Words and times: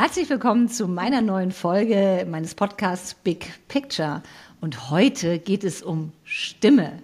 Herzlich 0.00 0.30
willkommen 0.30 0.68
zu 0.68 0.86
meiner 0.86 1.22
neuen 1.22 1.50
Folge 1.50 2.24
meines 2.30 2.54
Podcasts 2.54 3.14
Big 3.14 3.50
Picture. 3.66 4.22
Und 4.60 4.92
heute 4.92 5.40
geht 5.40 5.64
es 5.64 5.82
um 5.82 6.12
Stimme. 6.22 7.02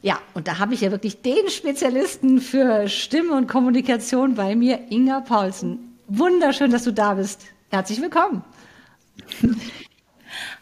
Ja, 0.00 0.20
und 0.32 0.46
da 0.46 0.60
habe 0.60 0.72
ich 0.72 0.82
ja 0.82 0.92
wirklich 0.92 1.20
den 1.22 1.50
Spezialisten 1.50 2.40
für 2.40 2.88
Stimme 2.88 3.32
und 3.32 3.48
Kommunikation 3.48 4.36
bei 4.36 4.54
mir, 4.54 4.78
Inga 4.90 5.22
Paulsen. 5.22 5.98
Wunderschön, 6.06 6.70
dass 6.70 6.84
du 6.84 6.92
da 6.92 7.14
bist. 7.14 7.46
Herzlich 7.70 8.00
willkommen. 8.00 8.44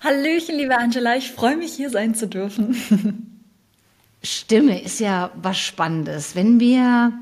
Hallöchen, 0.03 0.57
liebe 0.57 0.79
Angela, 0.79 1.17
ich 1.17 1.33
freue 1.33 1.59
mich, 1.59 1.75
hier 1.75 1.91
sein 1.91 2.15
zu 2.15 2.27
dürfen. 2.27 3.45
Stimme 4.23 4.81
ist 4.81 5.01
ja 5.01 5.33
was 5.35 5.59
Spannendes. 5.59 6.35
Wenn 6.35 6.61
wir 6.61 7.13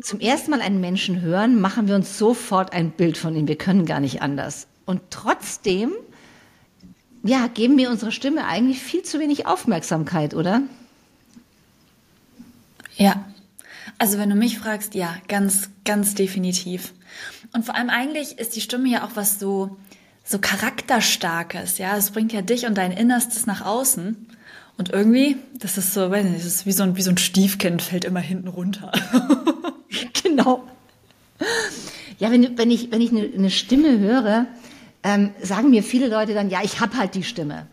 zum 0.00 0.20
ersten 0.20 0.50
Mal 0.50 0.60
einen 0.60 0.80
Menschen 0.80 1.20
hören, 1.20 1.60
machen 1.60 1.88
wir 1.88 1.94
uns 1.94 2.18
sofort 2.18 2.72
ein 2.72 2.90
Bild 2.90 3.18
von 3.18 3.34
ihm. 3.34 3.48
Wir 3.48 3.58
können 3.58 3.84
gar 3.84 4.00
nicht 4.00 4.22
anders. 4.22 4.66
Und 4.86 5.02
trotzdem, 5.10 5.92
ja, 7.22 7.46
geben 7.48 7.76
wir 7.76 7.90
unserer 7.90 8.12
Stimme 8.12 8.46
eigentlich 8.46 8.80
viel 8.80 9.02
zu 9.02 9.18
wenig 9.18 9.46
Aufmerksamkeit, 9.46 10.34
oder? 10.34 10.62
Ja. 12.96 13.24
Also 13.98 14.18
wenn 14.18 14.30
du 14.30 14.36
mich 14.36 14.58
fragst, 14.58 14.94
ja, 14.94 15.16
ganz, 15.26 15.70
ganz 15.84 16.14
definitiv. 16.14 16.94
Und 17.52 17.64
vor 17.64 17.74
allem 17.74 17.90
eigentlich 17.90 18.38
ist 18.38 18.54
die 18.54 18.60
Stimme 18.60 18.88
ja 18.88 19.04
auch 19.04 19.16
was 19.16 19.38
so, 19.38 19.76
so 20.24 20.38
charakterstarkes, 20.38 21.78
ja. 21.78 21.96
Es 21.96 22.12
bringt 22.12 22.32
ja 22.32 22.42
dich 22.42 22.66
und 22.66 22.78
dein 22.78 22.92
Innerstes 22.92 23.46
nach 23.46 23.64
außen. 23.64 24.28
Und 24.78 24.90
irgendwie, 24.90 25.36
das 25.58 25.76
ist 25.76 25.92
so, 25.92 26.10
weiß 26.10 26.24
nicht, 26.24 26.38
das 26.38 26.46
ist 26.46 26.66
wie 26.66 26.72
so 26.72 26.84
ein, 26.84 26.96
wie 26.96 27.02
so 27.02 27.10
ein 27.10 27.18
Stiefkind, 27.18 27.82
fällt 27.82 28.04
immer 28.04 28.20
hinten 28.20 28.46
runter. 28.46 28.92
genau. 30.22 30.64
Ja, 32.18 32.30
wenn, 32.30 32.56
wenn 32.56 32.70
ich, 32.70 32.90
wenn 32.92 33.00
ich 33.00 33.10
eine, 33.10 33.22
eine 33.22 33.50
Stimme 33.50 33.98
höre, 33.98 34.46
ähm, 35.02 35.30
sagen 35.42 35.70
mir 35.70 35.82
viele 35.82 36.08
Leute 36.08 36.32
dann, 36.32 36.48
ja, 36.48 36.60
ich 36.62 36.80
habe 36.80 36.96
halt 36.96 37.16
die 37.16 37.24
Stimme. 37.24 37.66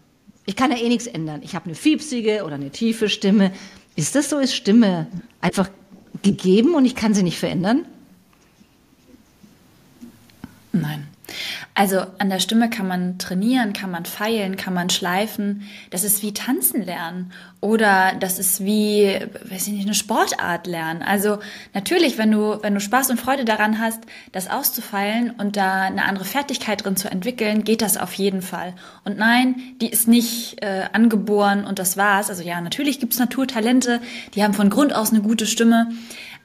Ich 0.48 0.56
kann 0.56 0.72
ja 0.72 0.78
eh 0.78 0.90
nichts 0.90 1.06
ändern. 1.06 1.42
Ich 1.44 1.56
habe 1.56 1.66
eine 1.66 1.76
fiepsige 1.76 2.44
oder 2.44 2.56
eine 2.56 2.72
tiefe 2.72 3.08
Stimme. 3.08 3.52
Ist 3.96 4.16
das 4.16 4.30
so? 4.30 4.40
Ist 4.40 4.56
Stimme 4.56 5.08
einfach 5.42 5.70
gegeben 6.24 6.74
und 6.74 6.86
ich 6.86 6.96
kann 6.96 7.14
sie 7.14 7.24
nicht 7.24 7.38
verändern? 7.38 7.86
Nein. 10.72 11.08
Also 11.78 12.06
an 12.20 12.30
der 12.30 12.40
Stimme 12.40 12.70
kann 12.70 12.88
man 12.88 13.18
trainieren, 13.18 13.74
kann 13.74 13.92
man 13.92 14.06
feilen, 14.06 14.56
kann 14.56 14.74
man 14.74 14.90
schleifen. 14.90 15.64
Das 15.90 16.06
ist 16.06 16.24
wie 16.24 16.34
tanzen 16.34 16.82
lernen 16.82 17.34
oder 17.60 18.14
das 18.18 18.40
ist 18.40 18.64
wie, 18.64 19.20
weiß 19.50 19.68
ich 19.68 19.74
nicht, 19.74 19.86
eine 19.86 19.94
Sportart 19.94 20.68
lernen. 20.68 21.04
Also 21.04 21.40
natürlich, 21.74 22.18
wenn 22.18 22.32
du, 22.32 22.64
wenn 22.64 22.74
du 22.74 22.80
Spaß 22.80 23.10
und 23.10 23.20
Freude 23.20 23.44
daran 23.44 23.82
hast, 23.82 24.00
das 24.32 24.50
auszufeilen 24.50 25.32
und 25.32 25.58
da 25.58 25.82
eine 25.82 26.06
andere 26.06 26.24
Fertigkeit 26.24 26.86
drin 26.86 26.96
zu 26.96 27.12
entwickeln, 27.12 27.66
geht 27.66 27.82
das 27.82 27.98
auf 27.98 28.14
jeden 28.14 28.42
Fall. 28.42 28.74
Und 29.04 29.18
nein, 29.18 29.56
die 29.82 29.90
ist 29.90 30.08
nicht 30.08 30.64
äh, 30.64 30.86
angeboren 30.94 31.66
und 31.66 31.78
das 31.78 31.98
war's. 31.98 32.30
Also 32.30 32.42
ja, 32.42 32.62
natürlich 32.62 33.02
gibt's 33.02 33.20
Naturtalente, 33.20 34.00
die 34.34 34.46
haben 34.46 34.54
von 34.54 34.70
Grund 34.70 34.96
aus 34.96 35.12
eine 35.12 35.22
gute 35.22 35.46
Stimme. 35.46 35.90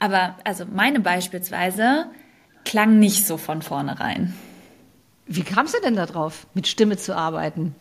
Aber 0.00 0.34
also 0.42 0.64
meine 0.74 0.98
beispielsweise 0.98 2.06
klang 2.64 2.98
nicht 2.98 3.28
so 3.28 3.36
von 3.36 3.62
vornherein. 3.62 4.34
Wie 5.32 5.44
kamst 5.44 5.74
du 5.74 5.78
denn 5.80 5.94
darauf, 5.94 6.48
mit 6.54 6.66
Stimme 6.66 6.96
zu 6.96 7.16
arbeiten? 7.16 7.76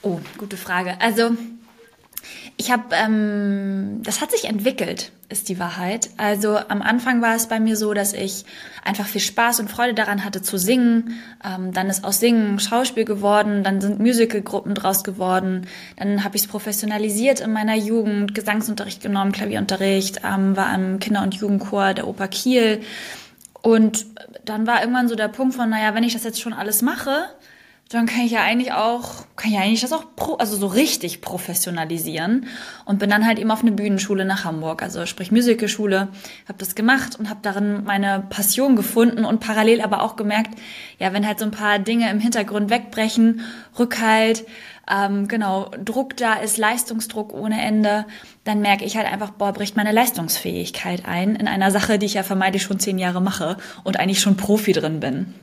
Oh, 0.00 0.20
gute 0.38 0.56
Frage. 0.56 0.98
Also 1.02 1.32
ich 2.56 2.70
habe, 2.70 2.84
ähm, 2.92 4.00
das 4.02 4.22
hat 4.22 4.30
sich 4.30 4.46
entwickelt, 4.46 5.12
ist 5.28 5.50
die 5.50 5.58
Wahrheit. 5.58 6.08
Also 6.16 6.56
am 6.56 6.80
Anfang 6.80 7.20
war 7.20 7.36
es 7.36 7.46
bei 7.48 7.60
mir 7.60 7.76
so, 7.76 7.92
dass 7.92 8.14
ich 8.14 8.46
einfach 8.82 9.06
viel 9.06 9.20
Spaß 9.20 9.60
und 9.60 9.70
Freude 9.70 9.92
daran 9.92 10.24
hatte 10.24 10.40
zu 10.40 10.56
singen. 10.56 11.20
Ähm, 11.44 11.74
dann 11.74 11.90
ist 11.90 12.02
aus 12.02 12.18
Singen 12.18 12.58
Schauspiel 12.58 13.04
geworden, 13.04 13.64
dann 13.64 13.82
sind 13.82 13.98
Musicalgruppen 14.00 14.74
draus 14.74 15.04
geworden. 15.04 15.66
Dann 15.98 16.24
habe 16.24 16.36
ich 16.36 16.44
es 16.44 16.48
professionalisiert 16.48 17.40
in 17.40 17.52
meiner 17.52 17.76
Jugend, 17.76 18.34
Gesangsunterricht 18.34 19.02
genommen, 19.02 19.32
Klavierunterricht, 19.32 20.22
ähm, 20.24 20.56
war 20.56 20.74
im 20.74 21.00
Kinder- 21.00 21.22
und 21.22 21.34
Jugendchor 21.34 21.92
der 21.92 22.08
Oper 22.08 22.28
Kiel 22.28 22.80
und 23.66 24.06
dann 24.44 24.68
war 24.68 24.80
irgendwann 24.80 25.08
so 25.08 25.16
der 25.16 25.26
Punkt 25.26 25.56
von, 25.56 25.68
naja, 25.68 25.92
wenn 25.92 26.04
ich 26.04 26.12
das 26.12 26.22
jetzt 26.22 26.40
schon 26.40 26.52
alles 26.52 26.82
mache, 26.82 27.24
dann 27.88 28.06
kann 28.06 28.22
ich 28.22 28.32
ja 28.32 28.42
eigentlich 28.42 28.72
auch, 28.72 29.26
kann 29.36 29.50
ich 29.50 29.56
ja 29.56 29.62
eigentlich 29.62 29.80
das 29.80 29.92
auch 29.92 30.04
pro, 30.16 30.34
also 30.34 30.56
so 30.56 30.66
richtig 30.66 31.20
professionalisieren 31.20 32.46
und 32.84 32.98
bin 32.98 33.08
dann 33.08 33.24
halt 33.24 33.38
eben 33.38 33.52
auf 33.52 33.62
eine 33.62 33.70
Bühnenschule 33.70 34.24
nach 34.24 34.44
Hamburg, 34.44 34.82
also 34.82 35.06
sprich 35.06 35.30
Musicalschule, 35.30 36.08
habe 36.48 36.58
das 36.58 36.74
gemacht 36.74 37.16
und 37.16 37.30
habe 37.30 37.38
darin 37.42 37.84
meine 37.84 38.24
Passion 38.28 38.74
gefunden 38.74 39.24
und 39.24 39.38
parallel 39.38 39.80
aber 39.82 40.02
auch 40.02 40.16
gemerkt, 40.16 40.58
ja, 40.98 41.12
wenn 41.12 41.24
halt 41.24 41.38
so 41.38 41.44
ein 41.44 41.52
paar 41.52 41.78
Dinge 41.78 42.10
im 42.10 42.18
Hintergrund 42.18 42.70
wegbrechen, 42.70 43.42
Rückhalt, 43.78 44.44
ähm, 44.90 45.28
genau, 45.28 45.70
Druck 45.84 46.16
da 46.16 46.34
ist, 46.34 46.58
Leistungsdruck 46.58 47.32
ohne 47.32 47.62
Ende, 47.62 48.04
dann 48.42 48.62
merke 48.62 48.84
ich 48.84 48.96
halt 48.96 49.06
einfach, 49.06 49.30
boah, 49.30 49.52
bricht 49.52 49.76
meine 49.76 49.92
Leistungsfähigkeit 49.92 51.04
ein 51.06 51.36
in 51.36 51.46
einer 51.46 51.70
Sache, 51.70 52.00
die 52.00 52.06
ich 52.06 52.14
ja 52.14 52.24
vermeintlich 52.24 52.64
schon 52.64 52.80
zehn 52.80 52.98
Jahre 52.98 53.22
mache 53.22 53.58
und 53.84 54.00
eigentlich 54.00 54.20
schon 54.20 54.36
Profi 54.36 54.72
drin 54.72 54.98
bin. 54.98 55.34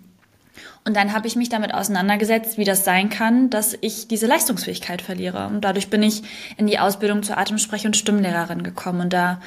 Und 0.85 0.97
dann 0.97 1.13
habe 1.13 1.27
ich 1.27 1.35
mich 1.37 1.47
damit 1.47 1.73
auseinandergesetzt, 1.73 2.57
wie 2.57 2.65
das 2.65 2.83
sein 2.83 3.09
kann, 3.09 3.49
dass 3.49 3.77
ich 3.79 4.07
diese 4.09 4.27
Leistungsfähigkeit 4.27 5.01
verliere. 5.01 5.47
Und 5.47 5.61
dadurch 5.61 5.89
bin 5.89 6.03
ich 6.03 6.23
in 6.57 6.67
die 6.67 6.79
Ausbildung 6.79 7.23
zur 7.23 7.37
Atemsprech- 7.37 7.85
und 7.85 7.95
Stimmlehrerin 7.95 8.63
gekommen. 8.63 9.01
Und 9.01 9.13
da 9.13 9.39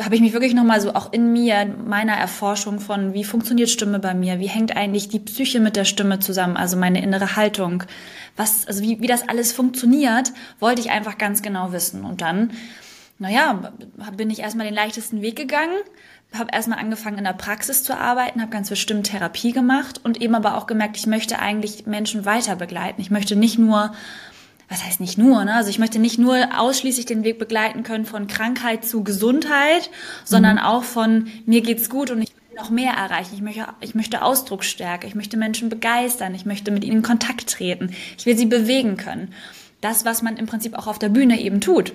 habe 0.00 0.14
ich 0.14 0.20
mich 0.20 0.32
wirklich 0.32 0.54
nochmal 0.54 0.80
so 0.80 0.94
auch 0.94 1.12
in 1.12 1.32
mir, 1.32 1.66
meiner 1.66 2.14
Erforschung 2.14 2.80
von, 2.80 3.14
wie 3.14 3.24
funktioniert 3.24 3.70
Stimme 3.70 3.98
bei 3.98 4.14
mir, 4.14 4.38
wie 4.38 4.48
hängt 4.48 4.76
eigentlich 4.76 5.08
die 5.08 5.18
Psyche 5.18 5.60
mit 5.60 5.76
der 5.76 5.84
Stimme 5.84 6.20
zusammen, 6.20 6.56
also 6.56 6.76
meine 6.76 7.02
innere 7.02 7.36
Haltung, 7.36 7.82
was, 8.36 8.66
also 8.66 8.82
wie, 8.82 9.00
wie 9.00 9.06
das 9.06 9.28
alles 9.28 9.52
funktioniert, 9.52 10.32
wollte 10.60 10.80
ich 10.80 10.90
einfach 10.90 11.18
ganz 11.18 11.42
genau 11.42 11.72
wissen. 11.72 12.04
Und 12.04 12.20
dann, 12.20 12.52
naja, 13.18 13.72
bin 14.16 14.30
ich 14.30 14.40
erstmal 14.40 14.66
den 14.66 14.74
leichtesten 14.74 15.22
Weg 15.22 15.36
gegangen, 15.36 15.76
habe 16.38 16.50
erstmal 16.52 16.78
angefangen 16.78 17.18
in 17.18 17.24
der 17.24 17.32
Praxis 17.32 17.82
zu 17.82 17.96
arbeiten, 17.96 18.40
habe 18.40 18.50
ganz 18.50 18.68
viel 18.68 18.76
Stimmtherapie 18.76 19.52
gemacht 19.52 20.00
und 20.04 20.20
eben 20.20 20.34
aber 20.34 20.56
auch 20.56 20.66
gemerkt, 20.66 20.96
ich 20.96 21.06
möchte 21.06 21.38
eigentlich 21.38 21.86
Menschen 21.86 22.24
weiter 22.24 22.56
begleiten. 22.56 23.00
Ich 23.00 23.10
möchte 23.10 23.36
nicht 23.36 23.58
nur 23.58 23.92
was 24.68 24.84
heißt 24.84 25.00
nicht 25.00 25.16
nur, 25.16 25.44
ne? 25.44 25.54
Also 25.54 25.70
ich 25.70 25.78
möchte 25.78 25.98
nicht 25.98 26.18
nur 26.18 26.36
ausschließlich 26.58 27.06
den 27.06 27.24
Weg 27.24 27.38
begleiten 27.38 27.82
können 27.82 28.04
von 28.04 28.26
Krankheit 28.26 28.84
zu 28.84 29.04
Gesundheit, 29.04 29.90
sondern 30.24 30.56
mhm. 30.56 30.62
auch 30.62 30.82
von 30.82 31.28
mir 31.46 31.60
geht's 31.60 31.88
gut 31.88 32.10
und 32.10 32.22
ich 32.22 32.30
will 32.30 32.56
noch 32.56 32.70
mehr 32.70 32.92
erreichen. 32.92 33.34
Ich 33.34 33.42
möchte, 33.42 33.66
ich 33.80 33.94
möchte 33.94 34.22
Ausdrucksstärke, 34.22 35.06
ich 35.06 35.14
möchte 35.14 35.36
Menschen 35.36 35.68
begeistern, 35.68 36.34
ich 36.34 36.46
möchte 36.46 36.72
mit 36.72 36.84
ihnen 36.84 36.96
in 36.96 37.02
Kontakt 37.02 37.48
treten, 37.48 37.94
ich 38.18 38.26
will 38.26 38.36
sie 38.36 38.46
bewegen 38.46 38.96
können. 38.96 39.32
Das, 39.80 40.04
was 40.04 40.22
man 40.22 40.36
im 40.36 40.46
Prinzip 40.46 40.74
auch 40.74 40.88
auf 40.88 40.98
der 40.98 41.10
Bühne 41.10 41.40
eben 41.40 41.60
tut. 41.60 41.92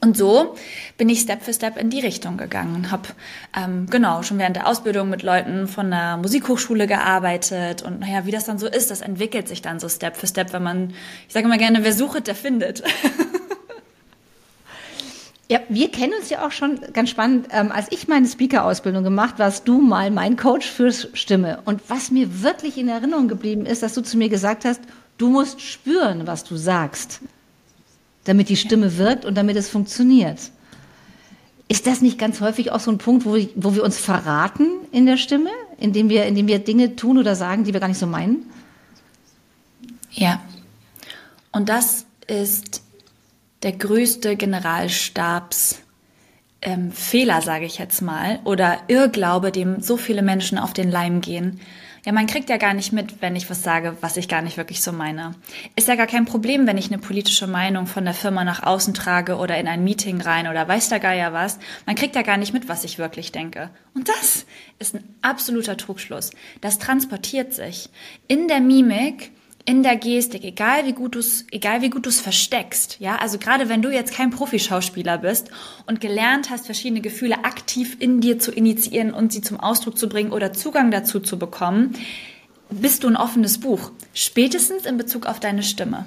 Und 0.00 0.16
so 0.16 0.54
bin 0.98 1.08
ich 1.08 1.20
Step 1.20 1.42
für 1.42 1.54
Step 1.54 1.76
in 1.78 1.90
die 1.90 2.00
Richtung 2.00 2.36
gegangen 2.36 2.74
und 2.76 2.90
habe 2.90 3.08
ähm, 3.56 3.86
genau 3.88 4.22
schon 4.22 4.38
während 4.38 4.56
der 4.56 4.66
Ausbildung 4.66 5.08
mit 5.08 5.22
Leuten 5.22 5.68
von 5.68 5.90
der 5.90 6.16
Musikhochschule 6.18 6.86
gearbeitet 6.86 7.82
und 7.82 8.00
naja, 8.00 8.26
wie 8.26 8.30
das 8.30 8.44
dann 8.44 8.58
so 8.58 8.66
ist, 8.66 8.90
das 8.90 9.00
entwickelt 9.00 9.48
sich 9.48 9.62
dann 9.62 9.80
so 9.80 9.88
Step 9.88 10.16
für 10.16 10.26
Step, 10.26 10.52
wenn 10.52 10.62
man, 10.62 10.94
ich 11.26 11.32
sage 11.32 11.46
immer 11.46 11.58
gerne, 11.58 11.82
wer 11.82 11.92
sucht, 11.92 12.26
der 12.26 12.34
findet. 12.34 12.82
Ja, 15.48 15.60
wir 15.68 15.92
kennen 15.92 16.12
uns 16.18 16.28
ja 16.28 16.44
auch 16.44 16.50
schon 16.50 16.80
ganz 16.92 17.10
spannend. 17.10 17.46
Ähm, 17.52 17.70
als 17.70 17.86
ich 17.90 18.08
meine 18.08 18.26
Speaker-Ausbildung 18.26 19.04
gemacht, 19.04 19.38
warst 19.38 19.68
du 19.68 19.80
mal 19.80 20.10
mein 20.10 20.36
Coach 20.36 20.68
fürs 20.68 21.08
Stimme. 21.12 21.60
Und 21.64 21.88
was 21.88 22.10
mir 22.10 22.42
wirklich 22.42 22.76
in 22.78 22.88
Erinnerung 22.88 23.28
geblieben 23.28 23.64
ist, 23.64 23.84
dass 23.84 23.94
du 23.94 24.00
zu 24.00 24.16
mir 24.16 24.28
gesagt 24.28 24.64
hast, 24.64 24.80
du 25.18 25.28
musst 25.28 25.60
spüren, 25.60 26.26
was 26.26 26.42
du 26.42 26.56
sagst 26.56 27.20
damit 28.26 28.48
die 28.48 28.56
Stimme 28.56 28.98
wirkt 28.98 29.24
und 29.24 29.34
damit 29.36 29.56
es 29.56 29.68
funktioniert. 29.68 30.38
Ist 31.68 31.86
das 31.86 32.00
nicht 32.00 32.18
ganz 32.18 32.40
häufig 32.40 32.70
auch 32.70 32.80
so 32.80 32.90
ein 32.90 32.98
Punkt, 32.98 33.24
wo, 33.24 33.34
wir, 33.34 33.48
wo 33.56 33.74
wir 33.74 33.82
uns 33.82 33.98
verraten 33.98 34.66
in 34.92 35.06
der 35.06 35.16
Stimme, 35.16 35.50
indem 35.78 36.08
wir, 36.08 36.26
indem 36.26 36.46
wir 36.46 36.58
Dinge 36.60 36.94
tun 36.94 37.18
oder 37.18 37.34
sagen, 37.34 37.64
die 37.64 37.72
wir 37.72 37.80
gar 37.80 37.88
nicht 37.88 37.98
so 37.98 38.06
meinen? 38.06 38.44
Ja. 40.12 40.40
Und 41.50 41.68
das 41.68 42.06
ist 42.26 42.82
der 43.62 43.72
größte 43.72 44.36
Generalstabsfehler, 44.36 45.82
ähm, 46.62 46.92
sage 47.42 47.64
ich 47.64 47.78
jetzt 47.78 48.02
mal, 48.02 48.40
oder 48.44 48.78
Irrglaube, 48.88 49.50
dem 49.50 49.80
so 49.80 49.96
viele 49.96 50.22
Menschen 50.22 50.58
auf 50.58 50.72
den 50.72 50.90
Leim 50.90 51.20
gehen, 51.20 51.60
ja, 52.06 52.12
man 52.12 52.28
kriegt 52.28 52.48
ja 52.48 52.56
gar 52.56 52.72
nicht 52.72 52.92
mit, 52.92 53.20
wenn 53.20 53.34
ich 53.34 53.50
was 53.50 53.64
sage, 53.64 53.96
was 54.00 54.16
ich 54.16 54.28
gar 54.28 54.40
nicht 54.40 54.56
wirklich 54.56 54.80
so 54.80 54.92
meine. 54.92 55.34
Ist 55.74 55.88
ja 55.88 55.96
gar 55.96 56.06
kein 56.06 56.24
Problem, 56.24 56.64
wenn 56.68 56.78
ich 56.78 56.86
eine 56.86 56.98
politische 56.98 57.48
Meinung 57.48 57.88
von 57.88 58.04
der 58.04 58.14
Firma 58.14 58.44
nach 58.44 58.62
außen 58.62 58.94
trage 58.94 59.34
oder 59.34 59.58
in 59.58 59.66
ein 59.66 59.82
Meeting 59.82 60.20
rein 60.20 60.46
oder 60.46 60.68
weiß 60.68 60.88
der 60.88 61.00
Geier 61.00 61.32
was. 61.32 61.58
Man 61.84 61.96
kriegt 61.96 62.14
ja 62.14 62.22
gar 62.22 62.36
nicht 62.36 62.52
mit, 62.52 62.68
was 62.68 62.84
ich 62.84 62.98
wirklich 62.98 63.32
denke. 63.32 63.70
Und 63.92 64.08
das 64.08 64.46
ist 64.78 64.94
ein 64.94 65.02
absoluter 65.20 65.76
Trugschluss. 65.76 66.30
Das 66.60 66.78
transportiert 66.78 67.52
sich 67.52 67.90
in 68.28 68.46
der 68.46 68.60
Mimik 68.60 69.32
in 69.66 69.82
der 69.82 69.96
Gestik, 69.96 70.44
egal 70.44 70.86
wie 70.86 70.92
gut 70.92 71.16
du 71.16 71.18
es, 71.18 71.44
egal 71.50 71.82
wie 71.82 71.90
gut 71.90 72.06
du 72.06 72.08
es 72.08 72.20
versteckst, 72.20 72.98
ja, 73.00 73.16
also 73.16 73.36
gerade 73.36 73.68
wenn 73.68 73.82
du 73.82 73.90
jetzt 73.90 74.14
kein 74.14 74.30
Profischauspieler 74.30 75.18
bist 75.18 75.50
und 75.86 76.00
gelernt 76.00 76.50
hast, 76.50 76.66
verschiedene 76.66 77.00
Gefühle 77.00 77.44
aktiv 77.44 77.96
in 77.98 78.20
dir 78.20 78.38
zu 78.38 78.52
initiieren 78.52 79.12
und 79.12 79.32
sie 79.32 79.42
zum 79.42 79.58
Ausdruck 79.58 79.98
zu 79.98 80.08
bringen 80.08 80.30
oder 80.30 80.52
Zugang 80.52 80.92
dazu 80.92 81.18
zu 81.18 81.36
bekommen, 81.36 81.94
bist 82.70 83.02
du 83.02 83.08
ein 83.08 83.16
offenes 83.16 83.58
Buch, 83.58 83.90
spätestens 84.14 84.86
in 84.86 84.96
Bezug 84.96 85.26
auf 85.26 85.40
deine 85.40 85.64
Stimme. 85.64 86.06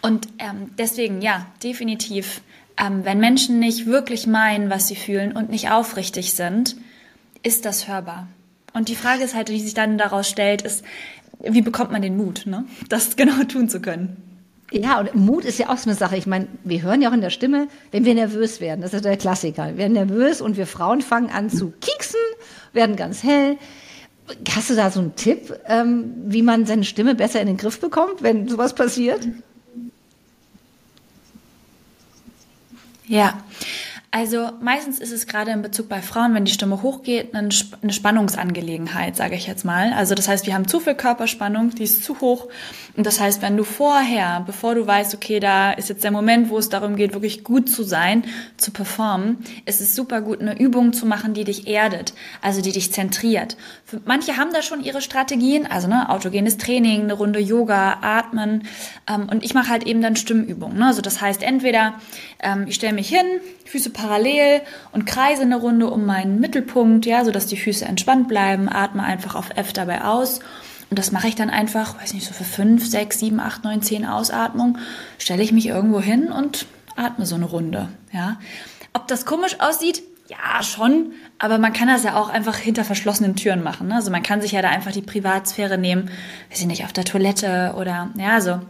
Und 0.00 0.28
ähm, 0.38 0.70
deswegen, 0.78 1.20
ja, 1.20 1.46
definitiv, 1.64 2.40
ähm, 2.78 3.04
wenn 3.04 3.18
Menschen 3.18 3.58
nicht 3.58 3.86
wirklich 3.86 4.28
meinen, 4.28 4.70
was 4.70 4.86
sie 4.86 4.96
fühlen 4.96 5.32
und 5.32 5.50
nicht 5.50 5.70
aufrichtig 5.70 6.34
sind, 6.34 6.76
ist 7.42 7.64
das 7.64 7.88
hörbar. 7.88 8.28
Und 8.76 8.88
die 8.88 8.94
Frage 8.94 9.24
ist 9.24 9.34
halt, 9.34 9.48
die 9.48 9.58
sich 9.58 9.72
dann 9.72 9.96
daraus 9.96 10.28
stellt, 10.28 10.60
ist, 10.60 10.84
wie 11.40 11.62
bekommt 11.62 11.92
man 11.92 12.02
den 12.02 12.16
Mut, 12.16 12.44
ne? 12.46 12.64
das 12.88 13.16
genau 13.16 13.42
tun 13.48 13.68
zu 13.68 13.80
können? 13.80 14.16
Ja, 14.72 14.98
und 14.98 15.14
Mut 15.14 15.44
ist 15.44 15.58
ja 15.58 15.68
auch 15.68 15.78
so 15.78 15.88
eine 15.88 15.96
Sache. 15.96 16.16
Ich 16.16 16.26
meine, 16.26 16.48
wir 16.64 16.82
hören 16.82 17.00
ja 17.00 17.08
auch 17.08 17.14
in 17.14 17.20
der 17.20 17.30
Stimme, 17.30 17.68
wenn 17.92 18.04
wir 18.04 18.14
nervös 18.14 18.60
werden, 18.60 18.80
das 18.80 18.94
ist 18.94 19.04
der 19.04 19.16
Klassiker. 19.16 19.68
Wir 19.68 19.76
werden 19.76 19.92
nervös 19.92 20.40
und 20.40 20.56
wir 20.56 20.66
Frauen 20.66 21.02
fangen 21.02 21.30
an 21.30 21.50
zu 21.50 21.72
kieksen, 21.80 22.20
werden 22.72 22.96
ganz 22.96 23.22
hell. 23.22 23.58
Hast 24.50 24.70
du 24.70 24.74
da 24.74 24.90
so 24.90 24.98
einen 24.98 25.14
Tipp, 25.14 25.54
ähm, 25.66 26.12
wie 26.26 26.42
man 26.42 26.66
seine 26.66 26.82
Stimme 26.82 27.14
besser 27.14 27.40
in 27.40 27.46
den 27.46 27.56
Griff 27.56 27.78
bekommt, 27.78 28.22
wenn 28.24 28.48
sowas 28.48 28.74
passiert? 28.74 29.28
Ja, 33.06 33.40
also 34.16 34.48
meistens 34.62 34.98
ist 34.98 35.12
es 35.12 35.26
gerade 35.26 35.50
in 35.50 35.60
Bezug 35.60 35.90
bei 35.90 36.00
Frauen, 36.00 36.32
wenn 36.32 36.46
die 36.46 36.52
Stimme 36.52 36.80
hochgeht, 36.80 37.34
eine 37.34 37.52
Spannungsangelegenheit, 37.92 39.14
sage 39.14 39.34
ich 39.34 39.46
jetzt 39.46 39.66
mal. 39.66 39.92
Also 39.92 40.14
das 40.14 40.26
heißt, 40.26 40.46
wir 40.46 40.54
haben 40.54 40.66
zu 40.66 40.80
viel 40.80 40.94
Körperspannung, 40.94 41.74
die 41.74 41.82
ist 41.82 42.02
zu 42.02 42.18
hoch. 42.22 42.48
Und 42.96 43.04
das 43.04 43.20
heißt, 43.20 43.42
wenn 43.42 43.58
du 43.58 43.64
vorher, 43.64 44.42
bevor 44.46 44.74
du 44.74 44.86
weißt, 44.86 45.14
okay, 45.14 45.38
da 45.38 45.70
ist 45.72 45.90
jetzt 45.90 46.02
der 46.02 46.12
Moment, 46.12 46.48
wo 46.48 46.56
es 46.56 46.70
darum 46.70 46.96
geht, 46.96 47.12
wirklich 47.12 47.44
gut 47.44 47.68
zu 47.68 47.82
sein, 47.82 48.24
zu 48.56 48.70
performen, 48.70 49.44
ist 49.66 49.82
es 49.82 49.94
super 49.94 50.22
gut, 50.22 50.40
eine 50.40 50.58
Übung 50.58 50.94
zu 50.94 51.04
machen, 51.04 51.34
die 51.34 51.44
dich 51.44 51.66
erdet, 51.66 52.14
also 52.40 52.62
die 52.62 52.72
dich 52.72 52.94
zentriert. 52.94 53.58
Manche 54.06 54.38
haben 54.38 54.50
da 54.50 54.62
schon 54.62 54.82
ihre 54.82 55.02
Strategien, 55.02 55.66
also 55.66 55.88
ne, 55.88 56.08
autogenes 56.08 56.56
Training, 56.56 57.02
eine 57.02 57.12
Runde 57.12 57.38
Yoga, 57.38 57.98
Atmen. 58.00 58.66
Ähm, 59.06 59.28
und 59.30 59.44
ich 59.44 59.52
mache 59.52 59.68
halt 59.68 59.84
eben 59.84 60.00
dann 60.00 60.16
Stimmübungen. 60.16 60.78
Ne? 60.78 60.86
Also 60.86 61.02
das 61.02 61.20
heißt, 61.20 61.42
entweder 61.42 61.96
ähm, 62.42 62.64
ich 62.66 62.76
stelle 62.76 62.94
mich 62.94 63.10
hin, 63.10 63.26
Füße 63.66 63.90
parallel 64.06 64.62
und 64.92 65.06
kreise 65.06 65.42
eine 65.42 65.56
Runde 65.56 65.90
um 65.90 66.06
meinen 66.06 66.40
Mittelpunkt, 66.40 67.06
ja, 67.06 67.24
so 67.24 67.30
dass 67.30 67.46
die 67.46 67.56
Füße 67.56 67.84
entspannt 67.84 68.28
bleiben, 68.28 68.68
atme 68.68 69.02
einfach 69.02 69.34
auf 69.34 69.50
F 69.56 69.72
dabei 69.72 70.04
aus. 70.04 70.40
Und 70.88 70.98
das 70.98 71.10
mache 71.10 71.26
ich 71.26 71.34
dann 71.34 71.50
einfach, 71.50 72.00
weiß 72.00 72.14
nicht, 72.14 72.26
so 72.26 72.32
für 72.32 72.44
fünf, 72.44 72.86
sechs, 72.86 73.18
sieben, 73.18 73.40
acht, 73.40 73.64
neun, 73.64 73.82
zehn 73.82 74.06
Ausatmungen, 74.06 74.78
stelle 75.18 75.42
ich 75.42 75.50
mich 75.50 75.66
irgendwo 75.66 76.00
hin 76.00 76.30
und 76.30 76.66
atme 76.94 77.26
so 77.26 77.34
eine 77.34 77.46
Runde, 77.46 77.88
ja. 78.12 78.38
Ob 78.92 79.08
das 79.08 79.26
komisch 79.26 79.60
aussieht? 79.60 80.02
Ja, 80.28 80.62
schon. 80.62 81.12
Aber 81.38 81.58
man 81.58 81.72
kann 81.72 81.88
das 81.88 82.02
ja 82.02 82.16
auch 82.16 82.28
einfach 82.28 82.56
hinter 82.56 82.84
verschlossenen 82.84 83.36
Türen 83.36 83.62
machen. 83.62 83.88
Ne? 83.88 83.96
Also 83.96 84.10
man 84.10 84.22
kann 84.22 84.40
sich 84.40 84.52
ja 84.52 84.62
da 84.62 84.70
einfach 84.70 84.90
die 84.90 85.02
Privatsphäre 85.02 85.76
nehmen, 85.76 86.10
weiß 86.50 86.60
ich 86.60 86.66
nicht, 86.66 86.84
auf 86.84 86.92
der 86.92 87.04
Toilette 87.04 87.74
oder, 87.76 88.10
ja, 88.16 88.30
also 88.30 88.60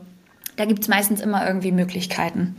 da 0.57 0.65
gibt's 0.65 0.89
meistens 0.89 1.21
immer 1.21 1.47
irgendwie 1.47 1.71
Möglichkeiten 1.71 2.57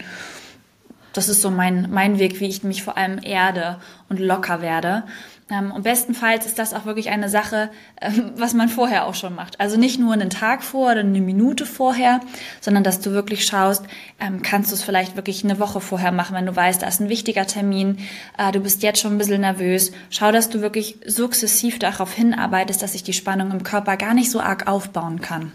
das 1.18 1.30
ist 1.30 1.42
so 1.42 1.50
mein, 1.50 1.90
mein 1.92 2.20
Weg, 2.20 2.40
wie 2.40 2.48
ich 2.48 2.64
mich 2.64 2.84
vor 2.84 2.96
allem 2.96 3.20
erde 3.24 3.78
und 4.08 4.20
locker 4.20 4.62
werde. 4.62 5.04
Ähm, 5.50 5.72
und 5.72 5.84
bestenfalls 5.84 6.46
ist 6.46 6.60
das 6.60 6.74
auch 6.74 6.86
wirklich 6.86 7.10
eine 7.10 7.28
Sache, 7.30 7.72
ähm, 8.02 8.34
was 8.36 8.54
man 8.54 8.70
vorher 8.70 9.08
auch 9.08 9.16
schon 9.16 9.34
macht. 9.34 9.60
Also 9.60 9.78
nicht 9.78 10.00
nur 10.00 10.14
einen 10.14 10.30
Tag 10.30 10.64
vor 10.64 10.92
oder 10.92 11.00
eine 11.00 11.22
Minute 11.22 11.66
vorher, 11.66 12.20
sondern 12.62 12.84
dass 12.84 13.00
du 13.00 13.12
wirklich 13.12 13.46
schaust, 13.46 13.84
ähm, 14.20 14.42
kannst 14.44 14.72
du 14.72 14.76
es 14.76 14.84
vielleicht 14.84 15.16
wirklich 15.16 15.44
eine 15.44 15.58
Woche 15.60 15.82
vorher 15.82 16.12
machen, 16.12 16.36
wenn 16.36 16.46
du 16.46 16.56
weißt, 16.56 16.84
da 16.84 16.88
ist 16.88 17.00
ein 17.00 17.10
wichtiger 17.10 17.48
Termin, 17.48 17.98
äh, 18.38 18.52
du 18.52 18.60
bist 18.60 18.84
jetzt 18.84 19.00
schon 19.00 19.14
ein 19.14 19.18
bisschen 19.18 19.42
nervös. 19.42 19.94
Schau, 20.12 20.32
dass 20.32 20.50
du 20.50 20.62
wirklich 20.62 20.98
sukzessiv 21.06 21.80
darauf 21.80 22.14
hinarbeitest, 22.14 22.84
dass 22.84 22.92
sich 22.92 23.04
die 23.04 23.14
Spannung 23.14 23.52
im 23.52 23.64
Körper 23.64 23.98
gar 23.98 24.14
nicht 24.14 24.30
so 24.30 24.40
arg 24.40 24.68
aufbauen 24.68 25.22
kann. 25.22 25.52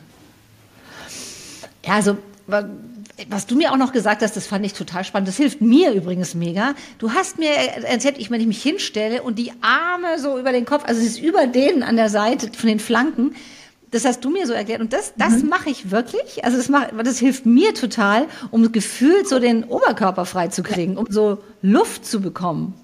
Ja, 1.85 1.95
also 1.95 2.17
was 3.29 3.47
du 3.47 3.57
mir 3.57 3.73
auch 3.73 3.77
noch 3.77 3.93
gesagt 3.93 4.23
hast, 4.23 4.37
das 4.37 4.47
fand 4.47 4.65
ich 4.65 4.73
total 4.73 5.05
spannend. 5.05 5.29
Das 5.29 5.37
hilft 5.37 5.61
mir 5.61 5.93
übrigens 5.93 6.35
mega. 6.35 6.75
Du 6.99 7.13
hast 7.13 7.39
mir 7.39 7.51
erzählt, 7.51 8.19
ich, 8.19 8.31
wenn 8.31 8.41
ich 8.41 8.47
mich 8.47 8.63
hinstelle 8.63 9.23
und 9.23 9.39
die 9.39 9.53
Arme 9.61 10.19
so 10.19 10.39
über 10.39 10.53
den 10.53 10.65
Kopf, 10.65 10.85
also 10.87 11.01
es 11.01 11.07
ist 11.09 11.19
über 11.21 11.47
denen 11.47 11.83
an 11.83 11.97
der 11.97 12.09
Seite 12.09 12.51
von 12.53 12.69
den 12.69 12.81
Flanken, 12.81 13.35
das 13.91 14.07
hast 14.07 14.25
du 14.25 14.31
mir 14.31 14.47
so 14.47 14.55
erklärt 14.55 14.81
und 14.81 14.95
das, 14.95 15.13
das 15.17 15.43
mhm. 15.43 15.51
mache 15.51 15.69
ich 15.69 15.91
wirklich. 15.91 16.45
Also 16.45 16.57
das, 16.57 16.71
mach, 16.71 16.89
das 17.05 17.19
hilft 17.19 17.45
mir 17.45 17.75
total, 17.75 18.27
um 18.51 18.73
gefühlt 18.73 19.29
so 19.29 19.39
den 19.39 19.65
Oberkörper 19.65 20.25
frei 20.25 20.49
zu 20.49 20.63
kriegen, 20.63 20.97
um 20.97 21.07
so 21.11 21.39
Luft 21.61 22.07
zu 22.07 22.23
bekommen. 22.23 22.75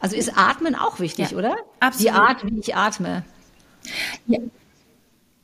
Also 0.00 0.16
ist 0.16 0.36
Atmen 0.36 0.76
auch 0.76 1.00
wichtig, 1.00 1.32
ja, 1.32 1.38
oder? 1.38 1.56
Absolut. 1.80 2.12
Die 2.12 2.16
Art, 2.16 2.44
wie 2.46 2.60
ich 2.60 2.76
atme. 2.76 3.24
Ja. 4.26 4.38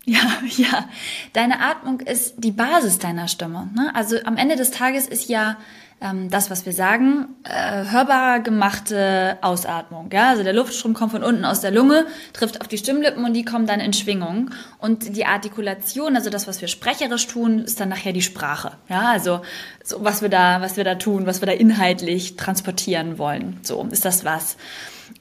Ja, 0.04 0.20
ja. 0.56 0.88
Deine 1.32 1.60
Atmung 1.60 2.00
ist 2.00 2.34
die 2.38 2.52
Basis 2.52 2.98
deiner 2.98 3.28
Stimme. 3.28 3.70
Ne? 3.74 3.90
Also 3.94 4.16
am 4.24 4.36
Ende 4.36 4.56
des 4.56 4.70
Tages 4.70 5.06
ist 5.06 5.28
ja 5.28 5.56
ähm, 6.00 6.30
das, 6.30 6.50
was 6.50 6.64
wir 6.64 6.72
sagen, 6.72 7.28
äh, 7.44 7.84
hörbar 7.90 8.40
gemachte 8.40 9.38
Ausatmung. 9.42 10.08
Ja? 10.12 10.30
Also 10.30 10.42
der 10.42 10.54
Luftstrom 10.54 10.94
kommt 10.94 11.12
von 11.12 11.22
unten 11.22 11.44
aus 11.44 11.60
der 11.60 11.70
Lunge, 11.70 12.06
trifft 12.32 12.60
auf 12.60 12.68
die 12.68 12.78
Stimmlippen 12.78 13.24
und 13.24 13.34
die 13.34 13.44
kommen 13.44 13.66
dann 13.66 13.80
in 13.80 13.92
Schwingung. 13.92 14.50
Und 14.78 15.16
die 15.16 15.26
Artikulation, 15.26 16.16
also 16.16 16.30
das, 16.30 16.48
was 16.48 16.60
wir 16.60 16.68
sprecherisch 16.68 17.26
tun, 17.26 17.60
ist 17.60 17.80
dann 17.80 17.90
nachher 17.90 18.12
die 18.12 18.22
Sprache. 18.22 18.72
Ja, 18.88 19.08
also 19.10 19.42
so, 19.84 20.02
was 20.02 20.22
wir 20.22 20.30
da, 20.30 20.62
was 20.62 20.76
wir 20.76 20.84
da 20.84 20.94
tun, 20.94 21.26
was 21.26 21.42
wir 21.42 21.46
da 21.46 21.52
inhaltlich 21.52 22.36
transportieren 22.36 23.18
wollen. 23.18 23.60
So 23.62 23.86
ist 23.90 24.04
das 24.04 24.24
was. 24.24 24.56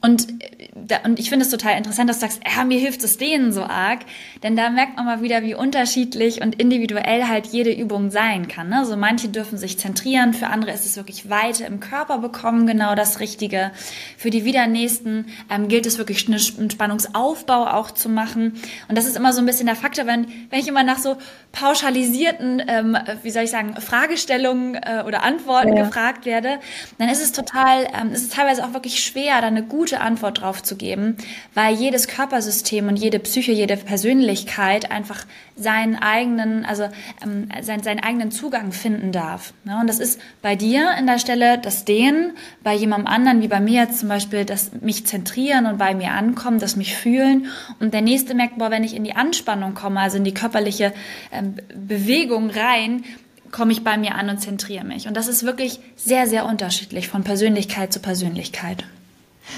Und, 0.02 0.28
da, 0.76 1.00
und 1.04 1.20
ich 1.20 1.30
finde 1.30 1.44
es 1.44 1.52
total 1.52 1.78
interessant, 1.78 2.10
dass 2.10 2.20
du 2.20 2.28
sagst, 2.28 2.42
ja, 2.46 2.64
mir 2.64 2.80
hilft 2.80 3.04
es 3.04 3.18
denen 3.18 3.52
so 3.52 3.64
arg, 3.64 4.00
denn 4.44 4.56
da 4.56 4.70
merkt 4.70 4.96
man 4.96 5.06
mal 5.06 5.22
wieder, 5.22 5.44
wie 5.44 5.56
unterschiedlich 5.56 6.42
und 6.42 6.56
individuell 6.56 7.28
halt 7.28 7.48
jede 7.48 7.74
Übung 7.74 8.10
sein 8.10 8.48
kann. 8.48 8.70
Ne? 8.70 8.76
So 8.76 8.92
also 8.92 8.98
manche 8.98 9.28
dürfen 9.28 9.58
sich 9.58 9.78
zentrieren, 9.78 10.34
für 10.34 10.48
andere 10.48 10.72
ist 10.72 10.86
es 10.86 10.96
wirklich 10.96 11.30
Weite 11.30 11.66
im 11.66 11.82
Körper 11.82 12.20
bekommen, 12.20 12.66
genau 12.66 12.96
das 12.96 13.20
Richtige. 13.20 13.72
Für 14.18 14.30
die 14.30 14.46
wieder 14.46 14.68
nächsten 14.68 15.26
ähm, 15.50 15.68
gilt 15.68 15.86
es 15.86 15.98
wirklich 15.98 16.28
einen 16.28 16.70
Spannungsaufbau 16.70 17.68
auch 17.68 17.92
zu 17.92 18.08
machen. 18.08 18.54
Und 18.88 18.98
das 18.98 19.06
ist 19.06 19.18
immer 19.18 19.34
so 19.34 19.42
ein 19.42 19.46
bisschen 19.46 19.66
der 19.66 19.76
Faktor, 19.76 20.08
wenn, 20.08 20.28
wenn 20.50 20.60
ich 20.60 20.68
immer 20.70 20.84
nach 20.84 21.00
so 21.00 21.18
pauschalisierten, 21.52 22.64
ähm, 22.68 22.98
wie 23.22 23.32
soll 23.32 23.44
ich 23.44 23.52
sagen, 23.52 23.76
Fragestellungen 23.76 24.76
äh, 24.76 25.04
oder 25.06 25.24
Antworten 25.24 25.76
ja. 25.76 25.84
gefragt 25.84 26.26
werde, 26.26 26.60
dann 27.00 27.10
ist 27.10 27.22
es 27.22 27.34
total, 27.34 27.86
ähm, 28.00 28.14
ist 28.14 28.24
es 28.24 28.30
teilweise 28.30 28.64
auch 28.64 28.74
wirklich 28.74 29.04
schwer, 29.04 29.42
da 29.42 29.48
eine 29.48 29.64
gute 29.64 29.79
Antwort 29.88 30.42
drauf 30.42 30.62
zu 30.62 30.76
geben, 30.76 31.18
weil 31.54 31.74
jedes 31.76 32.08
Körpersystem 32.08 32.88
und 32.88 32.98
jede 32.98 33.20
Psyche, 33.20 33.52
jede 33.52 33.78
Persönlichkeit 33.78 34.92
einfach 34.92 35.26
seinen 35.56 35.96
eigenen, 35.96 36.66
also 36.66 36.90
ähm, 37.24 37.50
seinen, 37.62 37.84
seinen 37.84 38.00
eigenen 38.00 38.32
Zugang 38.32 38.72
finden 38.72 39.12
darf. 39.12 39.54
Ne? 39.64 39.78
Und 39.80 39.88
das 39.88 40.00
ist 40.00 40.20
bei 40.42 40.56
dir 40.56 40.92
in 40.98 41.08
der 41.08 41.20
Stelle 41.20 41.58
das 41.58 41.86
Dehnen, 41.86 42.34
bei 42.64 42.74
jemandem 42.74 43.08
anderen, 43.08 43.42
wie 43.42 43.48
bei 43.48 43.60
mir 43.60 43.84
jetzt 43.84 44.00
zum 44.00 44.10
Beispiel, 44.10 44.46
das 44.46 44.72
mich 44.82 45.06
zentrieren 45.06 45.66
und 45.66 45.78
bei 45.78 45.96
mir 45.96 46.12
ankommen, 46.12 46.60
das 46.60 46.76
mich 46.76 46.96
fühlen. 46.96 47.48
Und 47.80 47.94
der 47.94 48.02
nächste 48.02 48.36
merkt, 48.36 48.58
boah, 48.58 48.72
wenn 48.72 48.84
ich 48.84 48.96
in 48.96 49.04
die 49.04 49.16
Anspannung 49.16 49.74
komme, 49.74 50.00
also 50.00 50.18
in 50.18 50.24
die 50.24 50.34
körperliche 50.34 50.94
ähm, 51.32 51.56
Bewegung 51.76 52.50
rein, 52.50 53.04
komme 53.52 53.72
ich 53.72 53.84
bei 53.84 53.98
mir 53.98 54.16
an 54.16 54.30
und 54.30 54.40
zentriere 54.40 54.86
mich. 54.86 55.08
Und 55.08 55.18
das 55.18 55.28
ist 55.28 55.44
wirklich 55.44 55.80
sehr, 55.96 56.28
sehr 56.28 56.46
unterschiedlich 56.46 57.08
von 57.08 57.24
Persönlichkeit 57.24 57.92
zu 57.92 58.00
Persönlichkeit. 58.00 58.86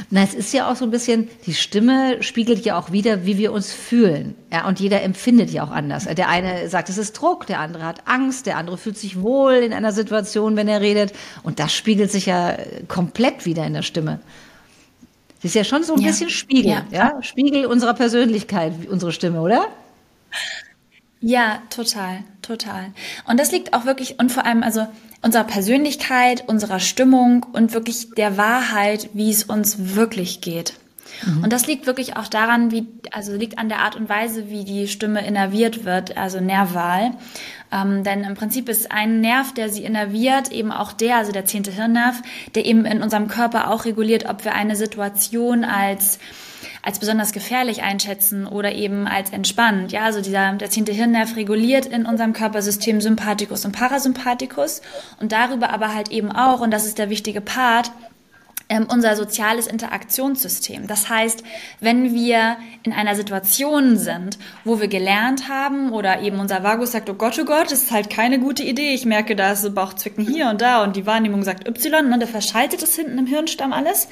Na, 0.10 0.24
es 0.24 0.34
ist 0.34 0.54
ja 0.54 0.70
auch 0.70 0.76
so 0.76 0.86
ein 0.86 0.92
bisschen, 0.92 1.30
die 1.46 1.54
Stimme 1.54 2.22
spiegelt 2.24 2.66
ja 2.66 2.78
auch 2.78 2.92
wieder, 2.92 3.26
wie 3.26 3.38
wir 3.38 3.52
uns 3.52 3.72
fühlen. 3.72 4.36
Ja, 4.52 4.68
und 4.68 4.80
jeder 4.80 5.02
empfindet 5.04 5.50
ja 5.52 5.64
auch 5.64 5.72
anders. 5.72 6.06
Der 6.06 6.30
eine 6.30 6.70
sagt, 6.70 6.90
es 6.90 6.98
ist 6.98 7.14
Druck, 7.14 7.48
der 7.48 7.60
andere 7.60 7.86
hat 7.86 8.08
Angst, 8.08 8.46
der 8.46 8.58
andere 8.58 8.78
fühlt 8.78 8.98
sich 8.98 9.22
wohl 9.22 9.54
in 9.54 9.74
einer 9.74 9.92
Situation, 9.92 10.56
wenn 10.56 10.68
er 10.68 10.82
redet. 10.82 11.14
Und 11.44 11.60
das 11.60 11.74
spiegelt 11.74 12.12
sich 12.12 12.26
ja 12.26 12.58
komplett 12.88 13.46
wieder 13.46 13.66
in 13.66 13.74
der 13.74 13.84
Stimme. 13.84 14.20
Das 15.42 15.52
ist 15.52 15.56
ja 15.56 15.64
schon 15.64 15.84
so 15.84 15.96
ein 15.96 16.02
ja. 16.02 16.08
bisschen 16.08 16.30
Spiegel, 16.30 16.72
ja. 16.72 16.86
ja. 16.92 17.24
Spiegel 17.24 17.66
unserer 17.66 17.94
Persönlichkeit, 17.94 18.74
unsere 18.90 19.12
Stimme, 19.12 19.42
oder? 19.42 19.66
Ja, 21.22 21.62
total, 21.70 22.24
total. 22.42 22.92
Und 23.28 23.40
das 23.40 23.52
liegt 23.52 23.74
auch 23.74 23.86
wirklich, 23.86 24.20
und 24.20 24.32
vor 24.32 24.46
allem, 24.46 24.64
also 24.64 24.88
unserer 25.22 25.44
Persönlichkeit, 25.44 26.48
unserer 26.48 26.80
Stimmung 26.80 27.46
und 27.54 27.74
wirklich 27.74 28.10
der 28.12 28.38
Wahrheit, 28.38 29.10
wie 29.14 29.30
es 29.30 29.44
uns 29.44 29.96
wirklich 29.96 30.42
geht. 30.42 30.74
Mhm. 31.26 31.44
Und 31.44 31.54
das 31.54 31.68
liegt 31.68 31.86
wirklich 31.86 32.18
auch 32.18 32.28
daran, 32.28 32.72
wie, 32.72 32.88
also 33.12 33.36
liegt 33.36 33.60
an 33.60 33.70
der 33.70 33.80
Art 33.80 33.96
und 33.96 34.10
Weise, 34.10 34.50
wie 34.50 34.64
die 34.64 34.88
Stimme 34.88 35.26
innerviert 35.26 35.86
wird, 35.86 36.18
also 36.18 36.40
Nervwahl. 36.40 37.12
Ähm, 37.72 38.04
denn 38.04 38.24
im 38.24 38.34
Prinzip 38.34 38.68
ist 38.68 38.92
ein 38.92 39.22
Nerv, 39.22 39.54
der 39.54 39.70
sie 39.70 39.84
innerviert, 39.84 40.52
eben 40.52 40.72
auch 40.72 40.92
der, 40.92 41.18
also 41.18 41.32
der 41.32 41.46
zehnte 41.46 41.72
Hirnnerv, 41.72 42.22
der 42.56 42.66
eben 42.66 42.86
in 42.86 43.04
unserem 43.04 43.28
Körper 43.28 43.70
auch 43.70 43.86
reguliert, 43.86 44.28
ob 44.28 44.44
wir 44.44 44.54
eine 44.54 44.76
Situation 44.76 45.64
als 45.64 46.20
als 46.84 47.00
besonders 47.00 47.32
gefährlich 47.32 47.84
einschätzen 47.84 48.48
oder 48.48 48.74
eben 48.74 49.08
als 49.08 49.32
entspannt. 49.32 49.92
Ja, 49.92 50.04
also 50.04 50.22
dieser, 50.22 50.54
der 50.54 50.70
zehnte 50.70 50.92
Hirnnerv 50.92 51.36
reguliert 51.36 51.86
in 51.86 52.06
unserem 52.06 52.34
Körpersystem 52.34 53.02
Sympathikus 53.02 53.66
und 53.66 53.72
Parasympathikus 53.72 54.82
und 55.20 55.32
darüber 55.32 55.72
aber 55.72 55.94
halt 55.94 56.10
eben 56.10 56.32
auch, 56.32 56.62
und 56.62 56.72
das 56.72 56.86
ist 56.86 56.98
der 56.98 57.10
wichtige 57.10 57.42
Part, 57.42 57.92
ähm, 58.72 58.88
unser 58.90 59.18
soziales 59.18 59.68
Interaktionssystem. 59.68 60.88
Das 60.88 61.10
heißt, 61.10 61.44
wenn 61.82 62.14
wir 62.14 62.56
in 62.84 62.94
einer 62.94 63.16
Situation 63.16 63.98
sind, 63.98 64.40
wo 64.64 64.80
wir 64.80 64.88
gelernt 64.88 65.50
haben 65.50 65.92
oder 65.92 66.22
eben 66.22 66.40
unser 66.40 66.64
Vagus 66.64 66.94
sagt, 66.94 67.10
oh 67.10 67.16
Gott, 67.16 67.38
oh 67.38 67.44
Gott, 67.44 67.66
das 67.66 67.84
ist 67.84 67.92
halt 67.92 68.10
keine 68.10 68.40
gute 68.40 68.64
Idee. 68.64 68.94
Ich 68.94 69.06
merke, 69.06 69.36
da 69.36 69.52
ist 69.52 69.62
so 69.62 69.72
Bauchzwicken 69.72 70.26
hier 70.26 70.50
und 70.50 70.62
da 70.62 70.84
und 70.84 70.96
die 70.96 71.06
Wahrnehmung 71.06 71.44
sagt 71.44 71.68
Y 71.68 72.06
und 72.06 72.12
ne, 72.12 72.20
dann 72.20 72.30
verschaltet 72.30 72.82
es 72.82 72.96
hinten 72.96 73.18
im 73.18 73.26
Hirnstamm 73.26 73.74
alles 73.74 74.08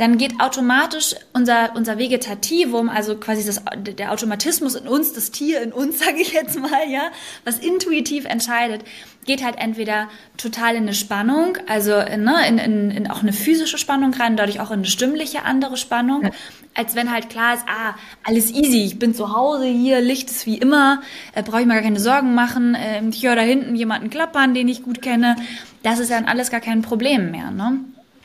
dann 0.00 0.16
geht 0.16 0.40
automatisch 0.40 1.14
unser, 1.34 1.76
unser 1.76 1.98
Vegetativum, 1.98 2.88
also 2.88 3.16
quasi 3.16 3.44
das, 3.44 3.62
der 3.76 4.12
Automatismus 4.12 4.74
in 4.74 4.88
uns, 4.88 5.12
das 5.12 5.30
Tier 5.30 5.60
in 5.60 5.72
uns, 5.72 5.98
sage 6.04 6.22
ich 6.22 6.32
jetzt 6.32 6.58
mal, 6.58 6.88
ja, 6.88 7.10
was 7.44 7.58
intuitiv 7.58 8.24
entscheidet, 8.24 8.82
geht 9.26 9.44
halt 9.44 9.58
entweder 9.58 10.08
total 10.38 10.76
in 10.76 10.84
eine 10.84 10.94
Spannung, 10.94 11.58
also 11.68 11.98
in, 11.98 12.24
ne, 12.24 12.48
in, 12.48 12.56
in, 12.56 12.90
in 12.90 13.10
auch 13.10 13.20
eine 13.20 13.34
physische 13.34 13.76
Spannung 13.76 14.14
rein, 14.14 14.38
dadurch 14.38 14.60
auch 14.60 14.70
in 14.70 14.78
eine 14.78 14.86
stimmliche 14.86 15.42
andere 15.42 15.76
Spannung, 15.76 16.22
ja. 16.22 16.30
als 16.74 16.94
wenn 16.94 17.12
halt 17.12 17.28
klar 17.28 17.52
ist, 17.52 17.64
ah, 17.68 17.94
alles 18.24 18.50
easy, 18.50 18.84
ich 18.86 18.98
bin 18.98 19.14
zu 19.14 19.36
Hause, 19.36 19.66
hier, 19.66 20.00
Licht 20.00 20.30
ist 20.30 20.46
wie 20.46 20.56
immer, 20.56 21.02
äh, 21.34 21.42
brauche 21.42 21.60
ich 21.60 21.66
mir 21.66 21.74
gar 21.74 21.82
keine 21.82 22.00
Sorgen 22.00 22.32
machen, 22.34 22.74
äh, 22.74 23.02
ich 23.10 23.22
höre 23.22 23.36
da 23.36 23.42
hinten 23.42 23.76
jemanden 23.76 24.08
klappern, 24.08 24.54
den 24.54 24.66
ich 24.66 24.82
gut 24.82 25.02
kenne, 25.02 25.36
das 25.82 25.98
ist 25.98 26.10
dann 26.10 26.24
alles 26.24 26.50
gar 26.50 26.60
kein 26.60 26.80
Problem 26.80 27.30
mehr, 27.30 27.50
ne? 27.50 27.80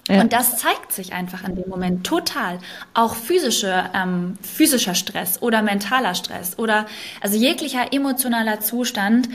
Ja. 0.07 0.21
Und 0.21 0.33
das 0.33 0.57
zeigt 0.57 0.91
sich 0.91 1.13
einfach 1.13 1.47
in 1.47 1.55
dem 1.55 1.67
Moment 1.67 2.05
total. 2.05 2.59
Auch 2.93 3.15
physische, 3.15 3.89
ähm, 3.93 4.37
physischer 4.41 4.93
Stress 4.93 5.41
oder 5.41 5.61
mentaler 5.61 6.13
Stress 6.13 6.59
oder 6.59 6.85
also 7.21 7.37
jeglicher 7.37 7.91
emotionaler 7.91 8.59
Zustand 8.59 9.29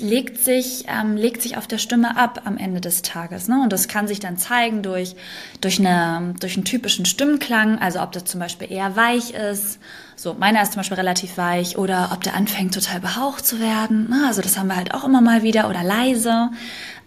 legt 0.00 0.38
sich, 0.38 0.86
ähm, 0.88 1.16
legt 1.16 1.42
sich 1.42 1.56
auf 1.56 1.66
der 1.66 1.78
Stimme 1.78 2.16
ab 2.16 2.42
am 2.44 2.56
Ende 2.56 2.80
des 2.80 3.02
Tages. 3.02 3.48
Ne? 3.48 3.60
Und 3.62 3.72
das 3.72 3.88
kann 3.88 4.08
sich 4.08 4.20
dann 4.20 4.38
zeigen 4.38 4.82
durch, 4.82 5.14
durch, 5.60 5.78
eine, 5.78 6.34
durch 6.40 6.56
einen 6.56 6.64
typischen 6.64 7.04
Stimmklang, 7.04 7.78
also 7.78 8.00
ob 8.00 8.12
das 8.12 8.24
zum 8.24 8.40
Beispiel 8.40 8.70
eher 8.72 8.96
weich 8.96 9.32
ist, 9.32 9.78
so 10.16 10.34
meiner 10.34 10.62
ist 10.62 10.72
zum 10.72 10.80
Beispiel 10.80 10.96
relativ 10.96 11.38
weich, 11.38 11.78
oder 11.78 12.10
ob 12.12 12.22
der 12.22 12.34
anfängt 12.34 12.74
total 12.74 13.00
behaucht 13.00 13.46
zu 13.46 13.60
werden. 13.60 14.10
Ne? 14.10 14.24
Also 14.26 14.42
das 14.42 14.58
haben 14.58 14.68
wir 14.68 14.76
halt 14.76 14.94
auch 14.94 15.04
immer 15.04 15.20
mal 15.20 15.42
wieder, 15.42 15.68
oder 15.68 15.82
leise. 15.82 16.50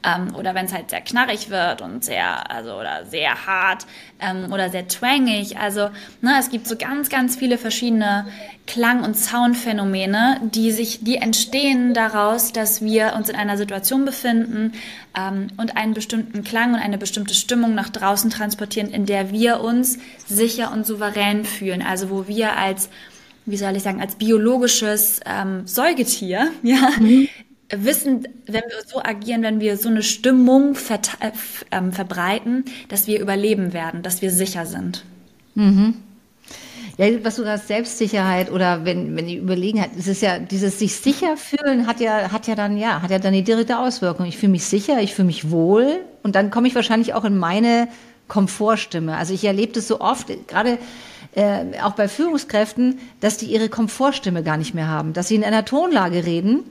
Ähm, 0.06 0.36
oder 0.36 0.54
wenn 0.54 0.66
es 0.66 0.74
halt 0.74 0.90
sehr 0.90 1.02
knarrig 1.02 1.50
wird 1.50 1.82
und 1.82 2.04
sehr, 2.04 2.52
also 2.52 2.74
oder 2.74 3.06
sehr 3.06 3.46
hart 3.46 3.86
ähm, 4.20 4.52
oder 4.52 4.70
sehr 4.70 4.88
twangig. 4.88 5.58
Also 5.58 5.90
ne, 6.22 6.36
es 6.40 6.50
gibt 6.50 6.68
so 6.68 6.76
ganz, 6.76 7.10
ganz 7.10 7.36
viele 7.36 7.58
verschiedene 7.58 8.28
Klang- 8.68 9.04
und 9.04 9.16
Soundphänomene, 9.16 10.42
die 10.44 10.72
sich, 10.72 11.04
die 11.04 11.18
entstehen 11.18 11.94
daraus, 11.94 12.52
dass 12.52 12.82
wir 12.82 13.14
uns 13.16 13.30
in 13.30 13.36
einer 13.36 13.58
Situation 13.58 14.06
befinden 14.06 14.74
ähm, 15.18 15.48
und 15.58 15.78
einen 15.78 15.94
bestimmten 15.94 16.44
Klang 16.44 16.74
und 16.74 16.80
eine 16.80 16.98
bestimmte 16.98 17.34
Stimmung 17.34 17.74
nach 17.74 17.90
draußen 17.90 18.30
transportieren, 18.30 18.90
in 18.90 19.06
der 19.06 19.32
wir 19.32 19.62
uns 19.62 20.00
sicher 20.28 20.72
und 20.72 20.86
souverän 20.86 21.46
fühlen. 21.46 21.82
Also 21.82 22.10
wo 22.10 22.28
wir 22.28 22.58
als 22.58 22.90
wie 23.46 23.58
soll 23.58 23.76
ich 23.76 23.84
sagen, 23.84 24.00
als 24.00 24.16
biologisches 24.16 25.20
ähm, 25.26 25.68
Säugetier, 25.68 26.50
ja, 26.64 26.92
mhm 26.98 27.28
wissen, 27.78 28.28
wenn 28.46 28.64
wir 28.64 28.84
so 28.86 29.02
agieren, 29.02 29.44
wenn 29.44 29.60
wir 29.60 29.78
so 29.78 29.90
eine 29.90 30.04
Stimmung 30.04 30.76
ver 30.76 31.00
äh, 31.20 31.32
ähm, 31.72 31.92
verbreiten, 31.92 32.66
dass 32.90 33.08
wir 33.08 33.20
überleben 33.20 33.74
werden, 33.74 34.02
dass 34.02 34.22
wir 34.22 34.32
sicher 34.32 34.66
sind. 34.66 35.04
Mhm. 35.56 35.96
Ja, 36.98 37.08
was 37.24 37.38
du 37.38 37.44
sagst, 37.44 37.68
Selbstsicherheit 37.68 38.52
oder 38.52 38.86
wenn, 38.86 39.16
wenn 39.16 39.26
die 39.26 39.38
überlegen 39.38 39.82
hat, 39.82 39.90
es 39.98 40.08
ist 40.08 40.22
ja, 40.22 40.38
dieses 40.38 40.78
sich 40.78 40.96
sicher 40.96 41.38
fühlen 41.38 41.88
hat 41.88 42.00
ja, 42.00 42.32
hat 42.32 42.46
ja 42.46 42.54
dann, 42.54 42.78
ja, 42.78 43.02
hat 43.02 43.10
ja 43.10 43.18
dann 43.18 43.34
die 43.34 43.44
direkte 43.44 43.80
Auswirkung. 43.80 44.28
Ich 44.28 44.38
fühle 44.38 44.52
mich 44.52 44.66
sicher, 44.66 45.02
ich 45.02 45.16
fühle 45.16 45.26
mich 45.26 45.50
wohl 45.50 46.02
und 46.22 46.36
dann 46.36 46.52
komme 46.52 46.68
ich 46.68 46.76
wahrscheinlich 46.76 47.16
auch 47.16 47.26
in 47.26 47.36
meine 47.36 47.88
Komfortstimme. 48.28 49.18
Also 49.18 49.34
ich 49.34 49.44
erlebe 49.44 49.74
das 49.74 49.88
so 49.88 50.02
oft, 50.02 50.28
gerade 50.48 50.78
äh, 51.34 51.80
auch 51.82 51.94
bei 51.94 52.08
Führungskräften, 52.08 53.00
dass 53.22 53.38
die 53.38 53.48
ihre 53.48 53.70
Komfortstimme 53.70 54.44
gar 54.44 54.58
nicht 54.58 54.76
mehr 54.76 54.88
haben, 54.88 55.14
dass 55.14 55.30
sie 55.30 55.36
in 55.36 55.44
einer 55.44 55.66
Tonlage 55.66 56.26
reden, 56.26 56.64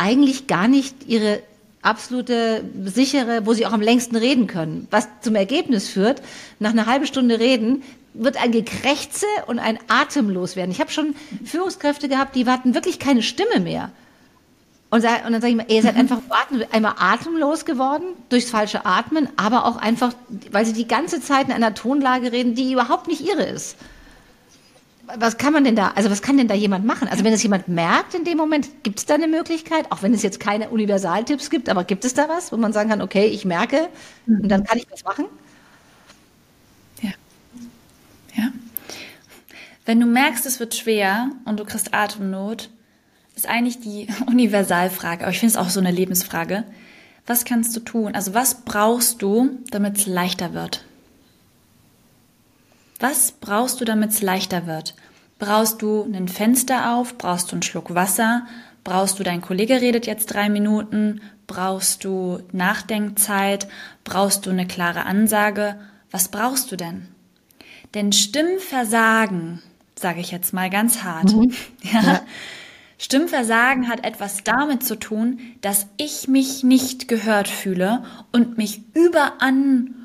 eigentlich 0.00 0.46
gar 0.46 0.66
nicht 0.66 1.06
ihre 1.06 1.42
absolute 1.82 2.64
sichere, 2.84 3.46
wo 3.46 3.52
sie 3.52 3.66
auch 3.66 3.72
am 3.72 3.80
längsten 3.80 4.16
reden 4.16 4.46
können. 4.46 4.88
Was 4.90 5.08
zum 5.20 5.34
Ergebnis 5.34 5.88
führt, 5.88 6.22
nach 6.58 6.70
einer 6.70 6.86
halben 6.86 7.06
Stunde 7.06 7.38
reden, 7.38 7.82
wird 8.12 8.42
ein 8.42 8.50
Gekrächze 8.50 9.26
und 9.46 9.58
ein 9.58 9.78
Atemlos 9.88 10.56
werden. 10.56 10.70
Ich 10.70 10.80
habe 10.80 10.90
schon 10.90 11.14
Führungskräfte 11.44 12.08
gehabt, 12.08 12.34
die 12.34 12.46
hatten 12.46 12.74
wirklich 12.74 12.98
keine 12.98 13.22
Stimme 13.22 13.60
mehr. 13.60 13.92
Und, 14.90 15.04
und 15.04 15.32
dann 15.32 15.40
sage 15.40 15.48
ich 15.48 15.56
mal, 15.56 15.66
ihr 15.68 15.82
seid 15.82 15.94
mhm. 15.94 16.00
einfach 16.00 16.18
einmal 16.72 16.94
atemlos 16.98 17.64
geworden 17.64 18.04
durchs 18.28 18.50
falsche 18.50 18.84
Atmen, 18.84 19.28
aber 19.36 19.64
auch 19.64 19.76
einfach, 19.76 20.12
weil 20.50 20.66
sie 20.66 20.72
die 20.72 20.88
ganze 20.88 21.20
Zeit 21.20 21.46
in 21.46 21.52
einer 21.52 21.74
Tonlage 21.74 22.32
reden, 22.32 22.56
die 22.56 22.72
überhaupt 22.72 23.06
nicht 23.06 23.20
ihre 23.20 23.44
ist 23.44 23.76
was 25.16 25.38
kann 25.38 25.52
man 25.52 25.64
denn 25.64 25.76
da, 25.76 25.92
also 25.94 26.10
was 26.10 26.22
kann 26.22 26.36
denn 26.36 26.48
da 26.48 26.54
jemand 26.54 26.84
machen? 26.84 27.08
Also 27.08 27.24
wenn 27.24 27.32
es 27.32 27.42
jemand 27.42 27.68
merkt 27.68 28.14
in 28.14 28.24
dem 28.24 28.36
Moment, 28.36 28.82
gibt 28.82 28.98
es 28.98 29.06
da 29.06 29.14
eine 29.14 29.28
Möglichkeit, 29.28 29.90
auch 29.90 30.02
wenn 30.02 30.14
es 30.14 30.22
jetzt 30.22 30.40
keine 30.40 30.70
Universaltipps 30.70 31.50
gibt, 31.50 31.68
aber 31.68 31.84
gibt 31.84 32.04
es 32.04 32.14
da 32.14 32.28
was, 32.28 32.52
wo 32.52 32.56
man 32.56 32.72
sagen 32.72 32.90
kann, 32.90 33.02
okay, 33.02 33.26
ich 33.26 33.44
merke 33.44 33.88
und 34.26 34.48
dann 34.48 34.64
kann 34.64 34.78
ich 34.78 34.86
was 34.90 35.04
machen? 35.04 35.26
Ja. 37.02 37.10
Ja. 38.36 38.52
Wenn 39.84 40.00
du 40.00 40.06
merkst, 40.06 40.46
es 40.46 40.60
wird 40.60 40.74
schwer 40.74 41.30
und 41.44 41.58
du 41.58 41.64
kriegst 41.64 41.94
Atemnot, 41.94 42.70
ist 43.36 43.48
eigentlich 43.48 43.80
die 43.80 44.08
Universalfrage, 44.26 45.22
aber 45.22 45.32
ich 45.32 45.40
finde 45.40 45.52
es 45.52 45.56
auch 45.56 45.70
so 45.70 45.80
eine 45.80 45.90
Lebensfrage. 45.90 46.64
Was 47.26 47.44
kannst 47.44 47.76
du 47.76 47.80
tun? 47.80 48.14
Also 48.14 48.34
was 48.34 48.62
brauchst 48.64 49.22
du, 49.22 49.58
damit 49.70 49.98
es 49.98 50.06
leichter 50.06 50.52
wird? 50.52 50.84
Was 53.00 53.32
brauchst 53.32 53.80
du, 53.80 53.86
damit 53.86 54.10
es 54.10 54.20
leichter 54.20 54.66
wird? 54.66 54.94
Brauchst 55.38 55.80
du 55.80 56.02
ein 56.02 56.28
Fenster 56.28 56.94
auf? 56.94 57.16
Brauchst 57.16 57.50
du 57.50 57.56
einen 57.56 57.62
Schluck 57.62 57.94
Wasser? 57.94 58.46
Brauchst 58.84 59.18
du, 59.18 59.22
dein 59.22 59.40
Kollege 59.40 59.80
redet 59.80 60.06
jetzt 60.06 60.26
drei 60.26 60.50
Minuten? 60.50 61.22
Brauchst 61.46 62.04
du 62.04 62.40
Nachdenkzeit? 62.52 63.66
Brauchst 64.04 64.44
du 64.44 64.50
eine 64.50 64.66
klare 64.66 65.06
Ansage? 65.06 65.76
Was 66.10 66.28
brauchst 66.28 66.70
du 66.70 66.76
denn? 66.76 67.08
Denn 67.94 68.12
Stimmversagen, 68.12 69.62
sage 69.96 70.20
ich 70.20 70.30
jetzt 70.30 70.52
mal 70.52 70.68
ganz 70.68 71.02
hart, 71.02 71.32
mhm. 71.32 71.52
ja, 71.82 72.02
ja. 72.02 72.20
Stimmversagen 72.98 73.88
hat 73.88 74.04
etwas 74.04 74.44
damit 74.44 74.84
zu 74.84 74.94
tun, 74.94 75.40
dass 75.62 75.86
ich 75.96 76.28
mich 76.28 76.64
nicht 76.64 77.08
gehört 77.08 77.48
fühle 77.48 78.04
und 78.30 78.58
mich 78.58 78.82
überan 78.92 79.99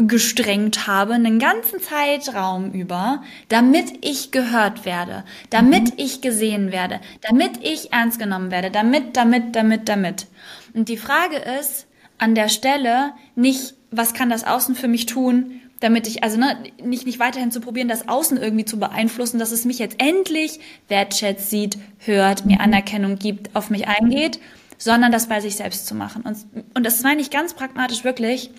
gestrengt 0.00 0.86
habe, 0.86 1.14
einen 1.14 1.38
ganzen 1.38 1.80
Zeitraum 1.80 2.72
über, 2.72 3.22
damit 3.48 4.04
ich 4.04 4.30
gehört 4.30 4.84
werde, 4.84 5.24
damit 5.50 5.92
mhm. 5.92 6.04
ich 6.04 6.20
gesehen 6.20 6.72
werde, 6.72 7.00
damit 7.22 7.58
ich 7.62 7.92
ernst 7.92 8.18
genommen 8.18 8.50
werde, 8.50 8.70
damit, 8.70 9.16
damit, 9.16 9.54
damit, 9.54 9.88
damit. 9.88 10.26
Und 10.74 10.88
die 10.88 10.96
Frage 10.96 11.36
ist 11.36 11.86
an 12.18 12.34
der 12.34 12.48
Stelle 12.48 13.12
nicht, 13.36 13.74
was 13.90 14.14
kann 14.14 14.30
das 14.30 14.44
Außen 14.44 14.74
für 14.74 14.88
mich 14.88 15.06
tun, 15.06 15.60
damit 15.80 16.08
ich, 16.08 16.24
also 16.24 16.38
ne, 16.38 16.56
nicht, 16.82 17.06
nicht 17.06 17.20
weiterhin 17.20 17.52
zu 17.52 17.60
probieren, 17.60 17.88
das 17.88 18.08
Außen 18.08 18.36
irgendwie 18.36 18.64
zu 18.64 18.80
beeinflussen, 18.80 19.38
dass 19.38 19.52
es 19.52 19.64
mich 19.64 19.78
jetzt 19.78 20.00
endlich 20.00 20.58
wertschätzt, 20.88 21.50
sieht, 21.50 21.78
hört, 21.98 22.44
mir 22.44 22.56
mhm. 22.56 22.62
Anerkennung 22.62 23.16
gibt, 23.16 23.54
auf 23.54 23.70
mich 23.70 23.86
eingeht, 23.86 24.40
sondern 24.76 25.12
das 25.12 25.28
bei 25.28 25.40
sich 25.40 25.56
selbst 25.56 25.86
zu 25.86 25.94
machen. 25.94 26.22
Und, 26.22 26.36
und 26.74 26.84
das 26.84 27.02
meine 27.02 27.20
ich 27.20 27.30
ganz 27.30 27.54
pragmatisch 27.54 28.02
wirklich, 28.02 28.50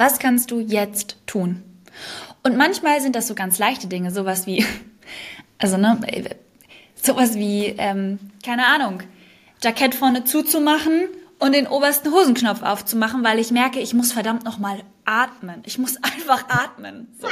was 0.00 0.18
kannst 0.18 0.50
du 0.50 0.60
jetzt 0.60 1.18
tun? 1.26 1.62
Und 2.42 2.56
manchmal 2.56 3.02
sind 3.02 3.14
das 3.14 3.28
so 3.28 3.34
ganz 3.34 3.58
leichte 3.58 3.86
Dinge, 3.86 4.10
sowas 4.10 4.46
wie, 4.46 4.64
also 5.58 5.76
ne, 5.76 6.00
sowas 6.94 7.34
wie, 7.34 7.66
ähm, 7.76 8.18
keine 8.42 8.66
Ahnung, 8.66 9.02
Jackett 9.62 9.94
vorne 9.94 10.24
zuzumachen 10.24 11.02
und 11.38 11.54
den 11.54 11.66
obersten 11.66 12.10
Hosenknopf 12.12 12.62
aufzumachen, 12.62 13.22
weil 13.22 13.38
ich 13.38 13.50
merke, 13.50 13.78
ich 13.78 13.92
muss 13.92 14.10
verdammt 14.10 14.42
nochmal 14.42 14.80
atmen. 15.04 15.60
Ich 15.66 15.76
muss 15.76 15.96
einfach 16.02 16.48
atmen. 16.48 17.08
So. 17.20 17.28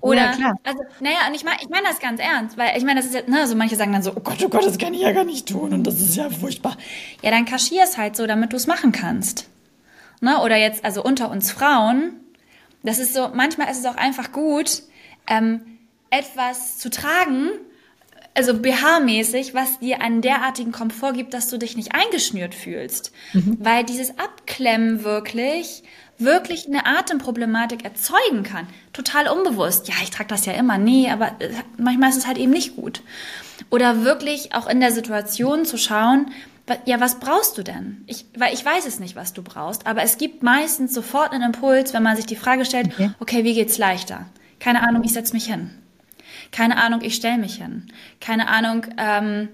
Oder, 0.00 0.38
ja, 0.38 0.54
also, 0.62 0.78
naja, 1.00 1.26
und 1.26 1.34
ich 1.34 1.42
meine 1.42 1.58
ich 1.60 1.68
mein 1.68 1.82
das 1.82 1.98
ganz 1.98 2.20
ernst, 2.20 2.56
weil 2.56 2.78
ich 2.78 2.84
meine, 2.84 3.00
das 3.00 3.06
ist 3.06 3.14
ja, 3.16 3.22
ne, 3.26 3.48
so 3.48 3.56
manche 3.56 3.74
sagen 3.74 3.92
dann 3.92 4.04
so, 4.04 4.12
oh 4.14 4.20
Gott, 4.20 4.38
oh 4.44 4.48
Gott, 4.48 4.64
das 4.64 4.78
kann 4.78 4.94
ich 4.94 5.00
ja 5.00 5.10
gar 5.10 5.24
nicht 5.24 5.48
tun 5.48 5.72
und 5.72 5.84
das 5.84 6.00
ist 6.00 6.14
ja 6.14 6.30
furchtbar. 6.30 6.76
Ja, 7.22 7.32
dann 7.32 7.44
kaschier 7.44 7.82
es 7.82 7.98
halt 7.98 8.14
so, 8.14 8.28
damit 8.28 8.52
du 8.52 8.56
es 8.56 8.68
machen 8.68 8.92
kannst 8.92 9.48
ne, 10.20 10.40
oder 10.40 10.56
jetzt 10.56 10.84
also 10.84 11.02
unter 11.02 11.30
uns 11.30 11.50
Frauen, 11.50 12.14
das 12.82 12.98
ist 12.98 13.14
so, 13.14 13.30
manchmal 13.34 13.70
ist 13.70 13.78
es 13.78 13.86
auch 13.86 13.96
einfach 13.96 14.32
gut, 14.32 14.82
ähm, 15.26 15.78
etwas 16.10 16.78
zu 16.78 16.90
tragen, 16.90 17.50
also 18.34 18.52
BH-mäßig, 18.52 19.52
was 19.52 19.80
dir 19.80 20.00
einen 20.00 20.22
derartigen 20.22 20.70
Komfort 20.70 21.14
gibt, 21.14 21.34
dass 21.34 21.50
du 21.50 21.58
dich 21.58 21.76
nicht 21.76 21.94
eingeschnürt 21.94 22.54
fühlst. 22.54 23.12
Mhm. 23.32 23.58
Weil 23.58 23.84
dieses 23.84 24.16
Abklemmen 24.18 25.02
wirklich, 25.02 25.82
wirklich 26.18 26.66
eine 26.66 26.86
Atemproblematik 26.86 27.84
erzeugen 27.84 28.42
kann. 28.42 28.66
Total 28.92 29.28
unbewusst. 29.28 29.88
Ja, 29.88 29.94
ich 30.02 30.10
trage 30.10 30.28
das 30.28 30.46
ja 30.46 30.52
immer. 30.52 30.78
Nee, 30.78 31.10
aber 31.10 31.40
äh, 31.40 31.50
manchmal 31.76 32.10
ist 32.10 32.16
es 32.16 32.26
halt 32.26 32.38
eben 32.38 32.52
nicht 32.52 32.76
gut. 32.76 33.02
Oder 33.70 34.04
wirklich 34.04 34.54
auch 34.54 34.68
in 34.68 34.80
der 34.80 34.92
Situation 34.92 35.64
zu 35.64 35.76
schauen, 35.76 36.30
ja, 36.84 37.00
was 37.00 37.18
brauchst 37.18 37.56
du 37.56 37.62
denn? 37.62 38.02
Ich, 38.06 38.26
weil 38.36 38.52
ich 38.52 38.64
weiß 38.64 38.86
es 38.86 39.00
nicht, 39.00 39.16
was 39.16 39.32
du 39.32 39.42
brauchst, 39.42 39.86
aber 39.86 40.02
es 40.02 40.18
gibt 40.18 40.42
meistens 40.42 40.92
sofort 40.92 41.32
einen 41.32 41.54
Impuls, 41.54 41.94
wenn 41.94 42.02
man 42.02 42.16
sich 42.16 42.26
die 42.26 42.36
Frage 42.36 42.66
stellt, 42.66 42.88
okay, 42.92 43.10
okay 43.20 43.44
wie 43.44 43.54
geht's 43.54 43.78
leichter? 43.78 44.26
Keine 44.60 44.82
Ahnung, 44.86 45.02
ich 45.04 45.12
setz 45.12 45.32
mich 45.32 45.46
hin. 45.46 45.70
Keine 46.52 46.76
Ahnung, 46.76 47.00
ich 47.02 47.14
stelle 47.14 47.38
mich 47.38 47.56
hin. 47.56 47.86
Keine 48.20 48.48
Ahnung, 48.48 48.86
ähm, 48.98 49.48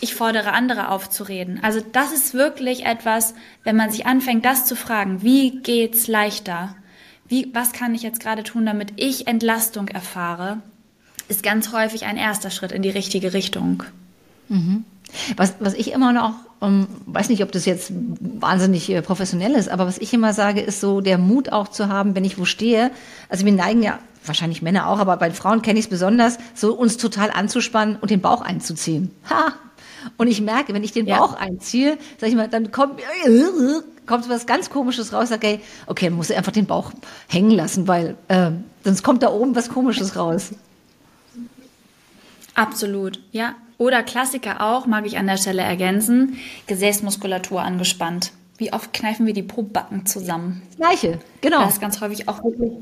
ich 0.00 0.14
fordere 0.14 0.52
andere 0.52 0.90
auf 0.90 1.10
zu 1.10 1.24
reden. 1.24 1.60
Also 1.62 1.80
das 1.92 2.12
ist 2.12 2.34
wirklich 2.34 2.84
etwas, 2.86 3.34
wenn 3.64 3.76
man 3.76 3.90
sich 3.90 4.06
anfängt, 4.06 4.44
das 4.44 4.66
zu 4.66 4.76
fragen, 4.76 5.22
wie 5.22 5.60
geht's 5.60 6.08
leichter? 6.08 6.74
Wie, 7.28 7.50
was 7.52 7.72
kann 7.72 7.94
ich 7.94 8.02
jetzt 8.02 8.20
gerade 8.20 8.42
tun, 8.42 8.66
damit 8.66 8.94
ich 8.96 9.26
Entlastung 9.26 9.88
erfahre? 9.88 10.58
Ist 11.28 11.42
ganz 11.42 11.72
häufig 11.72 12.04
ein 12.04 12.16
erster 12.16 12.50
Schritt 12.50 12.72
in 12.72 12.82
die 12.82 12.90
richtige 12.90 13.32
Richtung. 13.32 13.84
Mhm. 14.48 14.84
Was, 15.36 15.54
was 15.60 15.74
ich 15.74 15.92
immer 15.92 16.12
noch, 16.12 16.34
um, 16.60 16.86
weiß 17.06 17.28
nicht, 17.28 17.42
ob 17.42 17.52
das 17.52 17.66
jetzt 17.66 17.92
wahnsinnig 18.20 18.90
äh, 18.90 19.02
professionell 19.02 19.52
ist, 19.52 19.68
aber 19.68 19.86
was 19.86 19.98
ich 19.98 20.12
immer 20.12 20.32
sage, 20.32 20.60
ist 20.60 20.80
so 20.80 21.00
der 21.00 21.18
Mut 21.18 21.50
auch 21.50 21.68
zu 21.68 21.88
haben, 21.88 22.14
wenn 22.14 22.24
ich 22.24 22.38
wo 22.38 22.44
stehe. 22.44 22.90
Also 23.28 23.44
wir 23.44 23.52
neigen 23.52 23.82
ja, 23.82 23.98
wahrscheinlich 24.24 24.62
Männer 24.62 24.88
auch, 24.88 24.98
aber 24.98 25.16
bei 25.16 25.30
Frauen 25.30 25.62
kenne 25.62 25.78
ich 25.78 25.86
es 25.86 25.90
besonders, 25.90 26.38
so 26.54 26.74
uns 26.74 26.96
total 26.96 27.30
anzuspannen 27.30 27.96
und 27.96 28.10
den 28.10 28.20
Bauch 28.20 28.42
einzuziehen. 28.42 29.10
Ha! 29.28 29.52
Und 30.16 30.26
ich 30.26 30.40
merke, 30.40 30.72
wenn 30.74 30.84
ich 30.84 30.92
den 30.92 31.06
Bauch 31.06 31.34
ja. 31.34 31.38
einziehe, 31.38 31.98
sag 32.18 32.28
ich 32.28 32.34
mal, 32.34 32.48
dann 32.48 32.70
kommt, 32.72 33.00
kommt 34.06 34.28
was 34.28 34.46
ganz 34.46 34.70
Komisches 34.70 35.12
raus. 35.12 35.28
Sag, 35.28 35.44
ey, 35.44 35.60
okay, 35.86 36.06
dann 36.06 36.14
muss 36.14 36.30
ich 36.30 36.36
einfach 36.36 36.52
den 36.52 36.66
Bauch 36.66 36.92
hängen 37.28 37.50
lassen, 37.50 37.88
weil 37.88 38.16
äh, 38.28 38.50
sonst 38.84 39.02
kommt 39.02 39.22
da 39.22 39.30
oben 39.30 39.54
was 39.54 39.68
Komisches 39.68 40.16
raus. 40.16 40.50
Absolut, 42.54 43.20
ja. 43.32 43.54
Oder 43.78 44.02
Klassiker 44.02 44.60
auch, 44.60 44.86
mag 44.86 45.06
ich 45.06 45.16
an 45.16 45.26
der 45.26 45.38
Stelle 45.38 45.62
ergänzen, 45.62 46.38
Gesäßmuskulatur 46.66 47.62
angespannt. 47.62 48.32
Wie 48.60 48.74
oft 48.74 48.92
kneifen 48.92 49.24
wir 49.24 49.32
die 49.32 49.42
Probacken 49.42 50.04
zusammen? 50.04 50.60
Gleiche, 50.76 51.18
genau. 51.40 51.60
Da 51.60 51.68
ist 51.70 51.80
ganz 51.80 52.02
häufig 52.02 52.28
auch 52.28 52.44
wirklich, 52.44 52.72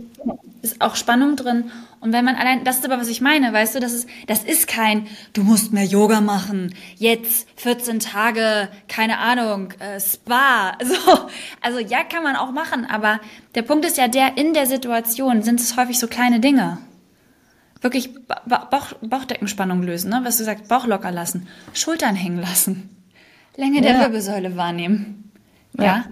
ist 0.60 0.80
auch 0.80 0.96
Spannung 0.96 1.36
drin. 1.36 1.70
Und 2.00 2.12
wenn 2.12 2.24
man 2.24 2.34
allein, 2.34 2.64
das 2.64 2.78
ist 2.78 2.84
aber, 2.84 3.00
was 3.00 3.06
ich 3.06 3.20
meine, 3.20 3.52
weißt 3.52 3.76
du, 3.76 3.80
das 3.80 3.92
ist, 3.92 4.08
das 4.26 4.42
ist 4.42 4.66
kein, 4.66 5.06
du 5.34 5.44
musst 5.44 5.72
mehr 5.72 5.84
Yoga 5.84 6.20
machen, 6.20 6.74
jetzt 6.96 7.46
14 7.60 8.00
Tage, 8.00 8.68
keine 8.88 9.18
Ahnung, 9.18 9.72
äh, 9.78 10.00
Spa. 10.00 10.76
So. 10.84 11.28
Also 11.60 11.78
ja, 11.78 12.02
kann 12.02 12.24
man 12.24 12.34
auch 12.34 12.50
machen, 12.50 12.84
aber 12.84 13.20
der 13.54 13.62
Punkt 13.62 13.84
ist 13.84 13.98
ja 13.98 14.08
der, 14.08 14.36
in 14.36 14.54
der 14.54 14.66
Situation 14.66 15.42
sind 15.42 15.60
es 15.60 15.76
häufig 15.76 16.00
so 16.00 16.08
kleine 16.08 16.40
Dinge 16.40 16.78
wirklich 17.80 18.10
Bauch, 18.26 18.94
Bauchdeckenspannung 19.00 19.84
lösen, 19.84 20.10
ne? 20.10 20.22
was 20.24 20.38
du 20.38 20.42
sagst, 20.42 20.66
Bauch 20.66 20.86
locker 20.86 21.12
lassen, 21.12 21.46
Schultern 21.72 22.16
hängen 22.16 22.40
lassen, 22.40 22.90
Länge 23.56 23.80
der 23.80 24.00
Wirbelsäule 24.00 24.56
wahrnehmen. 24.56 25.17
Ja. 25.76 25.84
ja. 25.84 26.04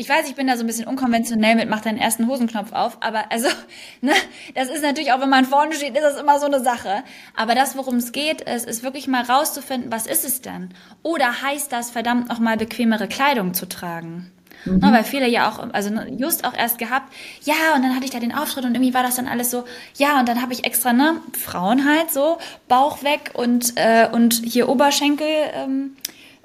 Ich 0.00 0.08
weiß, 0.08 0.30
ich 0.30 0.34
bin 0.34 0.46
da 0.46 0.56
so 0.56 0.64
ein 0.64 0.66
bisschen 0.66 0.86
unkonventionell 0.86 1.56
mit, 1.56 1.68
mach 1.68 1.82
deinen 1.82 1.98
ersten 1.98 2.26
Hosenknopf 2.26 2.72
auf, 2.72 2.96
aber 3.02 3.30
also, 3.30 3.48
ne, 4.00 4.14
das 4.54 4.70
ist 4.70 4.82
natürlich 4.82 5.12
auch, 5.12 5.20
wenn 5.20 5.28
man 5.28 5.44
vorne 5.44 5.74
steht, 5.74 5.94
ist 5.94 6.02
das 6.02 6.18
immer 6.18 6.38
so 6.38 6.46
eine 6.46 6.60
Sache. 6.60 7.02
Aber 7.36 7.54
das, 7.54 7.76
worum 7.76 7.96
es 7.96 8.12
geht, 8.12 8.40
ist, 8.40 8.66
ist 8.66 8.82
wirklich 8.82 9.08
mal 9.08 9.22
rauszufinden, 9.22 9.92
was 9.92 10.06
ist 10.06 10.24
es 10.24 10.40
denn? 10.40 10.70
Oder 11.02 11.42
heißt 11.42 11.70
das, 11.70 11.90
verdammt 11.90 12.30
nochmal 12.30 12.56
bequemere 12.56 13.08
Kleidung 13.08 13.52
zu 13.52 13.68
tragen? 13.68 14.32
Mhm. 14.64 14.78
Ne, 14.78 14.92
weil 14.92 15.04
viele 15.04 15.28
ja 15.28 15.50
auch, 15.50 15.72
also 15.72 15.90
ne, 15.90 16.10
just 16.16 16.44
auch 16.46 16.54
erst 16.54 16.78
gehabt, 16.78 17.12
ja, 17.42 17.74
und 17.74 17.82
dann 17.82 17.94
hatte 17.94 18.04
ich 18.04 18.10
da 18.10 18.20
den 18.20 18.34
Auftritt 18.34 18.64
und 18.64 18.74
irgendwie 18.74 18.94
war 18.94 19.02
das 19.02 19.16
dann 19.16 19.26
alles 19.26 19.50
so, 19.50 19.64
ja, 19.96 20.18
und 20.18 20.28
dann 20.28 20.40
habe 20.40 20.52
ich 20.52 20.64
extra, 20.64 20.92
ne, 20.92 21.16
Frauen 21.38 21.86
halt 21.86 22.10
so, 22.10 22.38
Bauch 22.68 23.02
weg 23.02 23.32
und, 23.34 23.74
äh, 23.76 24.08
und 24.10 24.42
hier 24.44 24.68
Oberschenkel, 24.68 25.28
ähm, 25.54 25.96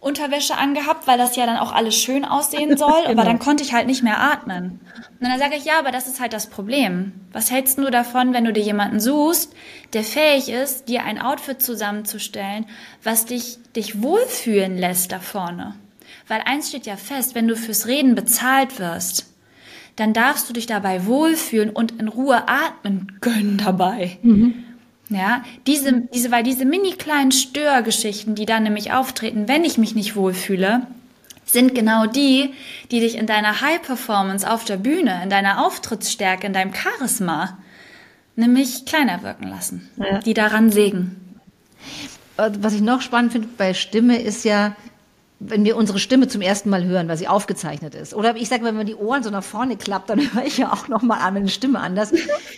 Unterwäsche 0.05 0.55
angehabt, 0.55 1.07
weil 1.07 1.17
das 1.17 1.35
ja 1.35 1.47
dann 1.47 1.57
auch 1.57 1.71
alles 1.71 1.95
schön 1.95 2.25
aussehen 2.25 2.77
soll, 2.77 3.01
genau. 3.07 3.11
aber 3.11 3.23
dann 3.23 3.39
konnte 3.39 3.63
ich 3.63 3.73
halt 3.73 3.87
nicht 3.87 4.03
mehr 4.03 4.21
atmen. 4.21 4.79
Und 5.19 5.27
dann 5.27 5.39
sage 5.39 5.55
ich, 5.55 5.65
ja, 5.65 5.79
aber 5.79 5.91
das 5.91 6.07
ist 6.07 6.19
halt 6.19 6.31
das 6.31 6.47
Problem. 6.47 7.13
Was 7.31 7.49
hältst 7.49 7.79
du 7.79 7.89
davon, 7.89 8.31
wenn 8.31 8.45
du 8.45 8.53
dir 8.53 8.63
jemanden 8.63 8.99
suchst, 8.99 9.53
der 9.93 10.03
fähig 10.03 10.49
ist, 10.49 10.89
dir 10.89 11.03
ein 11.03 11.19
Outfit 11.19 11.61
zusammenzustellen, 11.61 12.67
was 13.03 13.25
dich, 13.25 13.57
dich 13.75 14.03
wohlfühlen 14.03 14.77
lässt 14.77 15.11
da 15.11 15.19
vorne? 15.19 15.75
Weil 16.27 16.41
eins 16.45 16.69
steht 16.69 16.85
ja 16.85 16.97
fest, 16.97 17.33
wenn 17.33 17.47
du 17.47 17.55
fürs 17.55 17.87
Reden 17.87 18.13
bezahlt 18.13 18.77
wirst, 18.77 19.25
dann 19.95 20.13
darfst 20.13 20.47
du 20.47 20.53
dich 20.53 20.67
dabei 20.67 21.07
wohlfühlen 21.07 21.71
und 21.71 21.99
in 21.99 22.09
Ruhe 22.09 22.47
atmen 22.47 23.17
können 23.21 23.57
dabei. 23.57 24.19
Mhm. 24.21 24.65
Ja, 25.09 25.43
diese, 25.67 26.01
diese, 26.13 26.31
weil 26.31 26.43
diese 26.43 26.65
mini 26.65 26.93
kleinen 26.93 27.31
Störgeschichten, 27.31 28.33
die 28.33 28.45
dann 28.45 28.63
nämlich 28.63 28.91
auftreten, 28.91 29.47
wenn 29.47 29.63
ich 29.63 29.77
mich 29.77 29.93
nicht 29.93 30.15
wohlfühle, 30.15 30.87
sind 31.45 31.75
genau 31.75 32.07
die, 32.07 32.53
die 32.89 32.99
dich 32.99 33.15
in 33.15 33.27
deiner 33.27 33.61
High 33.61 33.81
Performance 33.81 34.49
auf 34.49 34.65
der 34.65 34.77
Bühne, 34.77 35.21
in 35.23 35.29
deiner 35.29 35.63
Auftrittsstärke, 35.63 36.47
in 36.47 36.53
deinem 36.53 36.73
Charisma, 36.73 37.57
nämlich 38.35 38.85
kleiner 38.85 39.21
wirken 39.21 39.47
lassen, 39.47 39.89
ja. 39.97 40.19
die 40.19 40.33
daran 40.33 40.71
sägen. 40.71 41.39
Was 42.37 42.73
ich 42.73 42.81
noch 42.81 43.01
spannend 43.01 43.31
finde 43.31 43.47
bei 43.57 43.73
Stimme 43.73 44.19
ist 44.19 44.43
ja, 44.43 44.75
wenn 45.39 45.65
wir 45.65 45.75
unsere 45.75 45.99
Stimme 45.99 46.27
zum 46.27 46.41
ersten 46.41 46.69
Mal 46.69 46.85
hören, 46.85 47.07
weil 47.07 47.17
sie 47.17 47.27
aufgezeichnet 47.27 47.93
ist. 47.93 48.13
Oder 48.13 48.35
ich 48.35 48.47
sage, 48.47 48.63
wenn 48.63 48.75
man 48.75 48.85
die 48.85 48.95
Ohren 48.95 49.21
so 49.21 49.29
nach 49.29 49.43
vorne 49.43 49.75
klappt, 49.75 50.09
dann 50.09 50.19
höre 50.33 50.45
ich 50.45 50.57
ja 50.57 50.71
auch 50.71 50.87
noch 50.87 51.01
mal 51.01 51.19
an 51.19 51.33
meine 51.33 51.49
Stimme 51.49 51.79
anders. 51.79 52.11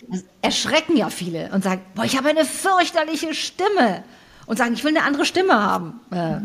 Das 0.08 0.24
erschrecken 0.42 0.96
ja 0.96 1.10
viele 1.10 1.50
und 1.52 1.64
sagen, 1.64 1.82
boah, 1.96 2.06
ich 2.06 2.18
habe 2.18 2.30
eine 2.30 2.46
fürchterliche 2.46 3.34
Stimme. 3.34 4.04
Und 4.46 4.58
sagen, 4.58 4.74
ich 4.74 4.84
will 4.86 4.96
eine 4.96 5.06
andere 5.06 5.26
Stimme 5.26 5.62
haben. 5.62 6.00
Äh, 6.10 6.38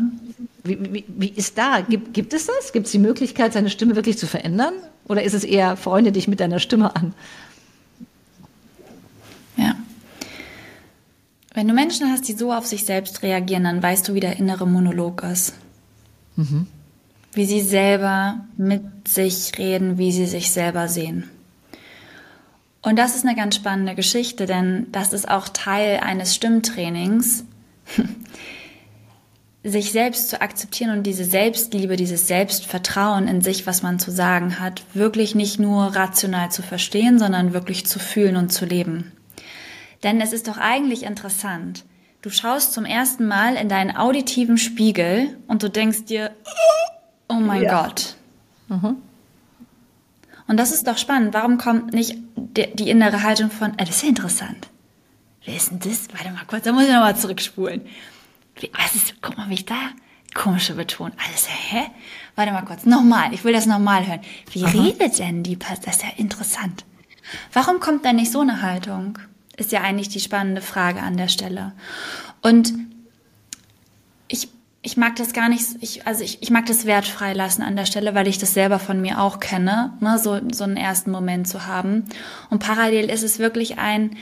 wie, 0.65 0.93
wie, 0.93 1.05
wie, 1.07 1.29
ist 1.29 1.57
da? 1.57 1.79
Gibt, 1.79 2.13
gibt 2.13 2.33
es 2.33 2.47
das? 2.47 2.73
Gibt 2.73 2.87
es 2.87 2.91
die 2.91 2.99
Möglichkeit, 2.99 3.53
seine 3.53 3.69
Stimme 3.69 3.95
wirklich 3.95 4.17
zu 4.17 4.27
verändern? 4.27 4.73
Oder 5.07 5.23
ist 5.23 5.33
es 5.33 5.45
eher, 5.45 5.77
freunde 5.77 6.11
dich 6.11 6.27
mit 6.27 6.41
deiner 6.41 6.59
Stimme 6.59 6.93
an? 6.97 7.13
Ja. 9.55 9.75
Wenn 11.53 11.65
du 11.65 11.73
Menschen 11.73 12.11
hast, 12.11 12.27
die 12.27 12.33
so 12.33 12.51
auf 12.51 12.65
sich 12.65 12.83
selbst 12.83 13.23
reagieren, 13.23 13.63
dann 13.63 13.81
weißt 13.81 14.09
du, 14.09 14.15
wie 14.15 14.19
der 14.19 14.35
innere 14.35 14.67
Monolog 14.67 15.23
ist. 15.23 15.53
Mhm. 16.35 16.67
Wie 17.33 17.45
sie 17.45 17.61
selber 17.61 18.45
mit 18.57 19.07
sich 19.07 19.57
reden, 19.57 19.97
wie 19.97 20.11
sie 20.11 20.27
sich 20.27 20.51
selber 20.51 20.87
sehen. 20.87 21.29
Und 22.83 22.97
das 22.97 23.15
ist 23.15 23.25
eine 23.25 23.35
ganz 23.35 23.55
spannende 23.55 23.95
Geschichte, 23.95 24.45
denn 24.45 24.87
das 24.91 25.13
ist 25.13 25.29
auch 25.29 25.47
Teil 25.47 26.01
eines 26.01 26.35
Stimmtrainings, 26.35 27.45
sich 29.63 29.93
selbst 29.93 30.29
zu 30.29 30.41
akzeptieren 30.41 30.97
und 30.97 31.03
diese 31.03 31.23
Selbstliebe, 31.23 31.95
dieses 31.95 32.27
Selbstvertrauen 32.27 33.29
in 33.29 33.41
sich, 33.41 33.65
was 33.65 33.81
man 33.81 33.99
zu 33.99 34.11
sagen 34.11 34.59
hat, 34.59 34.83
wirklich 34.93 35.33
nicht 35.33 35.59
nur 35.59 35.95
rational 35.95 36.51
zu 36.51 36.61
verstehen, 36.61 37.17
sondern 37.17 37.53
wirklich 37.53 37.85
zu 37.85 37.99
fühlen 37.99 38.35
und 38.35 38.51
zu 38.51 38.65
leben. 38.65 39.13
Denn 40.03 40.19
es 40.19 40.33
ist 40.33 40.49
doch 40.49 40.57
eigentlich 40.57 41.03
interessant, 41.03 41.85
Du 42.23 42.29
schaust 42.29 42.71
zum 42.71 42.85
ersten 42.85 43.27
Mal 43.27 43.57
in 43.57 43.67
deinen 43.67 43.97
auditiven 43.97 44.57
Spiegel 44.57 45.37
und 45.47 45.61
du 45.61 45.69
denkst 45.69 46.05
dir, 46.05 46.31
oh 47.27 47.33
mein 47.33 47.63
ja. 47.63 47.83
Gott. 47.83 48.15
Mhm. 48.69 48.95
Und 50.47 50.57
das 50.57 50.71
ist 50.71 50.87
doch 50.87 50.97
spannend. 50.97 51.33
Warum 51.33 51.57
kommt 51.57 51.93
nicht 51.93 52.15
die, 52.37 52.89
innere 52.89 53.23
Haltung 53.23 53.51
von, 53.51 53.77
äh, 53.77 53.83
das 53.83 53.97
ist 53.97 54.03
ja 54.03 54.07
interessant. 54.07 54.69
Wer 55.43 55.57
ist 55.57 55.71
denn 55.71 55.79
das? 55.79 56.07
Warte 56.13 56.31
mal 56.31 56.45
kurz, 56.47 56.63
da 56.63 56.71
muss 56.71 56.85
ich 56.85 56.91
nochmal 56.91 57.17
zurückspulen. 57.17 57.81
Was 58.71 58.95
ist, 58.95 59.15
guck 59.21 59.37
mal, 59.37 59.49
wie 59.49 59.55
ich 59.55 59.65
da 59.65 59.75
komische 60.33 60.75
Betonung. 60.75 61.17
Alles, 61.27 61.49
hä? 61.49 61.87
Warte 62.37 62.53
mal 62.53 62.61
kurz, 62.61 62.85
nochmal, 62.85 63.33
ich 63.33 63.43
will 63.43 63.51
das 63.51 63.65
nochmal 63.65 64.07
hören. 64.07 64.21
Wie 64.49 64.63
Aha. 64.63 64.71
redet 64.71 65.19
denn 65.19 65.43
die 65.43 65.57
Person? 65.57 65.83
Das 65.85 65.97
ist 65.97 66.03
ja 66.03 66.09
interessant. 66.15 66.85
Warum 67.51 67.81
kommt 67.81 68.05
da 68.05 68.13
nicht 68.13 68.31
so 68.31 68.39
eine 68.39 68.61
Haltung? 68.61 69.19
Ist 69.57 69.71
ja 69.71 69.81
eigentlich 69.81 70.09
die 70.09 70.19
spannende 70.19 70.61
Frage 70.61 71.01
an 71.01 71.17
der 71.17 71.27
Stelle. 71.27 71.73
Und 72.41 72.73
ich, 74.27 74.49
ich 74.81 74.97
mag 74.97 75.15
das 75.15 75.33
gar 75.33 75.47
nicht, 75.47 75.63
ich, 75.81 76.07
also 76.07 76.23
ich, 76.23 76.41
ich 76.41 76.49
mag 76.49 76.65
das 76.65 76.85
wertfrei 76.85 77.33
lassen 77.33 77.61
an 77.61 77.75
der 77.75 77.85
Stelle, 77.85 78.15
weil 78.15 78.27
ich 78.27 78.37
das 78.37 78.53
selber 78.53 78.79
von 78.79 79.01
mir 79.01 79.21
auch 79.21 79.39
kenne, 79.39 79.93
ne, 79.99 80.17
so, 80.17 80.39
so 80.51 80.63
einen 80.63 80.77
ersten 80.77 81.11
Moment 81.11 81.47
zu 81.47 81.67
haben. 81.67 82.05
Und 82.49 82.59
parallel 82.59 83.09
ist 83.09 83.23
es 83.23 83.39
wirklich 83.39 83.77
ein, 83.77 84.17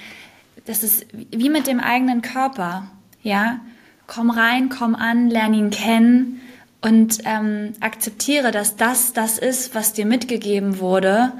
das 0.65 0.84
ist 0.84 1.06
wie 1.13 1.50
mit 1.50 1.67
dem 1.67 1.80
eigenen 1.80 2.22
Körper, 2.22 2.88
ja. 3.24 3.60
Komm 4.08 4.30
rein, 4.30 4.67
komm 4.67 4.94
an, 4.94 5.30
lern 5.30 5.54
ihn 5.54 5.70
kennen 5.70 6.41
und 6.82 7.20
ähm, 7.24 7.74
akzeptiere, 7.80 8.52
dass 8.52 8.76
das 8.76 9.13
das 9.13 9.38
ist, 9.38 9.74
was 9.74 9.94
dir 9.94 10.06
mitgegeben 10.06 10.80
wurde, 10.80 11.32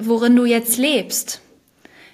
worin 0.00 0.36
du 0.36 0.44
jetzt 0.44 0.78
lebst. 0.78 1.40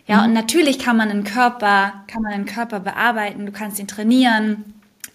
Ja, 0.06 0.18
mhm. 0.18 0.24
und 0.24 0.32
natürlich 0.34 0.78
kann 0.78 0.96
man 0.96 1.10
einen 1.10 1.24
Körper, 1.24 2.04
kann 2.06 2.22
man 2.22 2.32
einen 2.32 2.46
Körper 2.46 2.80
bearbeiten, 2.80 3.46
du 3.46 3.52
kannst 3.52 3.78
ihn 3.78 3.88
trainieren, 3.88 4.64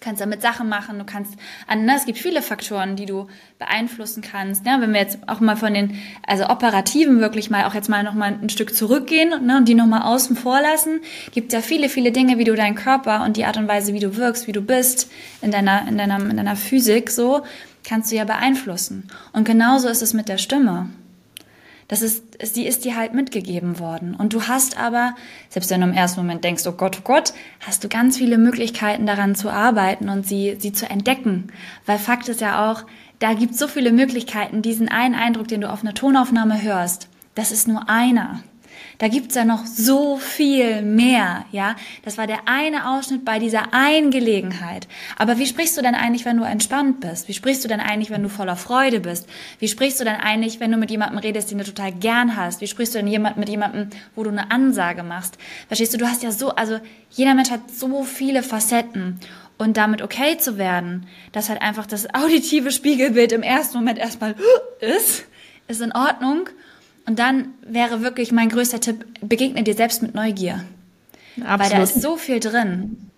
kannst 0.02 0.20
damit 0.20 0.42
Sachen 0.42 0.68
machen, 0.68 0.98
du 0.98 1.04
kannst 1.04 1.34
an, 1.66 1.84
ne, 1.84 1.94
es 1.96 2.04
gibt 2.04 2.18
viele 2.18 2.42
Faktoren, 2.42 2.96
die 2.96 3.06
du 3.06 3.28
beeinflussen 3.58 4.22
kannst. 4.22 4.64
Ne? 4.64 4.76
Wenn 4.80 4.92
wir 4.92 5.00
jetzt 5.00 5.18
auch 5.28 5.40
mal 5.40 5.56
von 5.56 5.72
den, 5.72 5.96
also 6.26 6.48
operativen 6.48 7.20
wirklich 7.20 7.50
mal 7.50 7.64
auch 7.64 7.74
jetzt 7.74 7.88
mal 7.88 8.02
noch 8.02 8.14
mal 8.14 8.36
ein 8.42 8.48
Stück 8.50 8.74
zurückgehen 8.74 9.46
ne, 9.46 9.56
und 9.56 9.68
die 9.68 9.74
noch 9.74 9.86
mal 9.86 10.02
außen 10.02 10.36
vor 10.36 10.60
lassen, 10.60 11.00
gibt 11.30 11.52
ja 11.52 11.60
viele, 11.60 11.88
viele 11.88 12.12
Dinge, 12.12 12.38
wie 12.38 12.44
du 12.44 12.54
deinen 12.54 12.74
Körper 12.74 13.24
und 13.24 13.36
die 13.36 13.44
Art 13.44 13.56
und 13.56 13.68
Weise, 13.68 13.94
wie 13.94 14.00
du 14.00 14.16
wirkst, 14.16 14.46
wie 14.46 14.52
du 14.52 14.60
bist 14.60 15.10
in 15.40 15.50
deiner, 15.50 15.86
in 15.88 15.96
deiner, 15.96 16.18
in 16.18 16.36
deiner 16.36 16.56
Physik 16.56 17.10
so, 17.10 17.42
kannst 17.86 18.12
du 18.12 18.16
ja 18.16 18.24
beeinflussen. 18.24 19.08
Und 19.32 19.44
genauso 19.44 19.88
ist 19.88 20.02
es 20.02 20.12
mit 20.12 20.28
der 20.28 20.38
Stimme. 20.38 20.88
Das 21.92 22.00
ist, 22.00 22.56
die 22.56 22.66
ist 22.66 22.86
dir 22.86 22.96
halt 22.96 23.12
mitgegeben 23.12 23.78
worden. 23.78 24.14
Und 24.14 24.32
du 24.32 24.48
hast 24.48 24.78
aber, 24.78 25.14
selbst 25.50 25.68
wenn 25.68 25.82
du 25.82 25.88
im 25.88 25.92
ersten 25.92 26.20
Moment 26.20 26.42
denkst, 26.42 26.66
oh 26.66 26.72
Gott, 26.72 26.96
oh 26.98 27.04
Gott, 27.04 27.34
hast 27.60 27.84
du 27.84 27.90
ganz 27.90 28.16
viele 28.16 28.38
Möglichkeiten 28.38 29.04
daran 29.04 29.34
zu 29.34 29.50
arbeiten 29.50 30.08
und 30.08 30.26
sie, 30.26 30.56
sie 30.58 30.72
zu 30.72 30.88
entdecken. 30.88 31.48
Weil 31.84 31.98
Fakt 31.98 32.30
ist 32.30 32.40
ja 32.40 32.70
auch, 32.70 32.84
da 33.18 33.34
gibt 33.34 33.56
so 33.56 33.68
viele 33.68 33.92
Möglichkeiten, 33.92 34.62
diesen 34.62 34.88
einen 34.88 35.14
Eindruck, 35.14 35.48
den 35.48 35.60
du 35.60 35.70
auf 35.70 35.82
einer 35.82 35.92
Tonaufnahme 35.92 36.62
hörst, 36.62 37.08
das 37.34 37.52
ist 37.52 37.68
nur 37.68 37.90
einer. 37.90 38.42
Da 38.98 39.08
gibt's 39.08 39.34
ja 39.34 39.44
noch 39.44 39.66
so 39.66 40.16
viel 40.16 40.82
mehr, 40.82 41.44
ja. 41.50 41.76
Das 42.04 42.18
war 42.18 42.26
der 42.26 42.46
eine 42.46 42.90
Ausschnitt 42.90 43.24
bei 43.24 43.38
dieser 43.38 43.74
einen 43.74 44.10
Gelegenheit. 44.10 44.86
Aber 45.16 45.38
wie 45.38 45.46
sprichst 45.46 45.76
du 45.76 45.82
denn 45.82 45.94
eigentlich, 45.94 46.24
wenn 46.24 46.36
du 46.36 46.44
entspannt 46.44 47.00
bist? 47.00 47.28
Wie 47.28 47.34
sprichst 47.34 47.64
du 47.64 47.68
denn 47.68 47.80
eigentlich, 47.80 48.10
wenn 48.10 48.22
du 48.22 48.28
voller 48.28 48.56
Freude 48.56 49.00
bist? 49.00 49.28
Wie 49.58 49.68
sprichst 49.68 50.00
du 50.00 50.04
denn 50.04 50.16
eigentlich, 50.16 50.60
wenn 50.60 50.70
du 50.70 50.76
mit 50.76 50.90
jemandem 50.90 51.18
redest, 51.18 51.50
den 51.50 51.58
du 51.58 51.64
total 51.64 51.92
gern 51.92 52.36
hast? 52.36 52.60
Wie 52.60 52.66
sprichst 52.66 52.94
du 52.94 52.98
denn 52.98 53.08
jemand, 53.08 53.36
mit 53.36 53.48
jemandem, 53.48 53.90
wo 54.14 54.24
du 54.24 54.30
eine 54.30 54.50
Ansage 54.50 55.02
machst? 55.02 55.38
Verstehst 55.66 55.94
du, 55.94 55.98
du 55.98 56.06
hast 56.06 56.22
ja 56.22 56.30
so, 56.30 56.50
also 56.50 56.78
jeder 57.10 57.34
Mensch 57.34 57.50
hat 57.50 57.70
so 57.70 58.04
viele 58.04 58.42
Facetten 58.42 59.18
und 59.58 59.76
damit 59.76 60.02
okay 60.02 60.38
zu 60.38 60.58
werden, 60.58 61.06
dass 61.32 61.48
halt 61.48 61.62
einfach 61.62 61.86
das 61.86 62.12
auditive 62.14 62.70
Spiegelbild 62.70 63.32
im 63.32 63.42
ersten 63.42 63.78
Moment 63.78 63.98
erstmal 63.98 64.34
ist, 64.80 65.24
ist 65.68 65.80
in 65.80 65.92
Ordnung 65.92 66.48
und 67.06 67.18
dann 67.18 67.48
wäre 67.66 68.02
wirklich 68.02 68.32
mein 68.32 68.48
größter 68.48 68.80
Tipp, 68.80 69.04
begegne 69.20 69.62
dir 69.62 69.74
selbst 69.74 70.02
mit 70.02 70.14
Neugier. 70.14 70.64
Absolut. 71.40 71.60
Weil 71.60 71.70
da 71.70 71.82
ist 71.82 72.02
so 72.02 72.16
viel 72.16 72.40
drin. 72.40 73.08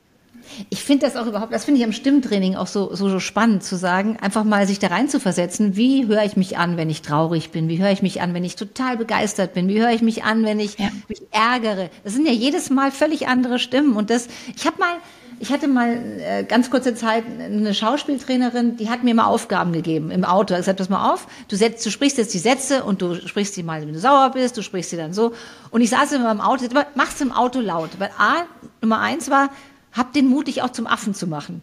Ich 0.70 0.82
finde 0.84 1.06
das 1.06 1.16
auch 1.16 1.26
überhaupt, 1.26 1.52
das 1.52 1.64
finde 1.64 1.80
ich 1.80 1.86
am 1.86 1.92
Stimmtraining 1.92 2.54
auch 2.54 2.66
so, 2.66 2.94
so, 2.94 3.08
so 3.08 3.18
spannend 3.18 3.64
zu 3.64 3.76
sagen, 3.76 4.18
einfach 4.20 4.44
mal 4.44 4.66
sich 4.66 4.78
da 4.78 4.88
rein 4.88 5.08
zu 5.08 5.18
versetzen. 5.18 5.74
Wie 5.74 6.06
höre 6.06 6.22
ich 6.22 6.36
mich 6.36 6.58
an, 6.58 6.76
wenn 6.76 6.90
ich 6.90 7.02
traurig 7.02 7.50
bin? 7.50 7.68
Wie 7.68 7.78
höre 7.78 7.90
ich 7.90 8.02
mich 8.02 8.20
an, 8.20 8.34
wenn 8.34 8.44
ich 8.44 8.54
total 8.54 8.96
begeistert 8.96 9.54
bin? 9.54 9.68
Wie 9.68 9.80
höre 9.80 9.90
ich 9.90 10.02
mich 10.02 10.22
an, 10.22 10.44
wenn 10.44 10.60
ich 10.60 10.78
ja. 10.78 10.90
mich 11.08 11.22
ärgere? 11.30 11.90
Das 12.04 12.12
sind 12.12 12.26
ja 12.26 12.32
jedes 12.32 12.70
Mal 12.70 12.90
völlig 12.92 13.26
andere 13.26 13.58
Stimmen. 13.58 13.96
Und 13.96 14.10
das, 14.10 14.28
ich 14.54 14.66
habe 14.66 14.78
mal, 14.78 14.96
ich 15.44 15.52
hatte 15.52 15.68
mal 15.68 16.20
äh, 16.20 16.42
ganz 16.44 16.70
kurze 16.70 16.94
Zeit 16.94 17.24
eine 17.38 17.74
Schauspieltrainerin, 17.74 18.78
die 18.78 18.88
hat 18.88 19.04
mir 19.04 19.14
mal 19.14 19.26
Aufgaben 19.26 19.74
gegeben 19.74 20.10
im 20.10 20.24
Auto. 20.24 20.54
Ich 20.54 20.60
gesagt, 20.60 20.78
pass 20.78 20.88
mal 20.88 21.12
auf, 21.12 21.26
du, 21.48 21.56
setzt, 21.56 21.84
du 21.84 21.90
sprichst 21.90 22.16
jetzt 22.16 22.32
die 22.32 22.38
Sätze 22.38 22.82
und 22.82 23.02
du 23.02 23.14
sprichst 23.14 23.54
sie 23.54 23.62
mal, 23.62 23.82
wenn 23.82 23.92
du 23.92 23.98
sauer 24.00 24.30
bist, 24.30 24.56
du 24.56 24.62
sprichst 24.62 24.88
sie 24.88 24.96
dann 24.96 25.12
so. 25.12 25.34
Und 25.70 25.82
ich 25.82 25.90
saß 25.90 26.12
immer 26.12 26.32
im 26.32 26.40
Auto, 26.40 26.64
mach's 26.94 27.20
im 27.20 27.30
Auto 27.30 27.60
laut. 27.60 27.90
Weil 27.98 28.10
A, 28.16 28.44
Nummer 28.80 29.00
eins 29.00 29.28
war, 29.28 29.50
hab 29.92 30.14
den 30.14 30.28
Mut, 30.28 30.46
dich 30.46 30.62
auch 30.62 30.70
zum 30.70 30.86
Affen 30.86 31.12
zu 31.12 31.26
machen. 31.26 31.60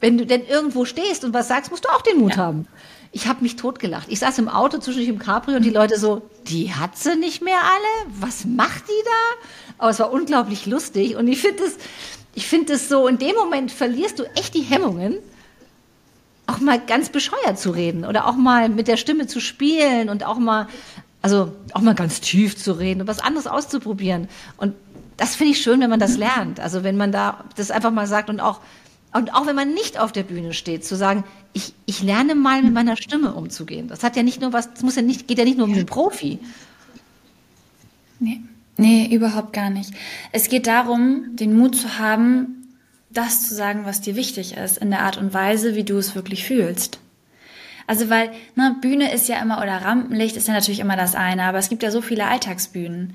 Wenn 0.00 0.18
du 0.18 0.26
denn 0.26 0.44
irgendwo 0.44 0.84
stehst 0.84 1.24
und 1.24 1.32
was 1.32 1.46
sagst, 1.46 1.70
musst 1.70 1.84
du 1.84 1.88
auch 1.90 2.02
den 2.02 2.18
Mut 2.18 2.32
ja. 2.32 2.38
haben. 2.38 2.66
Ich 3.12 3.28
habe 3.28 3.42
mich 3.42 3.54
totgelacht. 3.54 4.08
Ich 4.10 4.18
saß 4.18 4.38
im 4.38 4.48
Auto 4.48 4.78
zwischen 4.78 5.02
im 5.02 5.20
Capri 5.20 5.54
und 5.54 5.64
die 5.64 5.70
Leute 5.70 5.96
so, 5.98 6.22
die 6.48 6.74
hat 6.74 6.98
sie 6.98 7.14
nicht 7.16 7.40
mehr 7.40 7.60
alle? 7.62 8.12
Was 8.20 8.44
macht 8.44 8.88
die 8.88 9.04
da? 9.04 9.48
Aber 9.78 9.90
es 9.90 10.00
war 10.00 10.10
unglaublich 10.10 10.66
lustig 10.66 11.16
und 11.16 11.28
ich 11.28 11.40
finde 11.40 11.62
es 11.62 11.76
ich 12.36 12.46
finde 12.46 12.74
es 12.74 12.88
so, 12.90 13.08
in 13.08 13.16
dem 13.18 13.34
Moment 13.34 13.72
verlierst 13.72 14.18
du 14.18 14.24
echt 14.36 14.54
die 14.54 14.60
Hemmungen, 14.60 15.16
auch 16.46 16.58
mal 16.58 16.78
ganz 16.78 17.08
bescheuert 17.08 17.58
zu 17.58 17.70
reden 17.70 18.04
oder 18.04 18.28
auch 18.28 18.36
mal 18.36 18.68
mit 18.68 18.88
der 18.88 18.98
Stimme 18.98 19.26
zu 19.26 19.40
spielen 19.40 20.10
und 20.10 20.24
auch 20.24 20.38
mal, 20.38 20.68
also 21.22 21.50
auch 21.72 21.80
mal 21.80 21.94
ganz 21.94 22.20
tief 22.20 22.56
zu 22.56 22.72
reden 22.72 23.00
und 23.00 23.06
was 23.08 23.20
anderes 23.20 23.46
auszuprobieren. 23.46 24.28
Und 24.58 24.74
das 25.16 25.34
finde 25.34 25.52
ich 25.52 25.62
schön, 25.62 25.80
wenn 25.80 25.88
man 25.88 25.98
das 25.98 26.18
lernt. 26.18 26.60
Also 26.60 26.84
wenn 26.84 26.98
man 26.98 27.10
da 27.10 27.44
das 27.56 27.70
einfach 27.70 27.90
mal 27.90 28.06
sagt 28.06 28.28
und 28.28 28.40
auch, 28.40 28.60
und 29.14 29.34
auch 29.34 29.46
wenn 29.46 29.56
man 29.56 29.72
nicht 29.72 29.98
auf 29.98 30.12
der 30.12 30.22
Bühne 30.22 30.52
steht, 30.52 30.84
zu 30.84 30.94
sagen, 30.94 31.24
ich, 31.54 31.72
ich 31.86 32.02
lerne 32.02 32.34
mal 32.34 32.62
mit 32.62 32.74
meiner 32.74 32.98
Stimme 32.98 33.32
umzugehen. 33.32 33.88
Das 33.88 34.02
hat 34.02 34.14
ja 34.14 34.22
nicht 34.22 34.42
nur 34.42 34.52
was, 34.52 34.74
das 34.74 34.82
muss 34.82 34.94
ja 34.94 35.00
nicht, 35.00 35.26
geht 35.26 35.38
ja 35.38 35.44
nicht 35.44 35.56
nur 35.56 35.66
um 35.66 35.72
den 35.72 35.86
Profi. 35.86 36.38
Nee. 38.20 38.42
Nee, 38.76 39.08
überhaupt 39.10 39.52
gar 39.52 39.70
nicht. 39.70 39.92
Es 40.32 40.48
geht 40.48 40.66
darum, 40.66 41.34
den 41.34 41.56
Mut 41.56 41.76
zu 41.76 41.98
haben, 41.98 42.76
das 43.10 43.48
zu 43.48 43.54
sagen, 43.54 43.82
was 43.84 44.02
dir 44.02 44.16
wichtig 44.16 44.56
ist, 44.56 44.78
in 44.78 44.90
der 44.90 45.00
Art 45.00 45.16
und 45.16 45.32
Weise, 45.32 45.74
wie 45.74 45.84
du 45.84 45.96
es 45.96 46.14
wirklich 46.14 46.44
fühlst. 46.44 46.98
Also 47.86 48.10
weil, 48.10 48.30
ne, 48.56 48.76
Bühne 48.80 49.12
ist 49.12 49.28
ja 49.28 49.40
immer, 49.40 49.58
oder 49.58 49.76
Rampenlicht 49.76 50.36
ist 50.36 50.48
ja 50.48 50.54
natürlich 50.54 50.80
immer 50.80 50.96
das 50.96 51.14
eine, 51.14 51.44
aber 51.44 51.58
es 51.58 51.68
gibt 51.68 51.82
ja 51.82 51.90
so 51.90 52.02
viele 52.02 52.26
Alltagsbühnen. 52.26 53.14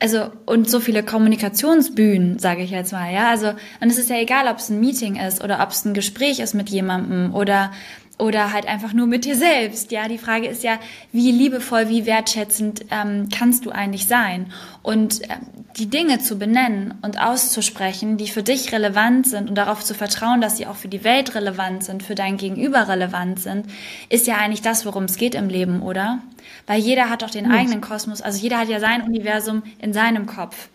Also, 0.00 0.32
und 0.46 0.68
so 0.68 0.80
viele 0.80 1.04
Kommunikationsbühnen, 1.04 2.38
sage 2.38 2.62
ich 2.62 2.70
jetzt 2.70 2.92
mal, 2.92 3.12
ja. 3.12 3.30
Also, 3.30 3.50
und 3.80 3.88
es 3.88 3.98
ist 3.98 4.10
ja 4.10 4.16
egal, 4.16 4.48
ob 4.48 4.58
es 4.58 4.68
ein 4.68 4.80
Meeting 4.80 5.16
ist 5.16 5.42
oder 5.42 5.62
ob 5.62 5.70
es 5.70 5.84
ein 5.84 5.94
Gespräch 5.94 6.40
ist 6.40 6.54
mit 6.54 6.68
jemandem 6.68 7.34
oder 7.34 7.70
oder 8.18 8.52
halt 8.52 8.66
einfach 8.66 8.92
nur 8.92 9.06
mit 9.06 9.24
dir 9.24 9.36
selbst. 9.36 9.92
Ja, 9.92 10.08
die 10.08 10.18
Frage 10.18 10.46
ist 10.46 10.62
ja, 10.62 10.78
wie 11.12 11.30
liebevoll, 11.30 11.88
wie 11.88 12.06
wertschätzend 12.06 12.86
ähm, 12.90 13.28
kannst 13.30 13.66
du 13.66 13.70
eigentlich 13.70 14.06
sein? 14.06 14.52
Und 14.82 15.22
ähm, 15.24 15.46
die 15.76 15.90
Dinge 15.90 16.18
zu 16.18 16.38
benennen 16.38 16.94
und 17.02 17.20
auszusprechen, 17.20 18.16
die 18.16 18.28
für 18.28 18.42
dich 18.42 18.72
relevant 18.72 19.26
sind 19.26 19.50
und 19.50 19.56
darauf 19.56 19.84
zu 19.84 19.92
vertrauen, 19.92 20.40
dass 20.40 20.56
sie 20.56 20.66
auch 20.66 20.76
für 20.76 20.88
die 20.88 21.04
Welt 21.04 21.34
relevant 21.34 21.84
sind, 21.84 22.02
für 22.02 22.14
dein 22.14 22.38
Gegenüber 22.38 22.88
relevant 22.88 23.40
sind, 23.40 23.66
ist 24.08 24.26
ja 24.26 24.36
eigentlich 24.36 24.62
das, 24.62 24.86
worum 24.86 25.04
es 25.04 25.16
geht 25.16 25.34
im 25.34 25.48
Leben, 25.48 25.82
oder? 25.82 26.20
Weil 26.66 26.80
jeder 26.80 27.10
hat 27.10 27.20
doch 27.20 27.30
den 27.30 27.50
ja. 27.50 27.56
eigenen 27.56 27.82
Kosmos, 27.82 28.22
also 28.22 28.40
jeder 28.40 28.58
hat 28.58 28.68
ja 28.68 28.80
sein 28.80 29.02
Universum 29.02 29.62
in 29.78 29.92
seinem 29.92 30.24
Kopf. 30.24 30.68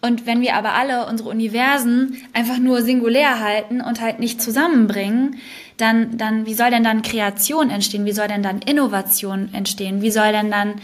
Und 0.00 0.26
wenn 0.26 0.40
wir 0.40 0.54
aber 0.54 0.74
alle 0.74 1.06
unsere 1.06 1.28
Universen 1.28 2.22
einfach 2.32 2.58
nur 2.58 2.82
singulär 2.82 3.40
halten 3.40 3.80
und 3.80 4.00
halt 4.00 4.20
nicht 4.20 4.40
zusammenbringen, 4.40 5.36
dann, 5.76 6.16
dann, 6.16 6.46
wie 6.46 6.54
soll 6.54 6.70
denn 6.70 6.84
dann 6.84 7.02
Kreation 7.02 7.70
entstehen? 7.70 8.04
Wie 8.04 8.12
soll 8.12 8.28
denn 8.28 8.42
dann 8.42 8.60
Innovation 8.60 9.48
entstehen? 9.52 10.00
Wie 10.00 10.12
soll 10.12 10.30
denn 10.30 10.52
dann, 10.52 10.74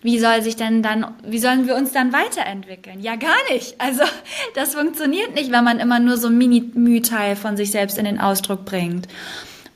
wie 0.00 0.18
soll 0.18 0.42
sich 0.42 0.56
denn 0.56 0.82
dann, 0.82 1.06
wie 1.26 1.38
sollen 1.38 1.66
wir 1.66 1.76
uns 1.76 1.92
dann 1.92 2.14
weiterentwickeln? 2.14 3.00
Ja, 3.00 3.16
gar 3.16 3.36
nicht. 3.50 3.74
Also, 3.78 4.02
das 4.54 4.74
funktioniert 4.74 5.34
nicht, 5.34 5.52
wenn 5.52 5.64
man 5.64 5.78
immer 5.78 5.98
nur 5.98 6.16
so 6.16 6.28
ein 6.28 6.38
Mini-Mühteil 6.38 7.36
von 7.36 7.58
sich 7.58 7.70
selbst 7.70 7.98
in 7.98 8.06
den 8.06 8.20
Ausdruck 8.20 8.64
bringt. 8.64 9.08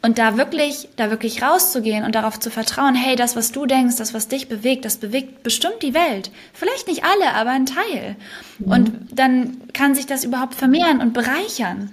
Und 0.00 0.18
da 0.18 0.36
wirklich, 0.36 0.88
da 0.96 1.10
wirklich 1.10 1.42
rauszugehen 1.42 2.04
und 2.04 2.14
darauf 2.14 2.38
zu 2.38 2.50
vertrauen, 2.50 2.94
hey, 2.94 3.16
das, 3.16 3.34
was 3.34 3.50
du 3.50 3.66
denkst, 3.66 3.96
das, 3.96 4.14
was 4.14 4.28
dich 4.28 4.48
bewegt, 4.48 4.84
das 4.84 4.98
bewegt 4.98 5.42
bestimmt 5.42 5.82
die 5.82 5.92
Welt. 5.92 6.30
Vielleicht 6.52 6.86
nicht 6.86 7.02
alle, 7.02 7.34
aber 7.34 7.50
ein 7.50 7.66
Teil. 7.66 8.16
Mhm. 8.58 8.72
Und 8.72 8.92
dann 9.10 9.56
kann 9.72 9.96
sich 9.96 10.06
das 10.06 10.24
überhaupt 10.24 10.54
vermehren 10.54 11.00
und 11.00 11.14
bereichern. 11.14 11.90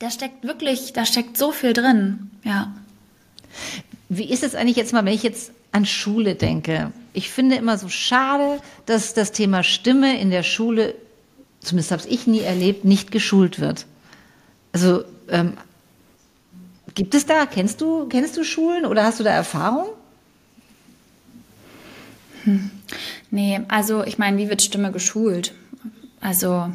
Da 0.00 0.10
steckt 0.10 0.44
wirklich, 0.44 0.92
da 0.92 1.06
steckt 1.06 1.38
so 1.38 1.50
viel 1.50 1.72
drin, 1.72 2.30
ja. 2.44 2.74
Wie 4.08 4.30
ist 4.30 4.42
es 4.42 4.54
eigentlich 4.54 4.76
jetzt 4.76 4.92
mal, 4.92 5.04
wenn 5.04 5.14
ich 5.14 5.22
jetzt 5.22 5.52
an 5.72 5.86
Schule 5.86 6.34
denke? 6.34 6.92
Ich 7.12 7.30
finde 7.30 7.56
immer 7.56 7.78
so 7.78 7.88
schade, 7.88 8.60
dass 8.86 9.14
das 9.14 9.32
Thema 9.32 9.62
Stimme 9.62 10.20
in 10.20 10.30
der 10.30 10.42
Schule, 10.42 10.94
zumindest 11.60 11.90
habe 11.90 12.02
ich 12.08 12.26
nie 12.26 12.40
erlebt, 12.40 12.84
nicht 12.84 13.10
geschult 13.10 13.60
wird. 13.60 13.86
Also 14.72 15.04
ähm, 15.28 15.54
Gibt 16.94 17.14
es 17.14 17.26
da, 17.26 17.46
kennst 17.46 17.80
du, 17.80 18.06
kennst 18.08 18.36
du 18.36 18.44
Schulen 18.44 18.84
oder 18.84 19.04
hast 19.04 19.20
du 19.20 19.24
da 19.24 19.30
Erfahrung? 19.30 19.86
Hm. 22.44 22.70
Nee, 23.30 23.60
also 23.68 24.04
ich 24.04 24.18
meine, 24.18 24.38
wie 24.38 24.48
wird 24.48 24.62
Stimme 24.62 24.92
geschult? 24.92 25.54
Also 26.20 26.70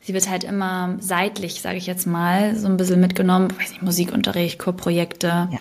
sie 0.00 0.12
wird 0.12 0.28
halt 0.28 0.44
immer 0.44 0.96
seitlich, 1.00 1.62
sage 1.62 1.78
ich 1.78 1.86
jetzt 1.86 2.06
mal, 2.06 2.56
so 2.56 2.66
ein 2.66 2.76
bisschen 2.76 3.00
mitgenommen, 3.00 3.50
weiß 3.58 3.70
nicht, 3.70 3.82
Musikunterricht, 3.82 4.58
Chorprojekte, 4.58 5.48
ja. 5.50 5.58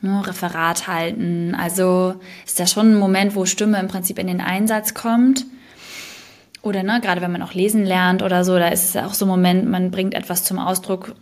ne, 0.00 0.26
Referat 0.26 0.88
halten. 0.88 1.54
Also 1.54 2.16
ist 2.44 2.58
da 2.58 2.66
schon 2.66 2.92
ein 2.92 2.98
Moment, 2.98 3.36
wo 3.36 3.46
Stimme 3.46 3.78
im 3.78 3.88
Prinzip 3.88 4.18
in 4.18 4.26
den 4.26 4.40
Einsatz 4.40 4.94
kommt. 4.94 5.46
Oder 6.64 6.82
ne, 6.82 6.98
gerade 7.02 7.20
wenn 7.20 7.30
man 7.30 7.42
auch 7.42 7.52
lesen 7.52 7.84
lernt 7.84 8.22
oder 8.22 8.42
so, 8.42 8.58
da 8.58 8.68
ist 8.68 8.88
es 8.88 8.96
auch 8.96 9.12
so 9.12 9.26
ein 9.26 9.28
Moment, 9.28 9.68
man 9.68 9.90
bringt 9.90 10.14
etwas 10.14 10.44
zum 10.44 10.58
Ausdruck, 10.58 11.14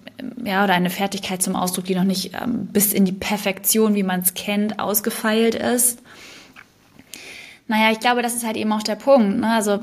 ja, 0.44 0.62
oder 0.62 0.74
eine 0.74 0.88
Fertigkeit 0.88 1.42
zum 1.42 1.56
Ausdruck, 1.56 1.84
die 1.84 1.96
noch 1.96 2.04
nicht 2.04 2.32
ähm, 2.40 2.66
bis 2.66 2.92
in 2.92 3.04
die 3.04 3.12
Perfektion, 3.12 3.96
wie 3.96 4.04
man 4.04 4.20
es 4.20 4.34
kennt, 4.34 4.78
ausgefeilt 4.78 5.56
ist. 5.56 6.00
Naja, 7.66 7.90
ich 7.90 7.98
glaube, 7.98 8.22
das 8.22 8.34
ist 8.34 8.46
halt 8.46 8.56
eben 8.56 8.72
auch 8.72 8.84
der 8.84 8.94
Punkt. 8.94 9.40
Ne? 9.40 9.52
Also 9.52 9.80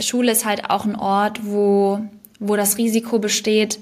Schule 0.00 0.32
ist 0.32 0.46
halt 0.46 0.70
auch 0.70 0.86
ein 0.86 0.96
Ort, 0.96 1.40
wo, 1.44 2.00
wo 2.40 2.56
das 2.56 2.78
Risiko 2.78 3.18
besteht, 3.18 3.80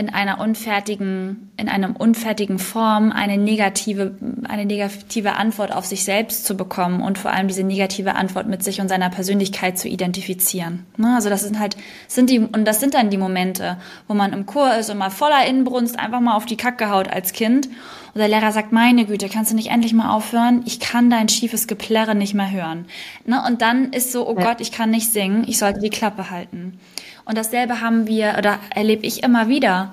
in 0.00 0.08
einer 0.08 0.40
unfertigen, 0.40 1.50
in 1.58 1.68
einem 1.68 1.94
unfertigen 1.94 2.58
Form 2.58 3.12
eine 3.12 3.36
negative, 3.36 4.14
eine 4.48 4.64
negative 4.64 5.34
Antwort 5.34 5.72
auf 5.74 5.84
sich 5.84 6.04
selbst 6.04 6.46
zu 6.46 6.56
bekommen 6.56 7.02
und 7.02 7.18
vor 7.18 7.32
allem 7.32 7.48
diese 7.48 7.64
negative 7.64 8.14
Antwort 8.14 8.46
mit 8.46 8.64
sich 8.64 8.80
und 8.80 8.88
seiner 8.88 9.10
Persönlichkeit 9.10 9.78
zu 9.78 9.88
identifizieren. 9.88 10.86
Ne? 10.96 11.14
Also 11.14 11.28
das 11.28 11.42
sind 11.42 11.58
halt, 11.58 11.76
sind 12.08 12.30
die, 12.30 12.38
und 12.38 12.64
das 12.64 12.80
sind 12.80 12.94
dann 12.94 13.10
die 13.10 13.18
Momente, 13.18 13.76
wo 14.08 14.14
man 14.14 14.32
im 14.32 14.46
Chor 14.46 14.74
ist 14.74 14.88
und 14.88 14.96
mal 14.96 15.10
voller 15.10 15.46
Inbrunst 15.46 15.98
einfach 15.98 16.20
mal 16.20 16.34
auf 16.34 16.46
die 16.46 16.56
Kacke 16.56 16.88
haut 16.88 17.12
als 17.12 17.34
Kind. 17.34 17.66
Und 17.66 18.18
der 18.18 18.28
Lehrer 18.28 18.52
sagt, 18.52 18.72
meine 18.72 19.04
Güte, 19.04 19.28
kannst 19.28 19.52
du 19.52 19.54
nicht 19.54 19.68
endlich 19.68 19.92
mal 19.92 20.16
aufhören? 20.16 20.62
Ich 20.64 20.80
kann 20.80 21.10
dein 21.10 21.28
schiefes 21.28 21.66
Geplärre 21.66 22.14
nicht 22.14 22.32
mehr 22.32 22.50
hören. 22.50 22.86
Ne? 23.26 23.42
Und 23.46 23.60
dann 23.60 23.92
ist 23.92 24.12
so, 24.12 24.26
oh. 24.26 24.34
Gott, 24.34 24.62
ich 24.62 24.72
kann 24.72 24.90
nicht 24.90 25.12
singen, 25.12 25.44
ich 25.46 25.58
sollte 25.58 25.80
die 25.80 25.90
Klappe 25.90 26.30
halten. 26.30 26.80
Und 27.24 27.38
dasselbe 27.38 27.80
haben 27.80 28.06
wir 28.06 28.34
oder 28.38 28.58
erlebe 28.74 29.06
ich 29.06 29.22
immer 29.22 29.48
wieder 29.48 29.92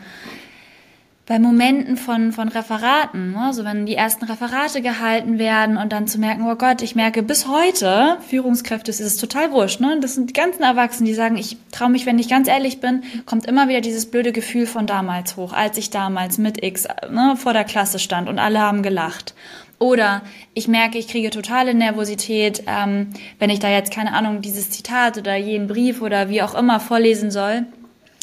bei 1.28 1.40
Momenten 1.40 1.98
von, 1.98 2.32
von 2.32 2.48
Referaten, 2.48 3.34
ne? 3.34 3.54
so 3.54 3.66
wenn 3.66 3.86
die 3.86 3.96
ersten 3.96 4.24
Referate 4.24 4.82
gehalten 4.82 5.38
werden 5.38 5.76
und 5.76 5.92
dann 5.92 6.08
zu 6.08 6.20
merken, 6.20 6.50
oh 6.50 6.56
Gott, 6.56 6.82
ich 6.82 6.96
merke 6.96 7.22
bis 7.22 7.48
heute, 7.48 8.18
Führungskräfte 8.30 8.92
ist 8.92 9.02
es 9.02 9.18
total 9.18 9.52
wurscht, 9.52 9.82
ne? 9.82 9.98
das 10.00 10.16
sind 10.16 10.30
die 10.30 10.34
ganzen 10.34 10.64
Erwachsenen, 10.64 11.06
die 11.06 11.14
sagen, 11.14 11.36
ich 11.36 11.58
traue 11.74 11.90
mich, 11.90 12.06
wenn 12.06 12.18
ich 12.18 12.30
ganz 12.30 12.48
ehrlich 12.48 12.80
bin, 12.80 13.04
kommt 13.26 13.46
immer 13.46 13.68
wieder 13.68 13.82
dieses 13.82 14.10
blöde 14.10 14.32
Gefühl 14.32 14.66
von 14.66 14.88
damals 14.88 15.36
hoch, 15.36 15.52
als 15.52 15.78
ich 15.78 15.90
damals 15.90 16.38
mit 16.38 16.64
X 16.64 16.88
ne, 17.10 17.36
vor 17.36 17.52
der 17.52 17.66
Klasse 17.66 18.00
stand 18.00 18.30
und 18.30 18.40
alle 18.40 18.62
haben 18.62 18.82
gelacht. 18.82 19.34
Oder 19.80 20.24
ich 20.54 20.68
merke, 20.68 20.98
ich 20.98 21.08
kriege 21.08 21.30
totale 21.30 21.74
Nervosität, 21.74 22.64
ähm, 22.68 23.10
wenn 23.38 23.50
ich 23.50 23.60
da 23.60 23.70
jetzt, 23.70 23.92
keine 23.92 24.14
Ahnung, 24.14 24.42
dieses 24.42 24.72
Zitat 24.72 25.18
oder 25.18 25.36
jeden 25.36 25.68
Brief 25.68 26.02
oder 26.02 26.30
wie 26.30 26.42
auch 26.42 26.56
immer 26.56 26.80
vorlesen 26.80 27.32
soll 27.32 27.66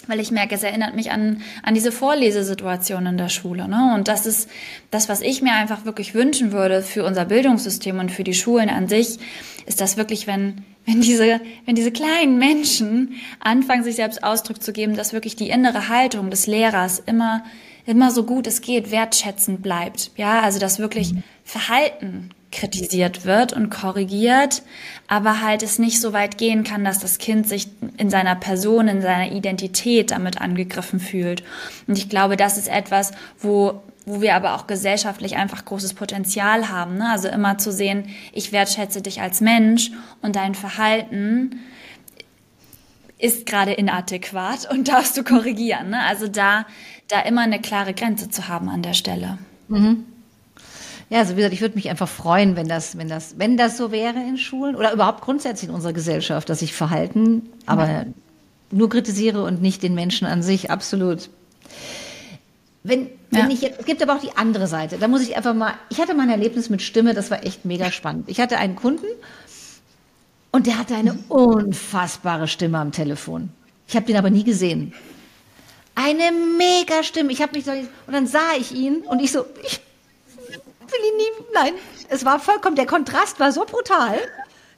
weil 0.06 0.20
ich 0.20 0.30
merke, 0.30 0.54
es 0.54 0.62
erinnert 0.62 0.94
mich 0.94 1.10
an, 1.10 1.42
an 1.62 1.74
diese 1.74 1.92
Vorlesesituation 1.92 3.06
in 3.06 3.16
der 3.16 3.28
Schule. 3.28 3.68
Ne? 3.68 3.94
Und 3.94 4.08
das 4.08 4.26
ist 4.26 4.48
das, 4.90 5.08
was 5.08 5.20
ich 5.20 5.42
mir 5.42 5.52
einfach 5.52 5.84
wirklich 5.84 6.14
wünschen 6.14 6.52
würde 6.52 6.82
für 6.82 7.04
unser 7.04 7.24
Bildungssystem 7.24 7.98
und 7.98 8.10
für 8.10 8.24
die 8.24 8.34
Schulen 8.34 8.68
an 8.68 8.88
sich, 8.88 9.18
ist 9.66 9.80
das 9.80 9.96
wirklich, 9.96 10.26
wenn, 10.26 10.64
wenn 10.84 11.00
diese, 11.00 11.40
wenn 11.64 11.74
diese 11.74 11.92
kleinen 11.92 12.38
Menschen 12.38 13.14
anfangen, 13.40 13.84
sich 13.84 13.96
selbst 13.96 14.22
Ausdruck 14.22 14.62
zu 14.62 14.72
geben, 14.72 14.94
dass 14.96 15.12
wirklich 15.12 15.36
die 15.36 15.48
innere 15.48 15.88
Haltung 15.88 16.30
des 16.30 16.46
Lehrers 16.46 16.98
immer 16.98 17.44
immer 17.86 18.10
so 18.10 18.24
gut 18.24 18.46
es 18.46 18.62
geht 18.62 18.90
wertschätzend 18.90 19.62
bleibt. 19.62 20.10
Ja, 20.16 20.40
also 20.40 20.58
dass 20.58 20.78
wirklich. 20.78 21.14
Verhalten 21.44 22.30
kritisiert 22.50 23.24
wird 23.24 23.52
und 23.52 23.70
korrigiert, 23.70 24.62
aber 25.08 25.42
halt 25.42 25.62
es 25.62 25.78
nicht 25.78 26.00
so 26.00 26.12
weit 26.12 26.38
gehen 26.38 26.62
kann, 26.62 26.84
dass 26.84 27.00
das 27.00 27.18
Kind 27.18 27.48
sich 27.48 27.68
in 27.96 28.10
seiner 28.10 28.36
Person, 28.36 28.86
in 28.86 29.02
seiner 29.02 29.32
Identität 29.32 30.12
damit 30.12 30.40
angegriffen 30.40 31.00
fühlt. 31.00 31.42
Und 31.86 31.98
ich 31.98 32.08
glaube, 32.08 32.36
das 32.36 32.58
ist 32.58 32.68
etwas, 32.68 33.12
wo 33.40 33.82
wo 34.06 34.20
wir 34.20 34.34
aber 34.34 34.54
auch 34.54 34.66
gesellschaftlich 34.66 35.36
einfach 35.36 35.64
großes 35.64 35.94
Potenzial 35.94 36.68
haben. 36.68 36.98
Ne? 36.98 37.10
Also 37.10 37.28
immer 37.28 37.56
zu 37.56 37.72
sehen, 37.72 38.10
ich 38.34 38.52
wertschätze 38.52 39.00
dich 39.00 39.22
als 39.22 39.40
Mensch 39.40 39.92
und 40.20 40.36
dein 40.36 40.54
Verhalten 40.54 41.60
ist 43.16 43.46
gerade 43.46 43.72
inadäquat 43.72 44.70
und 44.70 44.88
darfst 44.88 45.16
du 45.16 45.24
korrigieren. 45.24 45.88
Ne? 45.88 46.00
Also 46.02 46.28
da 46.28 46.66
da 47.08 47.20
immer 47.20 47.42
eine 47.42 47.60
klare 47.60 47.94
Grenze 47.94 48.30
zu 48.30 48.48
haben 48.48 48.68
an 48.68 48.82
der 48.82 48.94
Stelle. 48.94 49.38
Mhm. 49.68 50.04
Ja, 51.10 51.18
also 51.18 51.32
wie 51.32 51.36
gesagt, 51.36 51.54
ich 51.54 51.60
würde 51.60 51.74
mich 51.74 51.90
einfach 51.90 52.08
freuen, 52.08 52.56
wenn 52.56 52.68
das, 52.68 52.96
wenn 52.96 53.08
das, 53.08 53.38
wenn 53.38 53.56
das 53.56 53.76
so 53.76 53.92
wäre 53.92 54.18
in 54.18 54.38
Schulen 54.38 54.74
oder 54.74 54.92
überhaupt 54.92 55.20
grundsätzlich 55.20 55.68
in 55.68 55.74
unserer 55.74 55.92
Gesellschaft, 55.92 56.48
dass 56.48 56.62
ich 56.62 56.72
Verhalten, 56.72 57.50
aber 57.66 57.88
ja. 57.88 58.04
nur 58.70 58.88
kritisiere 58.88 59.42
und 59.42 59.60
nicht 59.60 59.82
den 59.82 59.94
Menschen 59.94 60.26
an 60.26 60.42
sich, 60.42 60.70
absolut. 60.70 61.28
Wenn, 62.82 63.08
wenn 63.30 63.48
ja. 63.48 63.54
ich 63.54 63.62
jetzt, 63.62 63.80
es 63.80 63.86
gibt 63.86 64.02
aber 64.02 64.16
auch 64.16 64.20
die 64.20 64.36
andere 64.36 64.66
Seite. 64.66 64.98
Da 64.98 65.08
muss 65.08 65.22
ich 65.22 65.36
einfach 65.36 65.54
mal, 65.54 65.74
ich 65.88 65.98
hatte 66.00 66.14
mal 66.14 66.24
ein 66.24 66.30
Erlebnis 66.30 66.68
mit 66.68 66.82
Stimme, 66.82 67.14
das 67.14 67.30
war 67.30 67.44
echt 67.44 67.64
mega 67.64 67.90
spannend. 67.90 68.28
Ich 68.28 68.40
hatte 68.40 68.58
einen 68.58 68.76
Kunden 68.76 69.06
und 70.52 70.66
der 70.66 70.78
hatte 70.78 70.94
eine 70.94 71.18
unfassbare 71.28 72.48
Stimme 72.48 72.78
am 72.78 72.92
Telefon. 72.92 73.50
Ich 73.88 73.96
habe 73.96 74.06
den 74.06 74.16
aber 74.16 74.30
nie 74.30 74.44
gesehen. 74.44 74.92
Eine 75.94 76.30
mega 76.58 77.02
Stimme. 77.02 77.32
Ich 77.32 77.40
habe 77.40 77.52
mich 77.54 77.64
so, 77.64 77.70
und 77.72 78.12
dann 78.12 78.26
sah 78.26 78.52
ich 78.58 78.72
ihn 78.72 78.96
und 79.02 79.20
ich 79.20 79.32
so, 79.32 79.44
ich 79.66 79.80
will 80.94 81.10
ihn 81.10 81.16
nie, 81.16 81.46
nein. 81.52 81.74
Es 82.08 82.24
war 82.24 82.38
vollkommen, 82.38 82.76
der 82.76 82.86
Kontrast 82.86 83.40
war 83.40 83.52
so 83.52 83.64
brutal. 83.64 84.18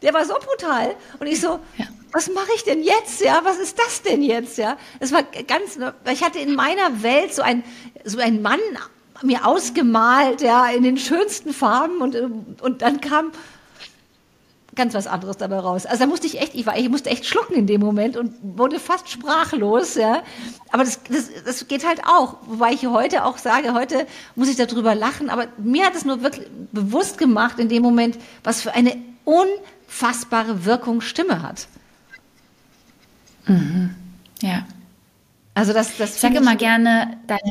Der 0.03 0.13
war 0.15 0.25
so 0.25 0.35
brutal. 0.35 0.95
Und 1.19 1.27
ich 1.27 1.41
so, 1.41 1.61
ja. 1.77 1.87
was 2.13 2.31
mache 2.31 2.51
ich 2.55 2.65
denn 2.65 2.83
jetzt? 2.83 3.21
Ja, 3.21 3.41
was 3.45 3.59
ist 3.59 3.79
das 3.79 4.03
denn 4.03 4.23
jetzt? 4.23 4.59
Ja, 4.59 4.77
es 5.01 5.13
war 5.13 5.23
ganz, 5.23 5.79
ich 6.13 6.23
hatte 6.23 6.39
in 6.39 6.55
meiner 6.55 7.03
Welt 7.03 7.35
so 7.35 7.43
ein, 7.43 7.65
so 8.05 8.19
ein 8.19 8.43
Mann 8.43 8.61
mir 9.23 9.47
ausgemalt, 9.47 10.43
ja, 10.43 10.69
in 10.69 10.83
den 10.83 10.99
schönsten 10.99 11.55
Farben 11.55 12.03
und, 12.03 12.61
und 12.61 12.83
dann 12.83 13.01
kam 13.01 13.33
ganz 14.77 14.95
was 14.95 15.07
anderes 15.07 15.39
dabei 15.39 15.59
raus. 15.59 15.87
Also 15.87 16.05
da 16.05 16.07
musste 16.07 16.27
ich 16.27 16.41
echt, 16.41 16.55
ich, 16.55 16.67
war, 16.67 16.79
ich 16.79 16.89
musste 16.89 17.11
echt 17.11 17.27
schlucken 17.27 17.55
in 17.55 17.67
dem 17.67 17.81
Moment 17.81 18.17
und 18.17 18.35
wurde 18.43 18.79
fast 18.79 19.09
sprachlos, 19.09 19.95
ja. 19.95 20.23
Aber 20.71 20.85
das, 20.85 21.01
das, 21.05 21.31
das 21.45 21.67
geht 21.67 21.87
halt 21.87 22.03
auch. 22.05 22.37
Wobei 22.47 22.73
ich 22.73 22.87
heute 22.87 23.25
auch 23.25 23.39
sage, 23.39 23.75
heute 23.75 24.07
muss 24.35 24.49
ich 24.49 24.57
darüber 24.57 24.95
lachen, 24.95 25.31
aber 25.31 25.49
mir 25.59 25.87
hat 25.87 25.95
es 25.95 26.05
nur 26.05 26.23
wirklich 26.23 26.47
bewusst 26.73 27.19
gemacht 27.19 27.59
in 27.59 27.69
dem 27.69 27.83
Moment, 27.83 28.19
was 28.45 28.63
für 28.63 28.75
eine 28.75 28.97
unfassbare 29.25 30.65
Wirkung 30.65 31.01
Stimme 31.01 31.43
hat. 31.43 31.67
Mhm. 33.47 33.95
Ja. 34.43 34.67
Also 35.55 35.73
das, 35.73 35.97
das 35.97 36.17
ich 36.17 36.21
sage 36.21 36.37
immer 36.37 36.57
gerne, 36.57 37.19
deine 37.27 37.51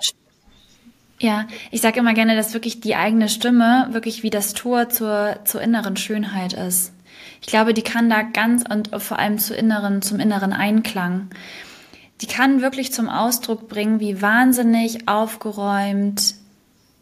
ja, 1.20 1.48
ich 1.72 1.82
sage 1.82 2.00
immer 2.00 2.14
gerne, 2.14 2.36
dass 2.36 2.54
wirklich 2.54 2.82
die 2.82 2.96
eigene 2.96 3.30
Stimme 3.30 3.88
wirklich 3.92 4.22
wie 4.22 4.30
das 4.30 4.54
Tor 4.54 4.90
zur, 4.90 5.40
zur 5.46 5.62
inneren 5.62 5.96
Schönheit 5.96 6.54
ist. 6.54 6.92
Ich 7.42 7.48
glaube, 7.48 7.74
die 7.74 7.84
kann 7.84 8.10
da 8.10 8.22
ganz 8.22 8.64
und 8.70 8.90
vor 9.02 9.20
allem 9.20 9.38
zu 9.38 9.56
inneren, 9.56 10.02
zum 10.02 10.20
inneren 10.20 10.54
Einklang. 10.54 11.30
Die 12.22 12.28
kann 12.28 12.62
wirklich 12.62 12.94
zum 12.94 13.10
Ausdruck 13.10 13.68
bringen, 13.68 14.00
wie 14.00 14.22
wahnsinnig 14.22 15.08
aufgeräumt, 15.08 16.36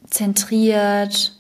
zentriert, 0.10 1.34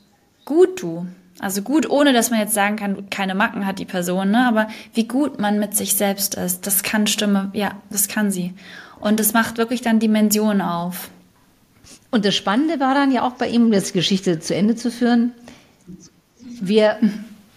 gut 0.45 0.81
du. 0.81 1.07
Also 1.39 1.61
gut, 1.61 1.89
ohne 1.89 2.13
dass 2.13 2.29
man 2.29 2.39
jetzt 2.39 2.53
sagen 2.53 2.75
kann, 2.75 3.09
keine 3.09 3.35
Macken 3.35 3.65
hat 3.65 3.79
die 3.79 3.85
Person, 3.85 4.31
ne? 4.31 4.47
aber 4.47 4.67
wie 4.93 5.07
gut 5.07 5.39
man 5.39 5.59
mit 5.59 5.75
sich 5.75 5.95
selbst 5.95 6.35
ist, 6.35 6.65
das 6.67 6.83
kann 6.83 7.07
Stimme, 7.07 7.49
ja, 7.53 7.71
das 7.89 8.07
kann 8.07 8.31
sie. 8.31 8.53
Und 8.99 9.19
das 9.19 9.33
macht 9.33 9.57
wirklich 9.57 9.81
dann 9.81 9.99
Dimensionen 9.99 10.61
auf. 10.61 11.09
Und 12.11 12.23
das 12.23 12.35
Spannende 12.35 12.79
war 12.79 12.93
dann 12.93 13.11
ja 13.11 13.23
auch 13.23 13.33
bei 13.33 13.49
ihm, 13.49 13.65
um 13.65 13.71
das 13.71 13.91
Geschichte 13.91 14.39
zu 14.39 14.55
Ende 14.55 14.75
zu 14.75 14.91
führen, 14.91 15.33
wir 16.61 16.97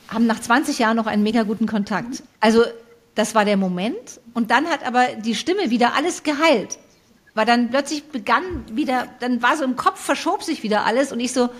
haben 0.08 0.26
nach 0.26 0.40
20 0.40 0.78
Jahren 0.78 0.96
noch 0.96 1.06
einen 1.06 1.22
mega 1.22 1.42
guten 1.42 1.66
Kontakt. 1.66 2.22
Also 2.40 2.64
das 3.14 3.34
war 3.34 3.44
der 3.44 3.56
Moment. 3.56 4.20
Und 4.34 4.50
dann 4.50 4.66
hat 4.66 4.86
aber 4.86 5.06
die 5.16 5.34
Stimme 5.34 5.70
wieder 5.70 5.94
alles 5.94 6.22
geheilt. 6.22 6.78
Weil 7.34 7.46
dann 7.46 7.70
plötzlich 7.70 8.04
begann 8.04 8.42
wieder, 8.72 9.08
dann 9.20 9.42
war 9.42 9.56
so 9.56 9.64
im 9.64 9.76
Kopf, 9.76 10.00
verschob 10.00 10.42
sich 10.42 10.62
wieder 10.62 10.86
alles 10.86 11.12
und 11.12 11.20
ich 11.20 11.32
so, 11.32 11.50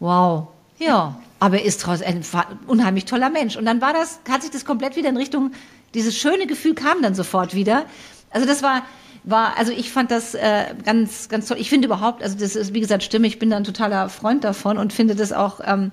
wow, 0.00 0.48
ja, 0.78 1.16
aber 1.40 1.58
er 1.60 1.64
ist 1.64 1.80
trotzdem 1.80 2.22
ein 2.32 2.58
unheimlich 2.66 3.04
toller 3.04 3.30
Mensch. 3.30 3.56
Und 3.56 3.64
dann 3.64 3.80
war 3.80 3.92
das, 3.92 4.20
hat 4.28 4.42
sich 4.42 4.50
das 4.50 4.64
komplett 4.64 4.96
wieder 4.96 5.08
in 5.08 5.16
Richtung, 5.16 5.52
dieses 5.94 6.16
schöne 6.16 6.46
Gefühl 6.46 6.74
kam 6.74 7.00
dann 7.00 7.14
sofort 7.14 7.54
wieder. 7.54 7.86
Also 8.30 8.46
das 8.46 8.62
war, 8.62 8.82
war, 9.22 9.56
also 9.56 9.72
ich 9.72 9.90
fand 9.90 10.10
das 10.10 10.34
äh, 10.34 10.74
ganz, 10.84 11.28
ganz 11.28 11.46
toll. 11.46 11.56
Ich 11.58 11.70
finde 11.70 11.86
überhaupt, 11.86 12.22
also 12.22 12.36
das 12.36 12.56
ist, 12.56 12.74
wie 12.74 12.80
gesagt, 12.80 13.02
Stimme, 13.02 13.26
ich 13.26 13.38
bin 13.38 13.50
da 13.50 13.56
ein 13.56 13.64
totaler 13.64 14.08
Freund 14.08 14.44
davon 14.44 14.78
und 14.78 14.92
finde 14.92 15.14
das 15.14 15.32
auch, 15.32 15.60
ähm, 15.64 15.92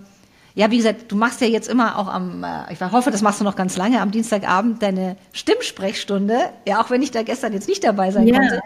ja, 0.53 0.69
wie 0.69 0.77
gesagt, 0.77 1.11
du 1.11 1.15
machst 1.15 1.39
ja 1.41 1.47
jetzt 1.47 1.69
immer 1.69 1.97
auch 1.97 2.07
am, 2.07 2.43
äh, 2.43 2.73
ich 2.73 2.81
hoffe, 2.81 3.11
das 3.11 3.21
machst 3.21 3.39
du 3.39 3.45
noch 3.45 3.55
ganz 3.55 3.77
lange, 3.77 4.01
am 4.01 4.11
Dienstagabend 4.11 4.81
deine 4.81 5.15
Stimmsprechstunde. 5.31 6.49
Ja, 6.67 6.81
auch 6.81 6.89
wenn 6.89 7.01
ich 7.01 7.11
da 7.11 7.23
gestern 7.23 7.53
jetzt 7.53 7.69
nicht 7.69 7.83
dabei 7.83 8.11
sein 8.11 8.27
ja. 8.27 8.37
konnte. 8.37 8.61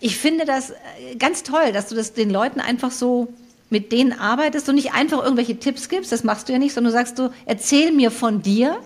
Ich 0.00 0.18
finde 0.18 0.44
das 0.44 0.70
äh, 0.70 1.16
ganz 1.18 1.42
toll, 1.42 1.72
dass 1.72 1.88
du 1.88 1.94
das 1.94 2.12
den 2.12 2.30
Leuten 2.30 2.60
einfach 2.60 2.90
so 2.90 3.32
mit 3.70 3.90
denen 3.90 4.12
arbeitest 4.12 4.68
und 4.68 4.74
nicht 4.74 4.92
einfach 4.92 5.22
irgendwelche 5.22 5.58
Tipps 5.58 5.88
gibst, 5.88 6.12
das 6.12 6.24
machst 6.24 6.48
du 6.48 6.52
ja 6.52 6.58
nicht, 6.58 6.74
sondern 6.74 6.92
du 6.92 6.98
sagst 6.98 7.18
du, 7.18 7.30
erzähl 7.46 7.90
mir 7.90 8.10
von 8.10 8.42
dir 8.42 8.78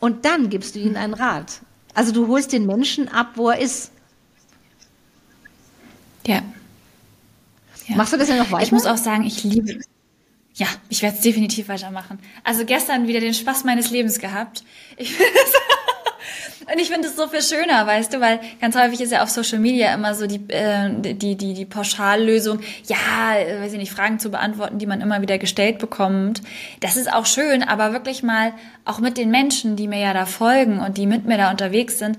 und 0.00 0.24
dann 0.24 0.50
gibst 0.50 0.74
du 0.74 0.80
ihnen 0.80 0.96
einen 0.96 1.14
Rat. 1.14 1.60
Also 1.94 2.12
du 2.12 2.26
holst 2.26 2.52
den 2.52 2.66
Menschen 2.66 3.08
ab, 3.08 3.32
wo 3.36 3.48
er 3.50 3.60
ist. 3.60 3.92
Ja. 6.26 6.42
ja. 7.86 7.96
Machst 7.96 8.12
du 8.12 8.16
das 8.18 8.28
ja 8.28 8.36
noch 8.36 8.50
weiter? 8.50 8.64
Ich 8.64 8.72
muss 8.72 8.86
auch 8.86 8.96
sagen, 8.96 9.24
ich 9.24 9.44
liebe 9.44 9.78
ja, 10.54 10.66
ich 10.88 11.02
werde 11.02 11.16
es 11.16 11.22
definitiv 11.22 11.68
weitermachen. 11.68 12.18
Also 12.44 12.64
gestern 12.64 13.08
wieder 13.08 13.20
den 13.20 13.34
Spaß 13.34 13.64
meines 13.64 13.90
Lebens 13.90 14.18
gehabt. 14.18 14.62
Ich, 14.96 15.12
Und 16.72 16.80
ich 16.80 16.88
finde 16.88 17.08
es 17.08 17.16
so 17.16 17.28
viel 17.28 17.42
schöner, 17.42 17.86
weißt 17.86 18.14
du, 18.14 18.20
weil 18.20 18.40
ganz 18.60 18.76
häufig 18.76 19.00
ist 19.00 19.12
ja 19.12 19.22
auf 19.22 19.28
Social 19.28 19.58
Media 19.58 19.92
immer 19.92 20.14
so 20.14 20.26
die, 20.26 20.40
äh, 20.48 20.90
die, 21.14 21.36
die, 21.36 21.54
die 21.54 21.64
Pauschallösung, 21.64 22.60
ja, 22.86 23.36
äh, 23.36 23.60
weiß 23.60 23.72
ich 23.72 23.78
nicht, 23.78 23.92
Fragen 23.92 24.18
zu 24.18 24.30
beantworten, 24.30 24.78
die 24.78 24.86
man 24.86 25.00
immer 25.00 25.20
wieder 25.20 25.38
gestellt 25.38 25.78
bekommt. 25.78 26.42
Das 26.80 26.96
ist 26.96 27.12
auch 27.12 27.26
schön, 27.26 27.62
aber 27.62 27.92
wirklich 27.92 28.22
mal 28.22 28.52
auch 28.84 28.98
mit 28.98 29.18
den 29.18 29.30
Menschen, 29.30 29.76
die 29.76 29.88
mir 29.88 30.00
ja 30.00 30.14
da 30.14 30.26
folgen 30.26 30.80
und 30.80 30.96
die 30.96 31.06
mit 31.06 31.26
mir 31.26 31.36
da 31.36 31.50
unterwegs 31.50 31.98
sind, 31.98 32.18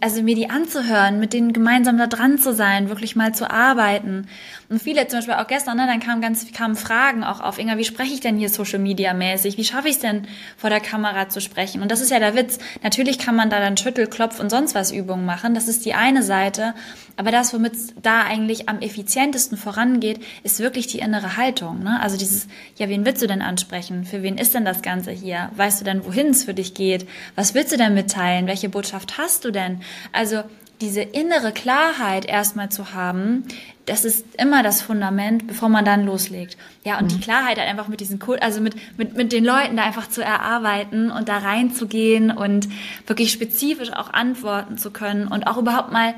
also 0.00 0.22
mir 0.22 0.34
die 0.34 0.50
anzuhören, 0.50 1.20
mit 1.20 1.32
denen 1.32 1.52
gemeinsam 1.52 1.98
da 1.98 2.06
dran 2.06 2.38
zu 2.38 2.52
sein, 2.52 2.88
wirklich 2.88 3.16
mal 3.16 3.34
zu 3.34 3.50
arbeiten. 3.50 4.26
Und 4.68 4.82
viele, 4.82 5.06
zum 5.08 5.18
Beispiel 5.18 5.34
auch 5.34 5.46
gestern, 5.46 5.76
ne, 5.76 5.86
dann 5.86 6.00
kamen 6.00 6.20
ganz, 6.20 6.50
kamen 6.52 6.76
Fragen 6.76 7.24
auch 7.24 7.40
auf, 7.40 7.58
Inga, 7.58 7.76
wie 7.76 7.84
spreche 7.84 8.14
ich 8.14 8.20
denn 8.20 8.36
hier 8.36 8.48
Social 8.48 8.78
Media 8.78 9.14
mäßig? 9.14 9.58
Wie 9.58 9.64
schaffe 9.64 9.88
ich 9.88 9.96
es 9.96 10.00
denn, 10.00 10.26
vor 10.56 10.70
der 10.70 10.80
Kamera 10.80 11.28
zu 11.28 11.40
sprechen? 11.40 11.82
Und 11.82 11.90
das 11.90 12.00
ist 12.00 12.10
ja 12.10 12.18
der 12.18 12.34
Witz. 12.34 12.58
Natürlich 12.82 13.18
kann 13.18 13.36
man 13.36 13.50
da 13.50 13.60
dann 13.60 13.76
Schüttel, 13.76 14.06
Klopf 14.06 14.40
und 14.40 14.50
sonst 14.50 14.74
was 14.74 14.92
Übungen 14.92 15.26
machen. 15.26 15.54
Das 15.54 15.68
ist 15.68 15.84
die 15.84 15.94
eine 15.94 16.22
Seite. 16.22 16.74
Aber 17.16 17.30
das, 17.30 17.52
womit 17.54 17.74
es 17.74 17.94
da 18.02 18.22
eigentlich 18.22 18.68
am 18.68 18.80
effizientesten 18.80 19.56
vorangeht, 19.56 20.20
ist 20.42 20.58
wirklich 20.60 20.86
die 20.86 20.98
innere 20.98 21.36
Haltung. 21.36 21.82
Ne? 21.82 22.00
Also 22.00 22.16
dieses, 22.16 22.48
ja, 22.76 22.88
wen 22.88 23.04
willst 23.04 23.22
du 23.22 23.26
denn 23.26 23.42
ansprechen? 23.42 24.04
Für 24.04 24.22
wen 24.22 24.36
ist 24.36 24.54
denn 24.54 24.64
das 24.64 24.82
Ganze 24.82 25.12
hier? 25.12 25.50
Weißt 25.54 25.80
du 25.80 25.84
denn, 25.84 26.04
wohin 26.04 26.28
es 26.28 26.44
für 26.44 26.54
dich 26.54 26.74
geht? 26.74 27.06
Was 27.36 27.54
willst 27.54 27.72
du 27.72 27.76
denn 27.76 27.94
mitteilen? 27.94 28.46
Welche 28.46 28.68
Botschaft 28.68 29.18
hast 29.18 29.44
du 29.44 29.50
denn? 29.50 29.80
Also 30.12 30.42
diese 30.80 31.02
innere 31.02 31.52
Klarheit 31.52 32.24
erstmal 32.24 32.68
zu 32.68 32.94
haben, 32.94 33.44
das 33.86 34.04
ist 34.04 34.24
immer 34.38 34.62
das 34.62 34.80
Fundament, 34.80 35.46
bevor 35.46 35.68
man 35.68 35.84
dann 35.84 36.06
loslegt. 36.06 36.56
Ja, 36.84 36.98
und 36.98 37.04
mhm. 37.04 37.08
die 37.08 37.20
Klarheit 37.20 37.58
halt 37.58 37.68
einfach 37.68 37.88
mit 37.88 38.00
diesen 38.00 38.18
Kult, 38.18 38.42
also 38.42 38.60
mit, 38.60 38.74
mit, 38.96 39.14
mit 39.14 39.32
den 39.32 39.44
Leuten 39.44 39.76
da 39.76 39.84
einfach 39.84 40.08
zu 40.08 40.22
erarbeiten 40.22 41.10
und 41.10 41.28
da 41.28 41.38
reinzugehen 41.38 42.30
und 42.30 42.68
wirklich 43.06 43.30
spezifisch 43.30 43.92
auch 43.92 44.12
antworten 44.12 44.78
zu 44.78 44.90
können 44.90 45.28
und 45.28 45.46
auch 45.46 45.58
überhaupt 45.58 45.92
mal 45.92 46.14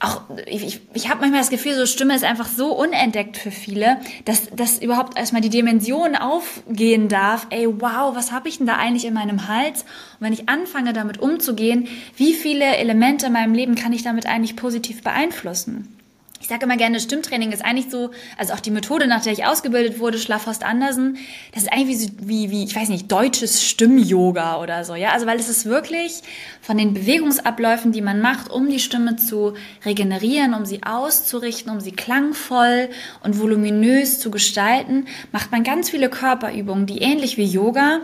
auch, 0.00 0.22
ich, 0.46 0.80
ich 0.94 1.08
habe 1.10 1.20
manchmal 1.20 1.40
das 1.40 1.50
Gefühl, 1.50 1.74
so 1.74 1.84
Stimme 1.84 2.16
ist 2.16 2.24
einfach 2.24 2.48
so 2.48 2.72
unentdeckt 2.72 3.36
für 3.36 3.50
viele, 3.50 3.98
dass, 4.24 4.48
dass 4.50 4.78
überhaupt 4.78 5.18
erstmal 5.18 5.42
die 5.42 5.50
Dimension 5.50 6.16
aufgehen 6.16 7.08
darf, 7.08 7.46
ey, 7.50 7.66
wow, 7.68 8.16
was 8.16 8.32
habe 8.32 8.48
ich 8.48 8.58
denn 8.58 8.66
da 8.66 8.76
eigentlich 8.76 9.04
in 9.04 9.12
meinem 9.12 9.46
Hals? 9.46 9.82
Und 9.82 10.26
wenn 10.26 10.32
ich 10.32 10.48
anfange, 10.48 10.94
damit 10.94 11.18
umzugehen, 11.18 11.86
wie 12.16 12.32
viele 12.32 12.76
Elemente 12.76 13.26
in 13.26 13.34
meinem 13.34 13.52
Leben 13.52 13.74
kann 13.74 13.92
ich 13.92 14.02
damit 14.02 14.24
eigentlich 14.24 14.56
positiv 14.56 15.02
beeinflussen? 15.02 15.99
Ich 16.40 16.48
sage 16.48 16.64
immer 16.64 16.78
gerne, 16.78 16.98
Stimmtraining 16.98 17.52
ist 17.52 17.62
eigentlich 17.62 17.90
so, 17.90 18.10
also 18.38 18.54
auch 18.54 18.60
die 18.60 18.70
Methode, 18.70 19.06
nach 19.06 19.22
der 19.22 19.34
ich 19.34 19.44
ausgebildet 19.44 20.00
wurde, 20.00 20.18
Schlafhorst 20.18 20.64
Andersen, 20.64 21.18
das 21.52 21.64
ist 21.64 21.72
eigentlich 21.72 22.12
wie, 22.18 22.50
wie, 22.50 22.64
ich 22.64 22.74
weiß 22.74 22.88
nicht, 22.88 23.12
deutsches 23.12 23.62
Stimm-Yoga 23.62 24.58
oder 24.60 24.84
so, 24.84 24.94
ja. 24.94 25.10
Also 25.10 25.26
weil 25.26 25.38
es 25.38 25.50
ist 25.50 25.66
wirklich 25.66 26.22
von 26.62 26.78
den 26.78 26.94
Bewegungsabläufen, 26.94 27.92
die 27.92 28.00
man 28.00 28.22
macht, 28.22 28.50
um 28.50 28.70
die 28.70 28.80
Stimme 28.80 29.16
zu 29.16 29.52
regenerieren, 29.84 30.54
um 30.54 30.64
sie 30.64 30.82
auszurichten, 30.82 31.70
um 31.70 31.80
sie 31.80 31.92
klangvoll 31.92 32.88
und 33.22 33.38
voluminös 33.38 34.18
zu 34.18 34.30
gestalten, 34.30 35.06
macht 35.32 35.52
man 35.52 35.62
ganz 35.62 35.90
viele 35.90 36.08
Körperübungen, 36.08 36.86
die 36.86 37.02
ähnlich 37.02 37.36
wie 37.36 37.44
Yoga 37.44 38.00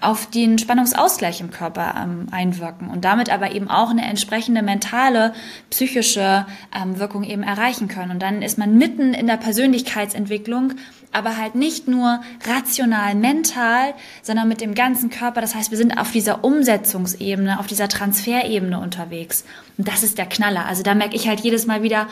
auf 0.00 0.30
den 0.30 0.58
Spannungsausgleich 0.58 1.40
im 1.40 1.50
Körper 1.50 1.94
ähm, 2.00 2.28
einwirken 2.30 2.88
und 2.88 3.04
damit 3.04 3.30
aber 3.30 3.50
eben 3.50 3.68
auch 3.68 3.90
eine 3.90 4.04
entsprechende 4.06 4.62
mentale, 4.62 5.34
psychische 5.70 6.46
ähm, 6.72 7.00
Wirkung 7.00 7.24
eben 7.24 7.42
erreichen 7.42 7.79
können. 7.88 8.10
Und 8.10 8.20
dann 8.20 8.42
ist 8.42 8.58
man 8.58 8.76
mitten 8.78 9.14
in 9.14 9.26
der 9.26 9.36
Persönlichkeitsentwicklung, 9.36 10.74
aber 11.12 11.36
halt 11.36 11.54
nicht 11.54 11.88
nur 11.88 12.20
rational, 12.46 13.14
mental, 13.14 13.94
sondern 14.22 14.48
mit 14.48 14.60
dem 14.60 14.74
ganzen 14.74 15.10
Körper. 15.10 15.40
Das 15.40 15.54
heißt, 15.54 15.70
wir 15.70 15.78
sind 15.78 15.98
auf 15.98 16.12
dieser 16.12 16.44
Umsetzungsebene, 16.44 17.58
auf 17.58 17.66
dieser 17.66 17.88
Transferebene 17.88 18.78
unterwegs. 18.78 19.44
Und 19.76 19.88
das 19.88 20.02
ist 20.02 20.18
der 20.18 20.26
Knaller. 20.26 20.66
Also 20.66 20.82
da 20.82 20.94
merke 20.94 21.16
ich 21.16 21.28
halt 21.28 21.40
jedes 21.40 21.66
Mal 21.66 21.82
wieder, 21.82 22.06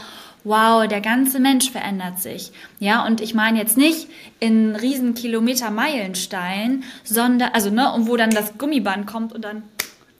wow, 0.44 0.86
der 0.86 1.00
ganze 1.00 1.40
Mensch 1.40 1.70
verändert 1.70 2.18
sich. 2.20 2.52
Ja, 2.80 3.04
und 3.06 3.20
ich 3.20 3.34
meine 3.34 3.58
jetzt 3.58 3.76
nicht 3.76 4.08
in 4.40 4.74
riesen 4.76 5.14
Kilometer 5.14 5.70
Meilenstein, 5.70 6.84
sondern, 7.04 7.50
also, 7.52 7.70
ne, 7.70 7.92
und 7.92 8.08
wo 8.08 8.16
dann 8.16 8.30
das 8.30 8.56
Gummiband 8.58 9.06
kommt 9.06 9.32
und 9.32 9.44
dann 9.44 9.62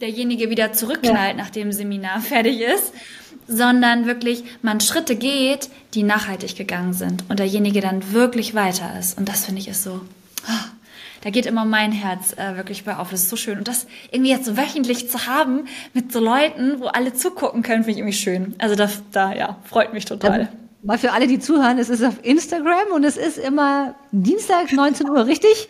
derjenige 0.00 0.50
wieder 0.50 0.72
zurückknallt, 0.72 1.36
ja. 1.36 1.42
nachdem 1.42 1.72
Seminar 1.72 2.20
fertig 2.20 2.60
ist, 2.60 2.92
sondern 3.48 4.06
wirklich 4.06 4.44
man 4.62 4.80
Schritte 4.80 5.16
geht, 5.16 5.70
die 5.94 6.02
nachhaltig 6.02 6.54
gegangen 6.56 6.92
sind 6.92 7.24
und 7.28 7.38
derjenige 7.38 7.80
dann 7.80 8.12
wirklich 8.12 8.54
weiter 8.54 8.96
ist. 8.98 9.18
Und 9.18 9.28
das 9.28 9.46
finde 9.46 9.60
ich 9.60 9.68
ist 9.68 9.82
so, 9.82 10.02
oh, 10.46 10.68
da 11.22 11.30
geht 11.30 11.46
immer 11.46 11.64
mein 11.64 11.90
Herz 11.90 12.34
äh, 12.34 12.56
wirklich 12.56 12.84
bei 12.84 12.96
auf. 12.96 13.10
Das 13.10 13.22
ist 13.22 13.30
so 13.30 13.36
schön. 13.36 13.58
Und 13.58 13.66
das 13.66 13.86
irgendwie 14.12 14.30
jetzt 14.30 14.44
so 14.44 14.56
wöchentlich 14.56 15.10
zu 15.10 15.26
haben 15.26 15.66
mit 15.94 16.12
so 16.12 16.20
Leuten, 16.20 16.80
wo 16.80 16.86
alle 16.86 17.12
zugucken 17.14 17.62
können, 17.62 17.82
finde 17.82 17.92
ich 17.92 17.98
irgendwie 17.98 18.16
schön. 18.16 18.54
Also 18.58 18.76
das, 18.76 19.02
da, 19.10 19.34
ja, 19.34 19.56
freut 19.64 19.92
mich 19.92 20.04
total. 20.04 20.42
Ja, 20.42 20.48
mal 20.82 20.98
für 20.98 21.12
alle, 21.12 21.26
die 21.26 21.38
zuhören, 21.38 21.78
es 21.78 21.88
ist 21.88 22.04
auf 22.04 22.14
Instagram 22.22 22.92
und 22.94 23.04
es 23.04 23.16
ist 23.16 23.38
immer 23.38 23.94
Dienstag 24.12 24.72
19 24.72 25.08
Uhr, 25.10 25.26
richtig? 25.26 25.68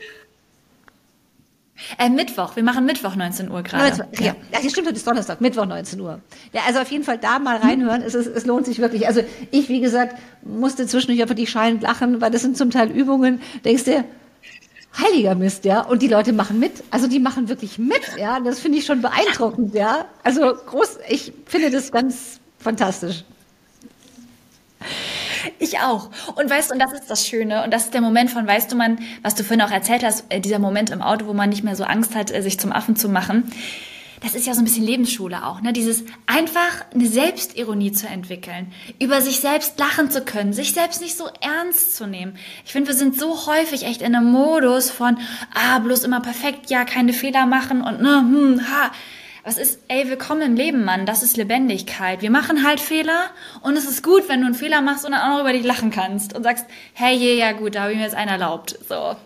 Äh, 1.98 2.08
Mittwoch, 2.08 2.56
wir 2.56 2.62
machen 2.62 2.84
Mittwoch 2.84 3.14
19 3.14 3.50
Uhr 3.50 3.62
gerade. 3.62 4.08
Ja. 4.18 4.26
ja, 4.26 4.34
das 4.52 4.70
stimmt, 4.70 4.88
das 4.88 4.96
ist 4.96 5.06
Donnerstag, 5.06 5.40
Mittwoch 5.40 5.66
19 5.66 6.00
Uhr. 6.00 6.20
Ja, 6.52 6.62
also 6.66 6.80
auf 6.80 6.90
jeden 6.90 7.04
Fall 7.04 7.18
da 7.18 7.38
mal 7.38 7.56
reinhören, 7.56 8.02
es, 8.02 8.14
ist, 8.14 8.26
es 8.26 8.46
lohnt 8.46 8.66
sich 8.66 8.78
wirklich. 8.78 9.06
Also 9.06 9.22
ich, 9.50 9.68
wie 9.68 9.80
gesagt, 9.80 10.16
musste 10.42 10.86
zwischendurch 10.86 11.22
einfach 11.22 11.34
die 11.34 11.46
schallend 11.46 11.82
lachen, 11.82 12.20
weil 12.20 12.30
das 12.30 12.42
sind 12.42 12.56
zum 12.56 12.70
Teil 12.70 12.90
Übungen, 12.90 13.40
denkst 13.64 13.84
du, 13.84 14.04
heiliger 14.98 15.34
Mist, 15.34 15.64
ja, 15.64 15.82
und 15.82 16.02
die 16.02 16.08
Leute 16.08 16.32
machen 16.32 16.58
mit. 16.58 16.72
Also 16.90 17.06
die 17.06 17.20
machen 17.20 17.48
wirklich 17.48 17.78
mit, 17.78 18.00
ja, 18.18 18.40
das 18.40 18.58
finde 18.58 18.78
ich 18.78 18.86
schon 18.86 19.00
beeindruckend, 19.00 19.74
ja. 19.74 20.06
Also 20.24 20.54
groß, 20.54 20.98
ich 21.08 21.32
finde 21.46 21.70
das 21.70 21.92
ganz 21.92 22.40
fantastisch. 22.58 23.24
Ich 25.58 25.78
auch. 25.80 26.10
Und 26.36 26.48
weißt 26.48 26.70
du, 26.70 26.74
und 26.74 26.80
das 26.80 26.92
ist 26.92 27.10
das 27.10 27.26
Schöne, 27.26 27.64
und 27.64 27.72
das 27.72 27.86
ist 27.86 27.94
der 27.94 28.00
Moment 28.00 28.30
von, 28.30 28.46
weißt 28.46 28.70
du, 28.70 28.76
man, 28.76 28.98
was 29.22 29.34
du 29.34 29.42
vorhin 29.42 29.62
auch 29.62 29.70
erzählt 29.70 30.04
hast, 30.04 30.24
äh, 30.28 30.40
dieser 30.40 30.58
Moment 30.58 30.90
im 30.90 31.02
Auto, 31.02 31.26
wo 31.26 31.32
man 31.32 31.50
nicht 31.50 31.64
mehr 31.64 31.76
so 31.76 31.84
Angst 31.84 32.14
hat, 32.14 32.32
äh, 32.32 32.42
sich 32.42 32.58
zum 32.60 32.72
Affen 32.72 32.96
zu 32.96 33.08
machen. 33.08 33.50
Das 34.20 34.34
ist 34.34 34.46
ja 34.46 34.54
so 34.54 34.60
ein 34.60 34.64
bisschen 34.64 34.84
Lebensschule 34.84 35.46
auch, 35.46 35.60
ne? 35.60 35.72
Dieses 35.72 36.02
einfach 36.26 36.84
eine 36.92 37.06
Selbstironie 37.06 37.92
zu 37.92 38.08
entwickeln, 38.08 38.72
über 38.98 39.20
sich 39.20 39.38
selbst 39.38 39.78
lachen 39.78 40.10
zu 40.10 40.22
können, 40.22 40.52
sich 40.52 40.72
selbst 40.72 41.00
nicht 41.00 41.16
so 41.16 41.28
ernst 41.40 41.94
zu 41.94 42.06
nehmen. 42.06 42.36
Ich 42.64 42.72
finde, 42.72 42.88
wir 42.88 42.96
sind 42.96 43.16
so 43.16 43.46
häufig 43.46 43.84
echt 43.84 44.02
in 44.02 44.16
einem 44.16 44.32
Modus 44.32 44.90
von, 44.90 45.18
ah, 45.54 45.78
bloß 45.78 46.02
immer 46.02 46.20
perfekt, 46.20 46.68
ja, 46.68 46.84
keine 46.84 47.12
Fehler 47.12 47.46
machen 47.46 47.80
und 47.80 48.02
ne, 48.02 48.18
hm, 48.18 48.60
ha 48.68 48.90
was 49.48 49.56
ist, 49.56 49.80
ey, 49.88 50.06
willkommen 50.10 50.42
im 50.42 50.56
Leben, 50.56 50.84
Mann. 50.84 51.06
Das 51.06 51.22
ist 51.22 51.38
Lebendigkeit. 51.38 52.20
Wir 52.20 52.30
machen 52.30 52.66
halt 52.66 52.80
Fehler 52.80 53.30
und 53.62 53.78
es 53.78 53.86
ist 53.86 54.02
gut, 54.02 54.28
wenn 54.28 54.40
du 54.40 54.46
einen 54.46 54.54
Fehler 54.54 54.82
machst 54.82 55.06
und 55.06 55.12
dann 55.12 55.22
auch 55.22 55.36
noch 55.36 55.40
über 55.40 55.54
dich 55.54 55.64
lachen 55.64 55.90
kannst 55.90 56.36
und 56.36 56.42
sagst, 56.42 56.66
hey, 56.92 57.38
ja, 57.38 57.52
gut, 57.52 57.74
da 57.74 57.84
habe 57.84 57.92
ich 57.92 57.96
mir 57.96 58.04
jetzt 58.04 58.14
einen 58.14 58.30
erlaubt. 58.30 58.78
So. 58.86 58.94
Aber 58.94 59.16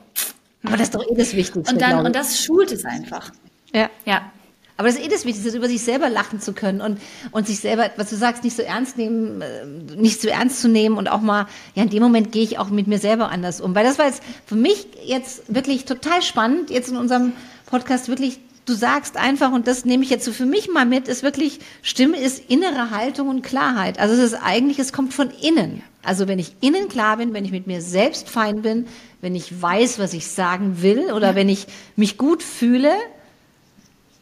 das 0.62 0.82
ist 0.82 0.94
doch 0.94 1.02
eh 1.10 1.16
das 1.16 1.34
Wichtigste. 1.34 1.74
Und 1.74 1.82
dann, 1.82 2.06
und 2.06 2.14
das 2.14 2.40
schult 2.40 2.70
es 2.70 2.84
einfach. 2.84 3.32
Ja. 3.74 3.90
Ja. 4.04 4.30
Aber 4.76 4.86
das 4.86 4.96
ist 4.96 5.04
eh 5.04 5.08
das 5.08 5.24
Wichtigste, 5.24 5.56
über 5.56 5.66
sich 5.66 5.82
selber 5.82 6.08
lachen 6.08 6.40
zu 6.40 6.52
können 6.52 6.80
und, 6.80 7.00
und 7.32 7.48
sich 7.48 7.58
selber, 7.58 7.90
was 7.96 8.10
du 8.10 8.14
sagst, 8.14 8.44
nicht 8.44 8.56
so 8.56 8.62
ernst 8.62 8.96
nehmen, 8.96 9.42
äh, 9.42 9.66
nicht 9.96 10.20
zu 10.20 10.30
ernst 10.30 10.60
zu 10.60 10.68
nehmen 10.68 10.98
und 10.98 11.08
auch 11.08 11.20
mal, 11.20 11.48
ja, 11.74 11.82
in 11.82 11.90
dem 11.90 12.02
Moment 12.02 12.30
gehe 12.30 12.44
ich 12.44 12.60
auch 12.60 12.70
mit 12.70 12.86
mir 12.86 13.00
selber 13.00 13.28
anders 13.30 13.60
um. 13.60 13.74
Weil 13.74 13.84
das 13.84 13.98
war 13.98 14.06
jetzt 14.06 14.22
für 14.46 14.54
mich 14.54 14.86
jetzt 15.04 15.52
wirklich 15.52 15.84
total 15.84 16.22
spannend, 16.22 16.70
jetzt 16.70 16.90
in 16.90 16.96
unserem 16.96 17.32
Podcast 17.66 18.06
wirklich 18.08 18.38
du 18.64 18.74
sagst 18.74 19.16
einfach, 19.16 19.52
und 19.52 19.66
das 19.66 19.84
nehme 19.84 20.04
ich 20.04 20.10
jetzt 20.10 20.24
so 20.24 20.32
für 20.32 20.46
mich 20.46 20.68
mal 20.70 20.86
mit, 20.86 21.08
ist 21.08 21.22
wirklich, 21.22 21.60
Stimme 21.82 22.18
ist 22.18 22.50
innere 22.50 22.90
Haltung 22.90 23.28
und 23.28 23.42
Klarheit. 23.42 23.98
Also 23.98 24.14
es 24.14 24.32
ist 24.32 24.40
eigentlich, 24.42 24.78
es 24.78 24.92
kommt 24.92 25.14
von 25.14 25.30
innen. 25.30 25.82
Also 26.02 26.28
wenn 26.28 26.38
ich 26.38 26.56
innen 26.60 26.88
klar 26.88 27.16
bin, 27.16 27.32
wenn 27.32 27.44
ich 27.44 27.52
mit 27.52 27.66
mir 27.66 27.80
selbst 27.80 28.28
fein 28.28 28.62
bin, 28.62 28.86
wenn 29.20 29.34
ich 29.34 29.62
weiß, 29.62 29.98
was 29.98 30.14
ich 30.14 30.28
sagen 30.28 30.82
will 30.82 31.12
oder 31.12 31.30
ja. 31.30 31.34
wenn 31.34 31.48
ich 31.48 31.66
mich 31.96 32.18
gut 32.18 32.42
fühle, 32.42 32.92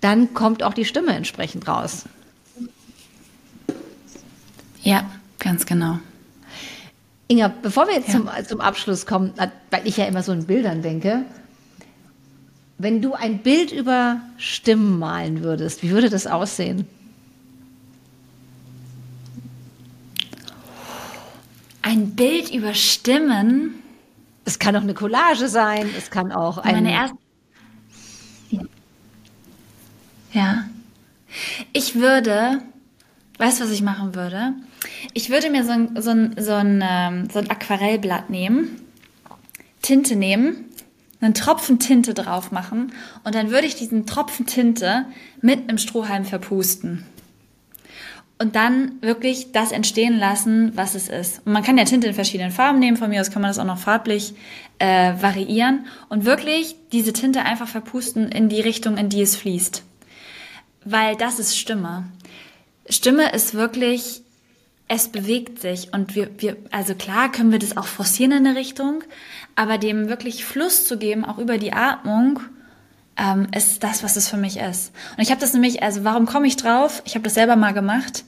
dann 0.00 0.35
kommt 0.35 0.62
auch 0.62 0.74
die 0.74 0.85
Stimme 0.85 1.12
entsprechend 1.12 1.68
raus. 1.68 2.05
Ja, 4.83 5.11
ganz 5.38 5.66
genau. 5.66 5.98
Inga, 7.29 7.53
bevor 7.62 7.87
wir 7.87 7.94
jetzt 7.94 8.09
ja. 8.09 8.14
zum, 8.14 8.29
zum 8.46 8.61
Abschluss 8.61 9.07
kommen, 9.07 9.33
weil 9.70 9.83
ich 9.85 9.98
ja 9.98 10.07
immer 10.07 10.22
so 10.22 10.33
in 10.33 10.46
Bildern 10.46 10.83
denke, 10.83 11.24
wenn 12.83 13.03
du 13.03 13.12
ein 13.12 13.43
Bild 13.43 13.73
über 13.73 14.23
Stimmen 14.38 14.99
malen 14.99 15.43
würdest, 15.43 15.83
wie 15.83 15.90
würde 15.90 16.09
das 16.09 16.27
aussehen? 16.27 16.87
Ein 21.83 22.12
Bild 22.16 22.51
über 22.51 22.73
Stimmen? 22.73 23.75
Es 24.47 24.59
kann 24.59 24.75
auch 24.77 24.83
eine 24.83 24.95
Collage 24.95 25.49
sein, 25.49 25.90
es 25.99 26.11
kann 26.11 26.33
auch 26.33 26.57
ein. 26.57 26.77
Meine 26.77 26.93
erste. 26.93 27.19
Ja. 30.33 30.64
Ich 31.75 31.97
würde, 31.97 32.62
weißt 33.37 33.61
du, 33.61 33.64
was 33.64 33.73
ich 33.73 33.83
machen 33.83 34.14
würde? 34.14 34.55
Ich 35.12 35.29
würde 35.29 35.51
mir 35.51 35.64
so 35.64 35.73
ein, 35.73 36.01
so 36.01 36.11
ein, 36.11 36.35
so 36.38 36.55
ein, 36.55 36.83
ähm, 36.83 37.29
so 37.31 37.40
ein 37.40 37.51
Aquarellblatt 37.51 38.31
nehmen, 38.31 38.81
Tinte 39.83 40.16
nehmen 40.16 40.69
einen 41.20 41.35
Tropfen 41.35 41.78
Tinte 41.78 42.14
drauf 42.14 42.50
machen 42.52 42.92
und 43.24 43.35
dann 43.35 43.50
würde 43.50 43.66
ich 43.66 43.74
diesen 43.74 44.06
Tropfen 44.06 44.46
Tinte 44.46 45.06
mit 45.40 45.68
einem 45.68 45.78
Strohhalm 45.78 46.24
verpusten. 46.24 47.05
Und 48.38 48.57
dann 48.57 48.92
wirklich 49.03 49.53
das 49.53 49.70
entstehen 49.70 50.18
lassen, 50.18 50.72
was 50.74 50.95
es 50.95 51.09
ist. 51.09 51.42
Und 51.45 51.53
man 51.53 51.62
kann 51.62 51.76
ja 51.76 51.84
Tinte 51.84 52.07
in 52.07 52.14
verschiedenen 52.14 52.53
Farben 52.53 52.78
nehmen, 52.78 52.97
von 52.97 53.11
mir 53.11 53.20
aus 53.20 53.30
kann 53.30 53.42
man 53.42 53.51
das 53.51 53.59
auch 53.59 53.66
noch 53.66 53.76
farblich 53.76 54.32
äh, 54.78 55.12
variieren 55.20 55.84
und 56.09 56.24
wirklich 56.24 56.74
diese 56.90 57.12
Tinte 57.12 57.42
einfach 57.42 57.68
verpusten 57.68 58.32
in 58.32 58.49
die 58.49 58.62
Richtung, 58.62 58.97
in 58.97 59.11
die 59.11 59.20
es 59.20 59.36
fließt. 59.36 59.82
Weil 60.86 61.16
das 61.16 61.38
ist 61.38 61.59
Stimme. 61.59 62.05
Stimme 62.88 63.30
ist 63.32 63.53
wirklich, 63.53 64.22
es 64.93 65.09
bewegt 65.09 65.61
sich 65.61 65.95
und 65.95 66.16
wir, 66.16 66.28
wir, 66.38 66.57
also 66.72 66.97
klar 66.97 67.30
können 67.30 67.53
wir 67.53 67.61
das 67.61 67.76
auch 67.76 67.86
forcieren 67.86 68.32
in 68.32 68.45
eine 68.45 68.59
Richtung, 68.59 69.05
aber 69.55 69.78
dem 69.78 70.09
wirklich 70.09 70.45
Fluss 70.45 70.84
zu 70.84 70.99
geben, 70.99 71.24
auch 71.24 71.38
über 71.38 71.59
die 71.59 71.72
Atmung, 71.72 72.41
ähm, 73.16 73.47
ist 73.57 73.84
das, 73.84 74.03
was 74.03 74.16
es 74.16 74.28
für 74.28 74.36
mich 74.36 74.59
ist. 74.59 74.93
Und 75.16 75.22
ich 75.22 75.30
habe 75.30 75.41
das 75.41 75.53
nämlich, 75.53 75.84
also 75.84 76.03
warum 76.03 76.26
komme 76.26 76.49
ich 76.49 76.57
drauf? 76.57 77.03
Ich 77.05 77.14
habe 77.14 77.22
das 77.22 77.34
selber 77.34 77.55
mal 77.55 77.72
gemacht. 77.72 78.24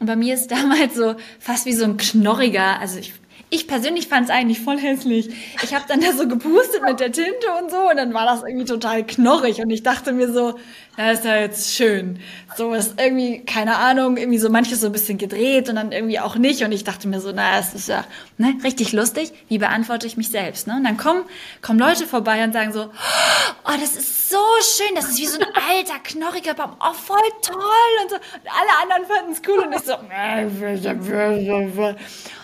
Und 0.00 0.06
bei 0.06 0.14
mir 0.14 0.34
ist 0.34 0.50
damals 0.50 0.94
so 0.94 1.14
fast 1.38 1.64
wie 1.64 1.72
so 1.72 1.84
ein 1.84 1.96
knorriger, 1.96 2.78
also 2.78 2.98
ich 2.98 3.14
ich 3.52 3.68
persönlich 3.68 4.08
fand 4.08 4.24
es 4.24 4.34
eigentlich 4.34 4.60
voll 4.60 4.78
hässlich. 4.78 5.28
Ich 5.62 5.74
habe 5.74 5.84
dann 5.86 6.00
da 6.00 6.12
so 6.12 6.26
gepustet 6.26 6.82
mit 6.82 7.00
der 7.00 7.12
Tinte 7.12 7.46
und 7.60 7.70
so 7.70 7.90
und 7.90 7.98
dann 7.98 8.14
war 8.14 8.24
das 8.24 8.42
irgendwie 8.42 8.64
total 8.64 9.06
knorrig 9.06 9.60
und 9.60 9.68
ich 9.68 9.82
dachte 9.82 10.12
mir 10.12 10.32
so, 10.32 10.58
das 10.96 11.18
ist 11.18 11.24
ja 11.26 11.36
jetzt 11.36 11.74
schön. 11.74 12.18
So 12.56 12.72
ist 12.72 12.98
irgendwie, 12.98 13.44
keine 13.44 13.76
Ahnung, 13.76 14.16
irgendwie 14.16 14.38
so 14.38 14.48
manches 14.48 14.80
so 14.80 14.86
ein 14.86 14.92
bisschen 14.92 15.18
gedreht 15.18 15.68
und 15.68 15.76
dann 15.76 15.92
irgendwie 15.92 16.18
auch 16.18 16.36
nicht 16.36 16.64
und 16.64 16.72
ich 16.72 16.84
dachte 16.84 17.08
mir 17.08 17.20
so, 17.20 17.30
na, 17.34 17.58
es 17.58 17.74
ist 17.74 17.88
ja 17.88 18.06
ne, 18.38 18.54
richtig 18.64 18.92
lustig. 18.92 19.32
Wie 19.48 19.58
beantworte 19.58 20.06
ich 20.06 20.16
mich 20.16 20.30
selbst? 20.30 20.66
Ne? 20.66 20.76
Und 20.76 20.84
dann 20.84 20.96
kommen, 20.96 21.24
kommen 21.60 21.78
Leute 21.78 22.06
vorbei 22.06 22.42
und 22.44 22.54
sagen 22.54 22.72
so, 22.72 22.84
oh, 22.84 23.76
das 23.78 23.96
ist 23.96 24.30
so 24.30 24.38
schön, 24.62 24.94
das 24.94 25.10
ist 25.10 25.18
wie 25.18 25.26
so 25.26 25.38
ein 25.38 25.46
alter, 25.46 25.98
knorriger 26.02 26.54
Baum, 26.54 26.74
oh, 26.80 26.94
voll 26.94 27.18
toll 27.42 27.58
und 28.02 28.10
so. 28.10 28.16
Und 28.16 28.22
alle 28.46 28.82
anderen 28.82 29.04
fanden 29.06 29.32
es 29.32 29.42
cool 29.46 29.58
und 29.58 29.74
ich 29.74 29.82
so, 29.82 29.92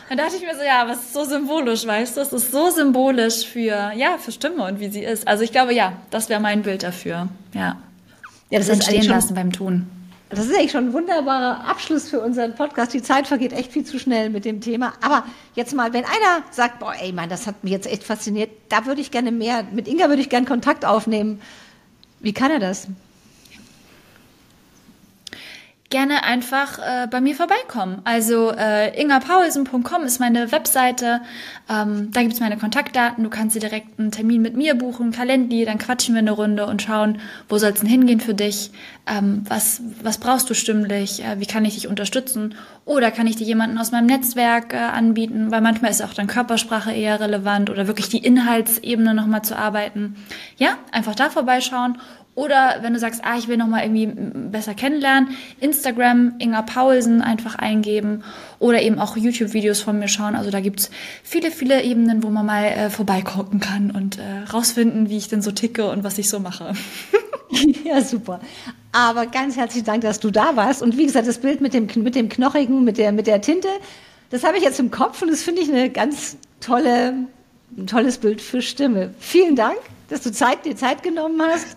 dann 0.08 0.18
dachte 0.18 0.36
ich 0.36 0.42
mir 0.42 0.54
so, 0.56 0.62
ja, 0.62 0.86
was 0.88 0.98
ist 0.98 1.12
so 1.12 1.24
symbolisch, 1.24 1.86
weißt 1.86 2.16
du? 2.16 2.20
Es 2.20 2.32
ist 2.32 2.50
so 2.50 2.70
symbolisch 2.70 3.46
für, 3.46 3.92
ja, 3.94 4.18
für 4.18 4.32
Stimme 4.32 4.64
und 4.64 4.80
wie 4.80 4.88
sie 4.88 5.04
ist. 5.04 5.28
Also 5.28 5.44
ich 5.44 5.52
glaube, 5.52 5.74
ja, 5.74 5.94
das 6.10 6.28
wäre 6.28 6.40
mein 6.40 6.62
Bild 6.62 6.82
dafür. 6.82 7.28
Ja. 7.54 7.76
Ja, 8.50 8.58
das, 8.58 8.68
das 8.68 8.76
entstehen 8.76 9.02
schon, 9.02 9.12
lassen 9.12 9.34
beim 9.34 9.52
Tun. 9.52 9.86
Das 10.30 10.40
ist 10.40 10.54
eigentlich 10.54 10.72
schon 10.72 10.88
ein 10.88 10.92
wunderbarer 10.92 11.64
Abschluss 11.66 12.08
für 12.08 12.20
unseren 12.20 12.54
Podcast. 12.54 12.92
Die 12.92 13.02
Zeit 13.02 13.26
vergeht 13.26 13.52
echt 13.52 13.72
viel 13.72 13.84
zu 13.84 13.98
schnell 13.98 14.30
mit 14.30 14.44
dem 14.44 14.60
Thema. 14.60 14.92
Aber 15.00 15.24
jetzt 15.54 15.74
mal, 15.74 15.92
wenn 15.92 16.04
einer 16.04 16.42
sagt, 16.50 16.80
boah, 16.80 16.94
ey, 16.98 17.12
Mann, 17.12 17.28
das 17.28 17.46
hat 17.46 17.64
mich 17.64 17.72
jetzt 17.72 17.86
echt 17.86 18.04
fasziniert, 18.04 18.50
da 18.68 18.86
würde 18.86 19.00
ich 19.00 19.10
gerne 19.10 19.32
mehr, 19.32 19.64
mit 19.72 19.88
Inga 19.88 20.08
würde 20.08 20.20
ich 20.22 20.28
gerne 20.28 20.46
Kontakt 20.46 20.84
aufnehmen. 20.84 21.40
Wie 22.20 22.32
kann 22.32 22.50
er 22.50 22.58
das? 22.58 22.88
Gerne 25.90 26.22
einfach 26.22 26.78
äh, 26.78 27.06
bei 27.06 27.20
mir 27.20 27.34
vorbeikommen. 27.34 28.02
Also 28.04 28.52
äh, 28.52 29.00
ingapaulsen.com 29.00 30.02
ist 30.04 30.20
meine 30.20 30.52
Webseite. 30.52 31.22
Ähm, 31.70 32.10
da 32.12 32.22
gibt's 32.22 32.40
meine 32.40 32.58
Kontaktdaten. 32.58 33.24
Du 33.24 33.30
kannst 33.30 33.56
dir 33.56 33.60
direkt 33.60 33.98
einen 33.98 34.10
Termin 34.10 34.42
mit 34.42 34.54
mir 34.54 34.74
buchen, 34.74 35.12
Kalendli, 35.12 35.64
dann 35.64 35.78
quatschen 35.78 36.14
wir 36.14 36.20
eine 36.20 36.32
Runde 36.32 36.66
und 36.66 36.82
schauen, 36.82 37.20
wo 37.48 37.56
soll's 37.56 37.80
denn 37.80 37.88
hingehen 37.88 38.20
für 38.20 38.34
dich? 38.34 38.70
Ähm, 39.06 39.44
was, 39.48 39.80
was 40.02 40.18
brauchst 40.18 40.50
du 40.50 40.54
stimmlich? 40.54 41.24
Äh, 41.24 41.40
wie 41.40 41.46
kann 41.46 41.64
ich 41.64 41.74
dich 41.74 41.88
unterstützen? 41.88 42.54
Oder 42.84 43.10
kann 43.10 43.26
ich 43.26 43.36
dir 43.36 43.46
jemanden 43.46 43.78
aus 43.78 43.90
meinem 43.90 44.06
Netzwerk 44.06 44.74
äh, 44.74 44.76
anbieten? 44.76 45.50
Weil 45.50 45.62
manchmal 45.62 45.90
ist 45.90 46.02
auch 46.02 46.12
dann 46.12 46.26
Körpersprache 46.26 46.92
eher 46.92 47.18
relevant 47.18 47.70
oder 47.70 47.86
wirklich 47.86 48.10
die 48.10 48.24
Inhaltsebene 48.24 49.14
nochmal 49.14 49.42
zu 49.42 49.56
arbeiten. 49.56 50.16
Ja, 50.58 50.76
einfach 50.92 51.14
da 51.14 51.30
vorbeischauen 51.30 51.98
oder 52.38 52.76
wenn 52.82 52.94
du 52.94 53.00
sagst, 53.00 53.22
ah, 53.24 53.36
ich 53.36 53.48
will 53.48 53.56
noch 53.56 53.66
mal 53.66 53.82
irgendwie 53.82 54.06
besser 54.06 54.72
kennenlernen, 54.72 55.30
Instagram 55.58 56.34
Inga 56.38 56.62
Paulsen 56.62 57.20
einfach 57.20 57.56
eingeben 57.56 58.22
oder 58.60 58.80
eben 58.80 59.00
auch 59.00 59.16
YouTube-Videos 59.16 59.80
von 59.80 59.98
mir 59.98 60.06
schauen. 60.06 60.36
Also 60.36 60.52
da 60.52 60.60
gibt's 60.60 60.90
viele, 61.24 61.50
viele 61.50 61.82
Ebenen, 61.82 62.22
wo 62.22 62.28
man 62.28 62.46
mal 62.46 62.64
äh, 62.66 62.90
vorbeigucken 62.90 63.58
kann 63.58 63.90
und 63.90 64.18
äh, 64.18 64.48
rausfinden, 64.52 65.10
wie 65.10 65.16
ich 65.16 65.26
denn 65.26 65.42
so 65.42 65.50
ticke 65.50 65.90
und 65.90 66.04
was 66.04 66.16
ich 66.16 66.28
so 66.28 66.38
mache. 66.38 66.74
ja, 67.84 68.00
super. 68.02 68.38
Aber 68.92 69.26
ganz 69.26 69.56
herzlichen 69.56 69.86
Dank, 69.86 70.02
dass 70.02 70.20
du 70.20 70.30
da 70.30 70.54
warst. 70.54 70.80
Und 70.80 70.96
wie 70.96 71.06
gesagt, 71.06 71.26
das 71.26 71.38
Bild 71.38 71.60
mit 71.60 71.74
dem, 71.74 71.88
mit 71.96 72.14
dem 72.14 72.28
Knochigen, 72.28 72.84
mit 72.84 72.98
der, 72.98 73.10
mit 73.10 73.26
der 73.26 73.40
Tinte, 73.40 73.68
das 74.30 74.44
habe 74.44 74.58
ich 74.58 74.62
jetzt 74.62 74.78
im 74.78 74.92
Kopf 74.92 75.22
und 75.22 75.28
das 75.28 75.42
finde 75.42 75.62
ich 75.62 75.68
eine 75.68 75.90
ganz 75.90 76.36
tolle, 76.60 77.14
ein 77.76 77.86
tolles 77.88 78.18
Bild 78.18 78.40
für 78.40 78.62
Stimme. 78.62 79.12
Vielen 79.18 79.56
Dank, 79.56 79.78
dass 80.08 80.22
du 80.22 80.30
Zeit, 80.30 80.64
dir 80.64 80.76
Zeit 80.76 81.02
genommen 81.02 81.42
hast. 81.42 81.76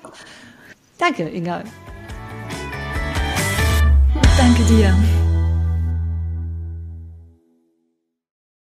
Danke, 1.02 1.28
Inga. 1.30 1.64
Danke 4.38 4.64
dir. 4.66 4.94